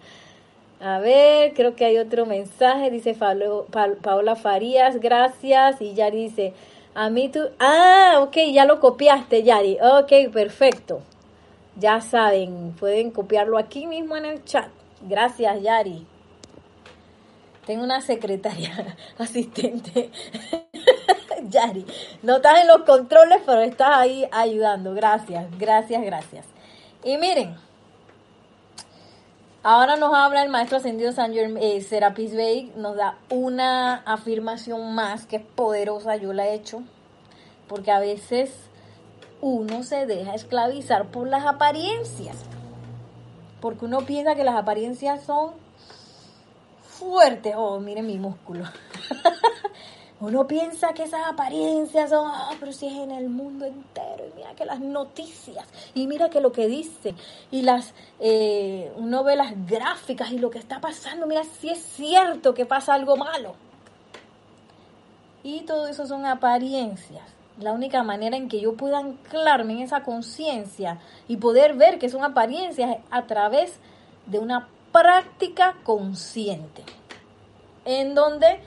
A 0.81 0.99
ver, 0.99 1.53
creo 1.55 1.75
que 1.75 1.83
hay 1.83 1.97
otro 1.97 2.25
mensaje, 2.25 2.89
dice 2.89 3.13
Paola 3.13 4.35
Farías, 4.37 4.99
gracias. 5.01 5.81
Y 5.81 5.93
Yari 5.93 6.23
dice, 6.23 6.53
a 6.95 7.09
mí 7.09 7.29
tú... 7.29 7.39
Ah, 7.59 8.19
ok, 8.21 8.37
ya 8.51 8.65
lo 8.65 8.79
copiaste, 8.79 9.43
Yari. 9.43 9.77
Ok, 9.81 10.31
perfecto. 10.31 11.01
Ya 11.75 12.01
saben, 12.01 12.75
pueden 12.79 13.11
copiarlo 13.11 13.57
aquí 13.57 13.87
mismo 13.87 14.17
en 14.17 14.25
el 14.25 14.43
chat. 14.43 14.69
Gracias, 15.01 15.61
Yari. 15.61 16.05
Tengo 17.65 17.83
una 17.83 18.01
secretaria 18.01 18.97
asistente. 19.17 20.11
Yari, 21.49 21.85
no 22.23 22.37
estás 22.37 22.61
en 22.61 22.67
los 22.67 22.81
controles, 22.81 23.41
pero 23.45 23.61
estás 23.61 23.97
ahí 23.97 24.27
ayudando. 24.31 24.93
Gracias, 24.93 25.45
gracias, 25.57 26.03
gracias. 26.03 26.45
Y 27.03 27.17
miren, 27.17 27.55
ahora 29.63 29.95
nos 29.97 30.13
habla 30.13 30.43
el 30.43 30.49
maestro 30.49 30.77
ascendido 30.77 31.11
San 31.11 31.33
eh, 31.35 31.81
Serapis 31.81 32.35
Bey, 32.35 32.71
nos 32.75 32.95
da 32.95 33.17
una 33.29 33.95
afirmación 34.05 34.93
más 34.95 35.25
que 35.25 35.37
es 35.37 35.43
poderosa, 35.43 36.15
yo 36.15 36.33
la 36.33 36.47
he 36.47 36.53
hecho, 36.53 36.83
porque 37.67 37.91
a 37.91 37.99
veces 37.99 38.51
uno 39.41 39.83
se 39.83 40.05
deja 40.05 40.35
esclavizar 40.35 41.07
por 41.07 41.27
las 41.27 41.45
apariencias, 41.45 42.37
porque 43.61 43.85
uno 43.85 44.01
piensa 44.01 44.35
que 44.35 44.43
las 44.43 44.55
apariencias 44.55 45.23
son 45.23 45.51
fuertes, 46.81 47.53
oh, 47.57 47.79
miren 47.79 48.07
mi 48.07 48.17
músculo. 48.17 48.65
Uno 50.21 50.45
piensa 50.47 50.93
que 50.93 51.03
esas 51.03 51.25
apariencias 51.27 52.09
son, 52.09 52.29
ah, 52.29 52.51
pero 52.59 52.73
si 52.73 52.87
es 52.87 52.93
en 52.93 53.11
el 53.11 53.29
mundo 53.29 53.65
entero, 53.65 54.25
y 54.27 54.35
mira 54.35 54.53
que 54.53 54.65
las 54.65 54.81
noticias, 54.81 55.65
y 55.93 56.07
mira 56.07 56.29
que 56.29 56.41
lo 56.41 56.51
que 56.51 56.67
dicen, 56.67 57.15
y 57.51 57.61
las, 57.61 57.93
eh, 58.19 58.91
uno 58.97 59.23
ve 59.23 59.37
las 59.37 59.53
gráficas 59.65 60.31
y 60.31 60.37
lo 60.37 60.49
que 60.49 60.59
está 60.59 60.81
pasando, 60.81 61.25
mira 61.25 61.43
si 61.61 61.69
es 61.69 61.79
cierto 61.79 62.53
que 62.53 62.65
pasa 62.65 62.95
algo 62.95 63.15
malo. 63.15 63.55
Y 65.41 65.61
todo 65.61 65.87
eso 65.87 66.05
son 66.05 66.25
apariencias. 66.25 67.23
La 67.57 67.71
única 67.71 68.03
manera 68.03 68.35
en 68.35 68.49
que 68.49 68.59
yo 68.59 68.73
pueda 68.73 68.99
anclarme 68.99 69.73
en 69.73 69.79
esa 69.79 70.03
conciencia 70.03 70.99
y 71.29 71.37
poder 71.37 71.75
ver 71.75 71.97
que 71.97 72.09
son 72.09 72.25
apariencias 72.25 72.91
es 72.91 72.97
a 73.09 73.25
través 73.25 73.79
de 74.25 74.39
una 74.39 74.67
práctica 74.91 75.77
consciente, 75.83 76.83
en 77.85 78.15
donde 78.15 78.59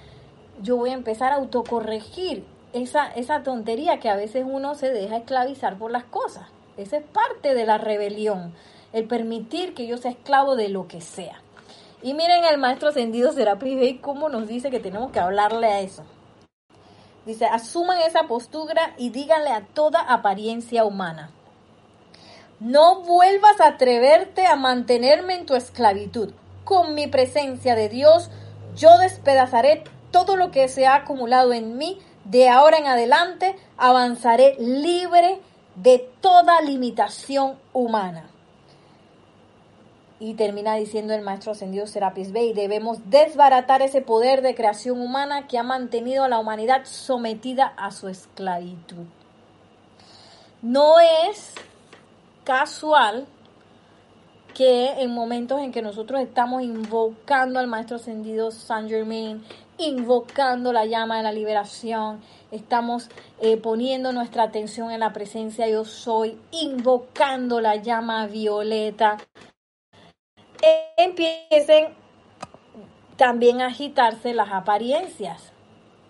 yo 0.60 0.76
voy 0.76 0.90
a 0.90 0.94
empezar 0.94 1.32
a 1.32 1.36
autocorregir 1.36 2.44
esa, 2.72 3.06
esa 3.12 3.42
tontería 3.42 4.00
que 4.00 4.08
a 4.08 4.16
veces 4.16 4.44
uno 4.46 4.74
se 4.74 4.90
deja 4.90 5.18
esclavizar 5.18 5.78
por 5.78 5.90
las 5.90 6.04
cosas. 6.04 6.48
Esa 6.76 6.98
es 6.98 7.04
parte 7.04 7.54
de 7.54 7.66
la 7.66 7.78
rebelión, 7.78 8.54
el 8.92 9.06
permitir 9.06 9.74
que 9.74 9.86
yo 9.86 9.98
sea 9.98 10.10
esclavo 10.10 10.56
de 10.56 10.68
lo 10.68 10.88
que 10.88 11.00
sea. 11.00 11.40
Y 12.02 12.14
miren 12.14 12.44
el 12.44 12.58
maestro 12.58 12.88
ascendido 12.88 13.32
Serapis 13.32 13.76
Bey 13.76 13.98
cómo 13.98 14.28
nos 14.28 14.48
dice 14.48 14.70
que 14.70 14.80
tenemos 14.80 15.12
que 15.12 15.20
hablarle 15.20 15.68
a 15.68 15.80
eso. 15.80 16.04
Dice, 17.24 17.46
asuman 17.46 18.00
esa 18.00 18.24
postura 18.24 18.94
y 18.98 19.10
díganle 19.10 19.50
a 19.50 19.64
toda 19.64 20.00
apariencia 20.00 20.84
humana. 20.84 21.30
No 22.58 23.02
vuelvas 23.02 23.60
a 23.60 23.68
atreverte 23.68 24.46
a 24.46 24.56
mantenerme 24.56 25.34
en 25.34 25.46
tu 25.46 25.54
esclavitud. 25.54 26.32
Con 26.64 26.94
mi 26.94 27.06
presencia 27.06 27.76
de 27.76 27.88
Dios, 27.88 28.30
yo 28.76 28.98
despedazaré 28.98 29.84
todo 30.12 30.36
lo 30.36 30.50
que 30.50 30.68
se 30.68 30.86
ha 30.86 30.94
acumulado 30.94 31.52
en 31.52 31.76
mí, 31.76 31.98
de 32.24 32.48
ahora 32.48 32.78
en 32.78 32.86
adelante 32.86 33.56
avanzaré 33.76 34.54
libre 34.60 35.40
de 35.74 36.08
toda 36.20 36.60
limitación 36.60 37.56
humana. 37.72 38.28
Y 40.20 40.34
termina 40.34 40.76
diciendo 40.76 41.14
el 41.14 41.22
maestro 41.22 41.50
ascendido 41.50 41.88
Serapis 41.88 42.30
Bey, 42.30 42.52
debemos 42.52 43.10
desbaratar 43.10 43.82
ese 43.82 44.02
poder 44.02 44.40
de 44.42 44.54
creación 44.54 45.00
humana 45.00 45.48
que 45.48 45.58
ha 45.58 45.64
mantenido 45.64 46.22
a 46.22 46.28
la 46.28 46.38
humanidad 46.38 46.82
sometida 46.84 47.72
a 47.76 47.90
su 47.90 48.06
esclavitud. 48.06 49.06
No 50.60 51.00
es 51.00 51.54
casual 52.44 53.26
que 54.54 55.02
en 55.02 55.10
momentos 55.10 55.60
en 55.60 55.72
que 55.72 55.82
nosotros 55.82 56.20
estamos 56.20 56.62
invocando 56.62 57.58
al 57.58 57.66
maestro 57.66 57.96
ascendido 57.96 58.50
Saint 58.50 58.88
Germain, 58.88 59.42
invocando 59.86 60.72
la 60.72 60.86
llama 60.86 61.16
de 61.18 61.22
la 61.22 61.32
liberación, 61.32 62.20
estamos 62.50 63.08
eh, 63.40 63.56
poniendo 63.56 64.12
nuestra 64.12 64.44
atención 64.44 64.90
en 64.90 65.00
la 65.00 65.12
presencia 65.12 65.68
yo 65.68 65.84
soy, 65.84 66.38
invocando 66.50 67.60
la 67.60 67.76
llama 67.76 68.26
violeta. 68.26 69.18
empiecen 70.96 71.94
también 73.16 73.60
a 73.60 73.66
agitarse 73.66 74.34
las 74.34 74.52
apariencias, 74.52 75.52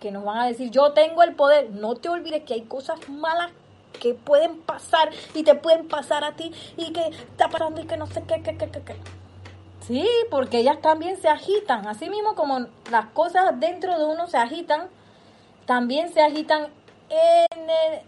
que 0.01 0.11
nos 0.11 0.25
van 0.25 0.39
a 0.39 0.47
decir, 0.47 0.71
yo 0.71 0.93
tengo 0.93 1.23
el 1.23 1.35
poder. 1.35 1.71
No 1.71 1.95
te 1.95 2.09
olvides 2.09 2.43
que 2.45 2.55
hay 2.55 2.63
cosas 2.63 3.09
malas 3.09 3.53
que 4.01 4.15
pueden 4.15 4.61
pasar 4.63 5.11
y 5.35 5.45
te 5.45 5.55
pueden 5.55 5.87
pasar 5.87 6.25
a 6.25 6.35
ti 6.35 6.53
y 6.77 6.93
que 6.93 7.07
está 7.09 7.49
pasando 7.49 7.81
y 7.81 7.87
que 7.87 7.97
no 7.97 8.07
sé 8.07 8.23
qué, 8.27 8.43
qué, 8.43 8.57
qué, 8.57 8.69
qué. 8.69 9.22
Sí, 9.87 10.09
porque 10.31 10.59
ellas 10.59 10.81
también 10.81 11.17
se 11.21 11.29
agitan. 11.29 11.87
Así 11.89 12.09
mismo 12.09 12.35
como 12.35 12.67
las 12.91 13.07
cosas 13.07 13.59
dentro 13.59 13.99
de 13.99 14.05
uno 14.05 14.29
se 14.29 14.39
agitan, 14.39 14.89
también 15.67 16.13
se 16.13 16.23
agitan 16.23 16.69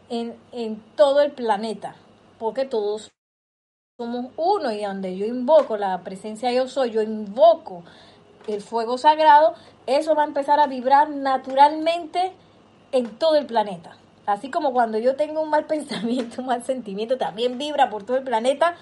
en, 0.09 0.37
en, 0.53 0.83
todo 0.97 1.21
el 1.21 1.33
planeta. 1.33 1.97
Porque 2.39 2.65
todos 2.65 3.11
somos 3.99 4.27
uno 4.37 4.71
y 4.73 4.83
donde 4.85 5.17
yo 5.17 5.27
invoco 5.27 5.77
la 5.77 6.01
presencia 6.03 6.53
yo 6.53 6.69
soy, 6.69 6.91
yo 6.91 7.03
invoco 7.03 7.85
el 8.47 8.61
fuego 8.61 8.99
sagrado, 8.99 9.55
eso 9.87 10.15
va 10.15 10.23
a 10.23 10.27
empezar 10.27 10.61
a 10.61 10.67
vibrar 10.67 11.11
naturalmente 11.11 12.33
en 12.93 13.19
todo 13.19 13.37
el 13.37 13.47
planeta. 13.47 13.97
Así 14.27 14.51
como 14.51 14.73
cuando 14.73 14.99
yo 14.99 15.17
tengo 15.17 15.43
un 15.43 15.51
mal 15.51 15.65
pensamiento, 15.67 16.41
un 16.41 16.49
mal 16.49 16.63
sentimiento, 16.63 17.19
también 17.19 17.59
vibra 17.59 17.91
por 17.91 18.05
todo 18.05 18.17
el 18.17 18.25
planeta, 18.25 18.77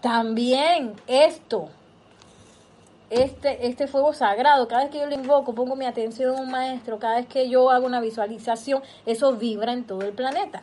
también 0.00 0.94
esto 1.06 1.68
este, 3.12 3.66
este 3.66 3.86
fuego 3.86 4.14
sagrado, 4.14 4.66
cada 4.68 4.84
vez 4.84 4.90
que 4.90 4.98
yo 4.98 5.06
lo 5.06 5.14
invoco, 5.14 5.54
pongo 5.54 5.76
mi 5.76 5.84
atención 5.84 6.34
en 6.34 6.40
un 6.40 6.50
maestro, 6.50 6.98
cada 6.98 7.16
vez 7.16 7.26
que 7.26 7.48
yo 7.48 7.70
hago 7.70 7.84
una 7.84 8.00
visualización, 8.00 8.82
eso 9.04 9.34
vibra 9.34 9.74
en 9.74 9.84
todo 9.84 10.00
el 10.02 10.12
planeta, 10.12 10.62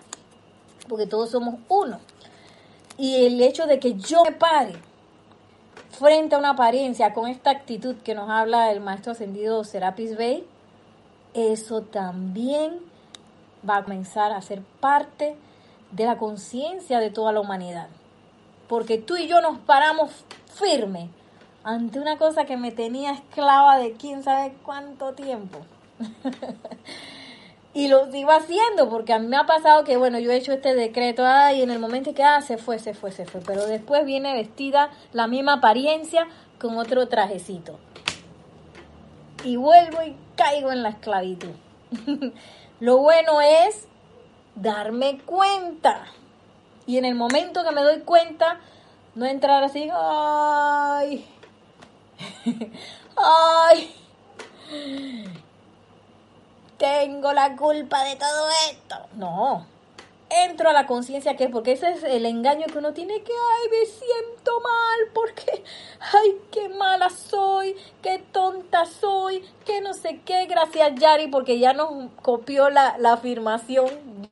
porque 0.88 1.06
todos 1.06 1.30
somos 1.30 1.56
uno. 1.68 2.00
Y 2.98 3.28
el 3.28 3.40
hecho 3.42 3.68
de 3.68 3.80
que 3.80 3.94
yo 3.94 4.24
me 4.24 4.32
pare 4.32 4.74
frente 5.92 6.36
a 6.36 6.40
una 6.40 6.52
apariencia 6.52 7.14
con 7.14 7.30
esta 7.30 7.52
actitud 7.52 7.96
que 7.98 8.16
nos 8.16 8.30
habla 8.30 8.72
el 8.72 8.82
maestro 8.82 9.12
ascendido 9.12 9.64
Serapis 9.64 10.18
Bey, 10.18 10.44
eso 11.36 11.82
también 11.82 12.80
va 13.68 13.78
a 13.78 13.84
comenzar 13.84 14.32
a 14.32 14.42
ser 14.42 14.62
parte 14.80 15.36
de 15.92 16.06
la 16.06 16.18
conciencia 16.18 17.00
de 17.00 17.12
toda 17.12 17.32
la 17.32 17.42
humanidad. 17.42 17.90
Porque 18.68 18.98
tú 18.98 19.18
y 19.18 19.28
yo 19.28 19.40
nos 19.42 19.60
paramos 19.60 20.10
firme 20.56 21.10
ante 21.70 22.00
una 22.00 22.18
cosa 22.18 22.46
que 22.46 22.58
me 22.58 22.72
tenía 22.72 23.12
esclava 23.12 23.78
de 23.78 23.94
quién 23.94 24.24
sabe 24.24 24.56
cuánto 24.64 25.14
tiempo. 25.14 25.60
y 27.76 27.88
lo 27.90 28.12
sigo 28.12 28.32
haciendo 28.32 28.90
porque 28.90 29.14
a 29.14 29.20
mí 29.20 29.28
me 29.28 29.38
ha 29.38 29.46
pasado 29.46 29.84
que, 29.84 29.96
bueno, 29.96 30.18
yo 30.18 30.32
he 30.32 30.38
hecho 30.38 30.52
este 30.52 30.74
decreto 30.74 31.24
y 31.54 31.62
en 31.62 31.70
el 31.70 31.78
momento 31.78 32.16
que, 32.16 32.24
ah, 32.24 32.42
se 32.42 32.58
fue, 32.58 32.80
se 32.80 32.96
fue, 32.96 33.12
se 33.12 33.26
fue. 33.26 33.42
Pero 33.42 33.68
después 33.68 34.04
viene 34.04 34.34
vestida 34.34 34.90
la 35.14 35.28
misma 35.28 35.54
apariencia 35.54 36.28
con 36.60 36.76
otro 36.78 37.08
trajecito. 37.08 37.78
Y 39.44 39.56
vuelvo 39.56 40.02
y 40.02 40.16
caigo 40.36 40.72
en 40.72 40.82
la 40.82 40.90
esclavitud. 40.90 41.52
lo 42.80 42.98
bueno 42.98 43.42
es 43.42 43.88
darme 44.56 45.20
cuenta. 45.20 46.06
Y 46.88 46.98
en 46.98 47.06
el 47.06 47.14
momento 47.14 47.64
que 47.64 47.76
me 47.76 47.84
doy 47.84 48.00
cuenta, 48.00 48.60
no 49.14 49.28
entrar 49.28 49.64
así, 49.64 49.88
ay, 49.94 51.28
ay, 53.18 53.96
tengo 56.78 57.34
la 57.34 57.56
culpa 57.56 58.04
de 58.04 58.16
todo 58.16 58.50
esto. 58.72 58.96
No, 59.16 59.66
entro 60.30 60.70
a 60.70 60.74
la 60.74 60.86
conciencia 60.86 61.36
que 61.36 61.50
porque 61.50 61.74
ese 61.74 61.92
es 61.92 62.04
el 62.04 62.26
engaño 62.26 62.68
que 62.68 62.78
uno 62.78 62.94
tiene 62.94 63.22
que, 63.24 63.32
ay, 63.32 63.70
me 63.70 63.86
siento 63.86 64.60
mal 64.62 65.00
porque, 65.14 65.64
ay, 66.00 66.38
qué 66.52 66.70
mala 66.70 67.10
soy, 67.10 67.76
qué 68.02 68.20
tonta 68.32 68.86
soy, 68.86 69.44
que 69.66 69.82
no 69.82 69.94
sé 69.94 70.22
qué, 70.26 70.46
gracias 70.46 70.96
Yari, 70.96 71.28
porque 71.28 71.60
ya 71.60 71.74
nos 71.74 72.12
copió 72.22 72.70
la, 72.70 72.98
la 72.98 73.14
afirmación. 73.14 73.90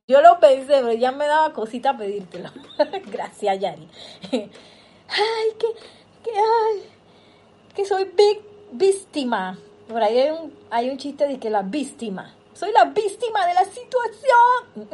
Yo 0.07 0.21
lo 0.21 0.39
pensé, 0.39 0.67
pero 0.67 0.93
ya 0.93 1.11
me 1.11 1.27
daba 1.27 1.53
cosita 1.53 1.97
pedírtelo. 1.97 2.51
gracias 3.07 3.59
Yari. 3.59 3.87
ay, 4.31 4.49
que, 5.59 5.67
que, 6.23 6.31
ay, 6.31 6.96
que 7.77 7.85
soy 7.85 8.05
big 8.05 8.41
víctima. 8.71 9.55
Por 9.87 10.01
ahí 10.01 10.17
hay 10.17 10.31
un, 10.31 10.51
hay 10.71 10.89
un 10.89 10.97
chiste 10.97 11.27
de 11.27 11.37
que 11.37 11.51
la 11.51 11.61
víctima. 11.61 12.33
Soy 12.53 12.71
la 12.71 12.85
víctima 12.85 13.45
de 13.45 13.53
la 13.53 13.65
situación. 13.65 14.89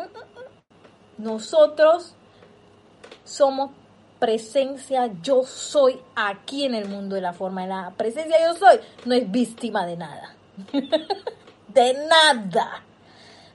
Nosotros 1.17 2.13
somos 3.23 3.71
presencia 4.19 5.09
yo 5.21 5.43
soy 5.43 5.97
aquí 6.13 6.65
en 6.65 6.75
el 6.75 6.89
mundo 6.89 7.15
de 7.15 7.21
la 7.21 7.31
forma. 7.31 7.65
La 7.65 7.93
presencia 7.95 8.37
yo 8.45 8.53
soy 8.53 8.81
no 9.05 9.15
es 9.15 9.31
víctima 9.31 9.85
de 9.85 9.95
nada. 9.95 10.35
de 11.69 11.93
nada. 12.09 12.83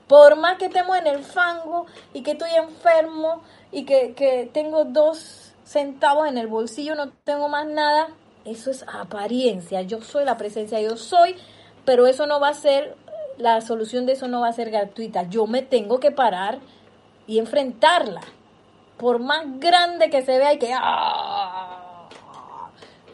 Por 0.07 0.37
más 0.37 0.57
que 0.57 0.65
estemos 0.65 0.97
en 0.97 1.05
el 1.05 1.23
fango 1.23 1.85
y 2.13 2.23
que 2.23 2.31
estoy 2.31 2.49
enfermo 2.55 3.43
y 3.71 3.85
que, 3.85 4.15
que 4.15 4.49
tengo 4.51 4.85
dos 4.85 5.53
centavos 5.65 6.27
en 6.27 6.39
el 6.39 6.47
bolsillo, 6.47 6.95
no 6.95 7.11
tengo 7.23 7.47
más 7.47 7.67
nada, 7.67 8.09
eso 8.51 8.71
es 8.71 8.85
apariencia. 8.87 9.81
Yo 9.81 10.01
soy 10.01 10.25
la 10.25 10.37
presencia, 10.37 10.79
yo 10.81 10.97
soy, 10.97 11.35
pero 11.85 12.07
eso 12.07 12.27
no 12.27 12.39
va 12.39 12.49
a 12.49 12.53
ser, 12.53 12.95
la 13.37 13.61
solución 13.61 14.05
de 14.05 14.13
eso 14.13 14.27
no 14.27 14.41
va 14.41 14.49
a 14.49 14.53
ser 14.53 14.71
gratuita. 14.71 15.23
Yo 15.23 15.47
me 15.47 15.61
tengo 15.61 15.99
que 15.99 16.11
parar 16.11 16.59
y 17.27 17.39
enfrentarla. 17.39 18.21
Por 18.97 19.19
más 19.19 19.45
grande 19.59 20.09
que 20.09 20.23
se 20.23 20.37
vea 20.37 20.53
y 20.53 20.59
que 20.59 20.73
¡ah! 20.73 21.99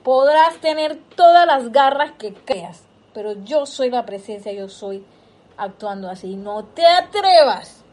podrás 0.03 0.57
tener 0.57 0.99
todas 1.15 1.45
las 1.45 1.71
garras 1.71 2.13
que 2.13 2.33
creas, 2.33 2.83
pero 3.13 3.33
yo 3.43 3.65
soy 3.65 3.89
la 3.89 4.05
presencia, 4.05 4.51
yo 4.51 4.69
soy 4.69 5.03
actuando 5.57 6.09
así. 6.09 6.35
No 6.35 6.63
te 6.63 6.85
atrevas 6.85 7.83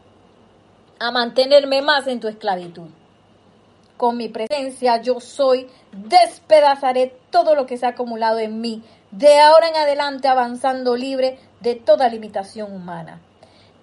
a 0.99 1.11
mantenerme 1.11 1.81
más 1.81 2.07
en 2.07 2.19
tu 2.19 2.27
esclavitud. 2.27 2.89
Con 3.97 4.17
mi 4.17 4.27
presencia 4.27 5.01
yo 5.01 5.19
soy, 5.19 5.67
despedazaré 5.91 7.15
todo 7.29 7.55
lo 7.55 7.65
que 7.65 7.77
se 7.77 7.85
ha 7.85 7.89
acumulado 7.89 8.39
en 8.39 8.59
mí, 8.59 8.83
de 9.11 9.39
ahora 9.39 9.69
en 9.69 9.75
adelante 9.75 10.27
avanzando 10.27 10.95
libre 10.95 11.37
de 11.61 11.75
toda 11.75 12.09
limitación 12.09 12.73
humana. 12.73 13.21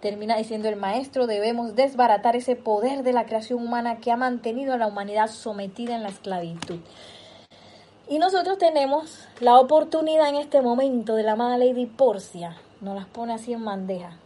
Termina 0.00 0.36
diciendo 0.36 0.68
el 0.68 0.76
maestro, 0.76 1.26
debemos 1.26 1.76
desbaratar 1.76 2.34
ese 2.34 2.56
poder 2.56 3.02
de 3.02 3.12
la 3.12 3.26
creación 3.26 3.62
humana 3.62 3.98
que 3.98 4.10
ha 4.10 4.16
mantenido 4.16 4.72
a 4.72 4.78
la 4.78 4.86
humanidad 4.86 5.28
sometida 5.28 5.94
en 5.94 6.02
la 6.02 6.08
esclavitud. 6.08 6.80
Y 8.08 8.18
nosotros 8.18 8.58
tenemos 8.58 9.28
la 9.38 9.58
oportunidad 9.58 10.30
en 10.30 10.36
este 10.36 10.62
momento 10.62 11.14
de 11.14 11.22
la 11.22 11.32
amada 11.32 11.58
Lady 11.58 11.86
Porcia, 11.86 12.56
nos 12.80 12.96
las 12.96 13.06
pone 13.06 13.34
así 13.34 13.52
en 13.52 13.64
bandeja, 13.64 14.16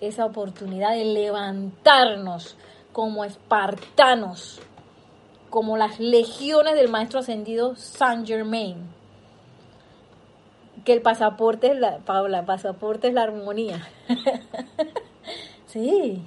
esa 0.00 0.26
oportunidad 0.26 0.90
de 0.90 1.04
levantarnos 1.04 2.56
como 2.96 3.26
espartanos, 3.26 4.58
como 5.50 5.76
las 5.76 6.00
legiones 6.00 6.76
del 6.76 6.88
maestro 6.88 7.20
ascendido 7.20 7.76
Saint 7.76 8.26
Germain 8.26 8.88
que 10.82 10.94
el 10.94 11.02
pasaporte 11.02 11.72
es 11.72 11.78
la, 11.78 11.98
Paula, 11.98 12.38
el 12.38 12.46
pasaporte 12.46 13.08
es 13.08 13.12
la 13.12 13.24
armonía. 13.24 13.86
sí, 15.66 16.22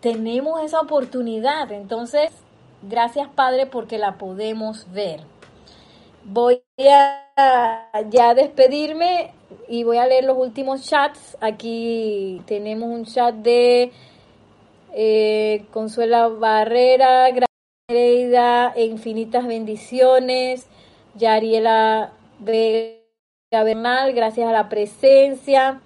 tenemos 0.00 0.62
esa 0.62 0.78
oportunidad. 0.78 1.72
Entonces, 1.72 2.30
gracias 2.82 3.28
Padre 3.28 3.66
porque 3.66 3.98
la 3.98 4.16
podemos 4.16 4.86
ver. 4.92 5.22
Voy 6.22 6.62
a 6.86 7.90
ya 8.10 8.34
despedirme 8.34 9.32
y 9.66 9.82
voy 9.82 9.96
a 9.96 10.06
leer 10.06 10.22
los 10.22 10.38
últimos 10.38 10.86
chats. 10.86 11.36
Aquí 11.40 12.40
tenemos 12.46 12.90
un 12.90 13.06
chat 13.06 13.34
de 13.34 13.90
eh, 14.94 15.64
Consuela 15.72 16.28
Barrera, 16.28 17.28
Gracias, 17.30 18.76
infinitas 18.76 19.46
bendiciones. 19.46 20.66
Yariela 21.14 22.12
Vega 22.38 23.02
Bernal, 23.50 24.12
gracias 24.12 24.46
a 24.48 24.52
la 24.52 24.68
presencia. 24.68 25.80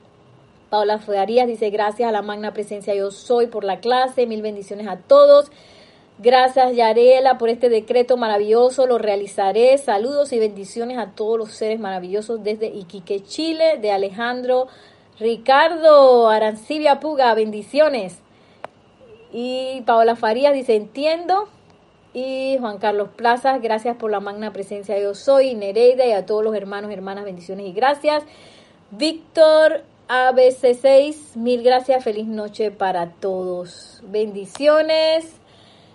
Paula 0.69 0.99
Fuegarías 0.99 1.47
dice, 1.47 1.71
gracias 1.71 2.09
a 2.09 2.13
la 2.13 2.23
magna 2.23 2.53
presencia 2.53 2.95
yo 2.95 3.11
soy 3.11 3.47
por 3.47 3.63
la 3.63 3.81
clase, 3.81 4.27
mil 4.27 4.43
bendiciones 4.43 4.89
a 4.89 4.97
todos. 4.97 5.51
Gracias 6.19 6.75
Yarela 6.75 7.39
por 7.39 7.49
este 7.49 7.69
decreto 7.69 8.17
maravilloso, 8.17 8.87
lo 8.87 8.99
realizaré. 8.99 9.77
Saludos 9.79 10.33
y 10.33 10.39
bendiciones 10.39 10.99
a 10.99 11.13
todos 11.13 11.39
los 11.39 11.53
seres 11.53 11.79
maravillosos 11.79 12.43
desde 12.43 12.67
Iquique, 12.67 13.23
Chile, 13.23 13.79
de 13.81 13.93
Alejandro 13.93 14.69
Ricardo 15.19 16.29
Arancibia 16.29 16.99
Puga, 16.99 17.35
bendiciones. 17.35 18.22
Y 19.33 19.81
Paola 19.87 20.15
Farías 20.15 20.53
dice, 20.53 20.77
entiendo, 20.77 21.49
y 22.15 22.59
Juan 22.61 22.79
Carlos 22.79 23.09
Plazas, 23.17 23.63
gracias 23.63 23.97
por 23.97 24.11
la 24.11 24.21
magna 24.21 24.53
presencia 24.53 24.99
yo 24.99 25.15
soy, 25.15 25.55
Nereida 25.55 26.05
y 26.05 26.13
a 26.13 26.27
todos 26.27 26.45
los 26.45 26.55
hermanos, 26.55 26.91
hermanas, 26.91 27.25
bendiciones 27.25 27.67
y 27.67 27.73
gracias. 27.73 28.25
Víctor 28.91 29.85
ABC6, 30.09 31.37
mil 31.37 31.63
gracias, 31.63 32.05
feliz 32.05 32.27
noche 32.27 32.71
para 32.71 33.13
todos. 33.13 34.03
Bendiciones. 34.05 35.33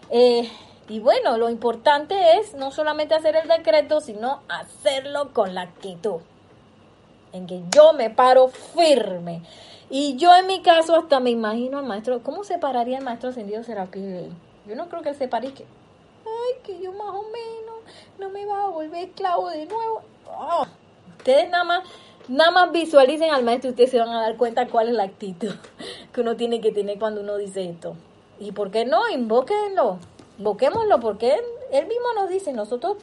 Eh, 0.09 0.49
y 0.89 0.99
bueno, 0.99 1.37
lo 1.37 1.51
importante 1.51 2.15
es 2.39 2.55
no 2.55 2.71
solamente 2.71 3.13
hacer 3.13 3.35
el 3.35 3.47
decreto, 3.47 4.01
sino 4.01 4.41
hacerlo 4.49 5.33
con 5.33 5.53
la 5.53 5.61
actitud. 5.61 6.21
En 7.33 7.45
que 7.45 7.61
yo 7.75 7.93
me 7.93 8.09
paro 8.09 8.47
firme. 8.47 9.43
Y 9.89 10.17
yo 10.17 10.35
en 10.35 10.47
mi 10.47 10.61
caso 10.61 10.95
hasta 10.95 11.19
me 11.19 11.29
imagino 11.29 11.79
al 11.79 11.85
maestro, 11.85 12.21
¿cómo 12.21 12.43
se 12.43 12.57
pararía 12.57 12.97
el 12.97 13.03
maestro 13.03 13.29
ascendido 13.29 13.61
que 13.91 14.29
Yo 14.67 14.75
no 14.75 14.89
creo 14.89 15.01
que 15.01 15.13
se 15.13 15.27
pare 15.27 15.53
que 15.53 15.65
ay, 16.27 16.59
que 16.63 16.79
yo 16.81 16.91
más 16.91 17.09
o 17.09 17.23
menos 17.23 17.75
no 18.19 18.29
me 18.29 18.45
va 18.45 18.65
a 18.65 18.69
volver 18.69 19.09
esclavo 19.09 19.49
de 19.49 19.65
nuevo. 19.65 20.01
Ah, 20.29 20.67
ustedes 21.17 21.49
nada 21.49 21.63
más, 21.63 21.83
nada 22.27 22.51
más 22.51 22.71
visualicen 22.71 23.31
al 23.31 23.43
maestro 23.43 23.69
y 23.69 23.71
ustedes 23.71 23.91
se 23.91 23.99
van 23.99 24.09
a 24.09 24.21
dar 24.21 24.37
cuenta 24.37 24.67
cuál 24.67 24.89
es 24.89 24.95
la 24.95 25.03
actitud 25.03 25.53
que 26.13 26.21
uno 26.21 26.35
tiene 26.35 26.61
que 26.61 26.71
tener 26.71 26.99
cuando 26.99 27.21
uno 27.21 27.37
dice 27.37 27.69
esto. 27.69 27.95
¿Y 28.39 28.51
por 28.51 28.71
qué 28.71 28.85
no? 28.85 29.07
Invóquenlo, 29.09 29.99
invoquémoslo, 30.37 30.99
porque 30.99 31.39
él, 31.71 31.87
mismo 31.87 32.13
nos 32.15 32.29
dice, 32.29 32.53
nosotros 32.53 32.97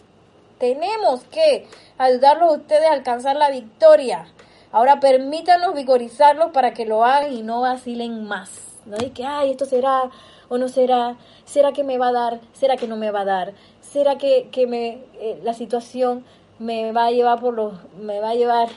tenemos 0.58 1.24
que 1.24 1.66
ayudarlos 1.98 2.50
a 2.50 2.52
ustedes 2.58 2.88
a 2.88 2.92
alcanzar 2.92 3.36
la 3.36 3.50
victoria. 3.50 4.28
Ahora 4.74 4.98
permítanos 4.98 5.72
vigorizarlos 5.72 6.50
para 6.50 6.74
que 6.74 6.84
lo 6.84 7.04
hagan 7.04 7.32
y 7.32 7.42
no 7.42 7.60
vacilen 7.60 8.24
más. 8.26 8.76
No 8.86 8.96
es 8.96 9.12
que, 9.12 9.24
ay, 9.24 9.52
esto 9.52 9.66
será 9.66 10.10
o 10.48 10.58
no 10.58 10.66
será, 10.66 11.16
será 11.44 11.72
que 11.72 11.84
me 11.84 11.96
va 11.96 12.08
a 12.08 12.12
dar, 12.12 12.40
será 12.54 12.76
que 12.76 12.88
no 12.88 12.96
me 12.96 13.12
va 13.12 13.20
a 13.20 13.24
dar, 13.24 13.54
será 13.80 14.18
que, 14.18 14.50
me, 14.66 14.98
eh, 15.20 15.40
la 15.44 15.54
situación 15.54 16.24
me 16.58 16.90
va 16.90 17.06
a 17.06 17.10
llevar 17.12 17.38
por 17.38 17.54
los, 17.54 17.74
me 18.00 18.18
va 18.18 18.30
a 18.30 18.34
llevar 18.34 18.68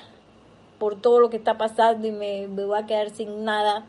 por 0.77 1.01
todo 1.01 1.19
lo 1.19 1.31
que 1.31 1.37
está 1.37 1.57
pasando 1.57 2.05
y 2.05 2.11
me, 2.11 2.47
me 2.47 2.65
voy 2.65 2.77
a 2.77 2.85
quedar 2.85 3.09
sin 3.09 3.43
nada, 3.43 3.83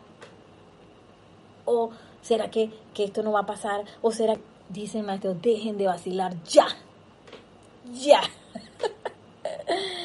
o 1.67 1.91
será 2.23 2.51
que, 2.51 2.71
que 2.95 3.05
esto 3.05 3.23
no 3.23 3.33
va 3.33 3.41
a 3.41 3.47
pasar, 3.47 3.85
o 4.01 4.13
será, 4.13 4.39
dice 4.71 5.01
el 5.01 5.05
maestro, 5.05 5.35
dejen 5.35 5.77
de 5.77 5.87
vacilar 5.87 6.43
ya, 6.45 6.69
ya. 7.93 8.23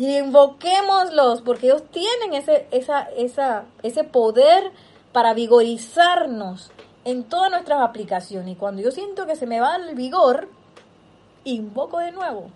y 0.00 0.16
invoquémoslos, 0.16 1.42
porque 1.42 1.66
ellos 1.66 1.82
tienen 1.90 2.32
ese, 2.32 2.66
esa, 2.70 3.02
esa, 3.18 3.64
ese 3.82 4.02
poder 4.02 4.72
para 5.12 5.34
vigorizarnos 5.34 6.70
en 7.04 7.24
todas 7.24 7.50
nuestras 7.50 7.82
aplicaciones. 7.82 8.54
Y 8.54 8.56
cuando 8.56 8.80
yo 8.80 8.92
siento 8.92 9.26
que 9.26 9.36
se 9.36 9.46
me 9.46 9.60
va 9.60 9.76
el 9.76 9.94
vigor, 9.94 10.48
invoco 11.44 11.98
de 11.98 12.12
nuevo. 12.12 12.46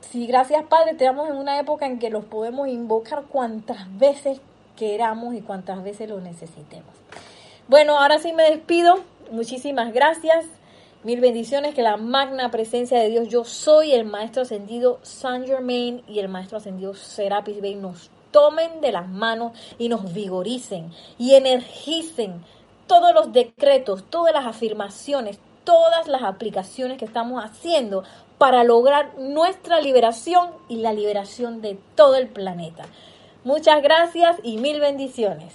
Sí, 0.00 0.26
gracias 0.26 0.64
Padre, 0.64 0.92
estamos 0.92 1.28
en 1.28 1.36
una 1.36 1.60
época 1.60 1.84
en 1.84 1.98
que 1.98 2.08
los 2.08 2.24
podemos 2.24 2.66
invocar 2.66 3.24
cuantas 3.24 3.86
veces 3.98 4.40
queramos 4.74 5.34
y 5.34 5.42
cuantas 5.42 5.82
veces 5.82 6.08
lo 6.08 6.22
necesitemos. 6.22 6.94
Bueno, 7.68 7.98
ahora 8.00 8.20
sí 8.20 8.32
me 8.32 8.44
despido. 8.44 9.00
Muchísimas 9.30 9.92
gracias. 9.92 10.46
Mil 11.06 11.20
bendiciones, 11.20 11.72
que 11.72 11.84
la 11.84 11.96
magna 11.96 12.50
presencia 12.50 12.98
de 12.98 13.08
Dios, 13.08 13.28
yo 13.28 13.44
soy 13.44 13.92
el 13.92 14.04
Maestro 14.04 14.42
Ascendido 14.42 14.98
Saint 15.02 15.46
Germain 15.46 16.02
y 16.08 16.18
el 16.18 16.28
Maestro 16.28 16.58
Ascendido 16.58 16.94
Serapis 16.94 17.60
Bey 17.60 17.76
nos 17.76 18.10
tomen 18.32 18.80
de 18.80 18.90
las 18.90 19.06
manos 19.06 19.52
y 19.78 19.88
nos 19.88 20.12
vigoricen 20.12 20.90
y 21.16 21.34
energicen 21.34 22.42
todos 22.88 23.14
los 23.14 23.32
decretos, 23.32 24.02
todas 24.10 24.34
las 24.34 24.46
afirmaciones, 24.46 25.38
todas 25.62 26.08
las 26.08 26.24
aplicaciones 26.24 26.98
que 26.98 27.04
estamos 27.04 27.40
haciendo 27.40 28.02
para 28.36 28.64
lograr 28.64 29.16
nuestra 29.16 29.80
liberación 29.80 30.50
y 30.68 30.78
la 30.78 30.92
liberación 30.92 31.62
de 31.62 31.78
todo 31.94 32.16
el 32.16 32.26
planeta. 32.26 32.84
Muchas 33.44 33.80
gracias 33.80 34.38
y 34.42 34.56
mil 34.56 34.80
bendiciones. 34.80 35.54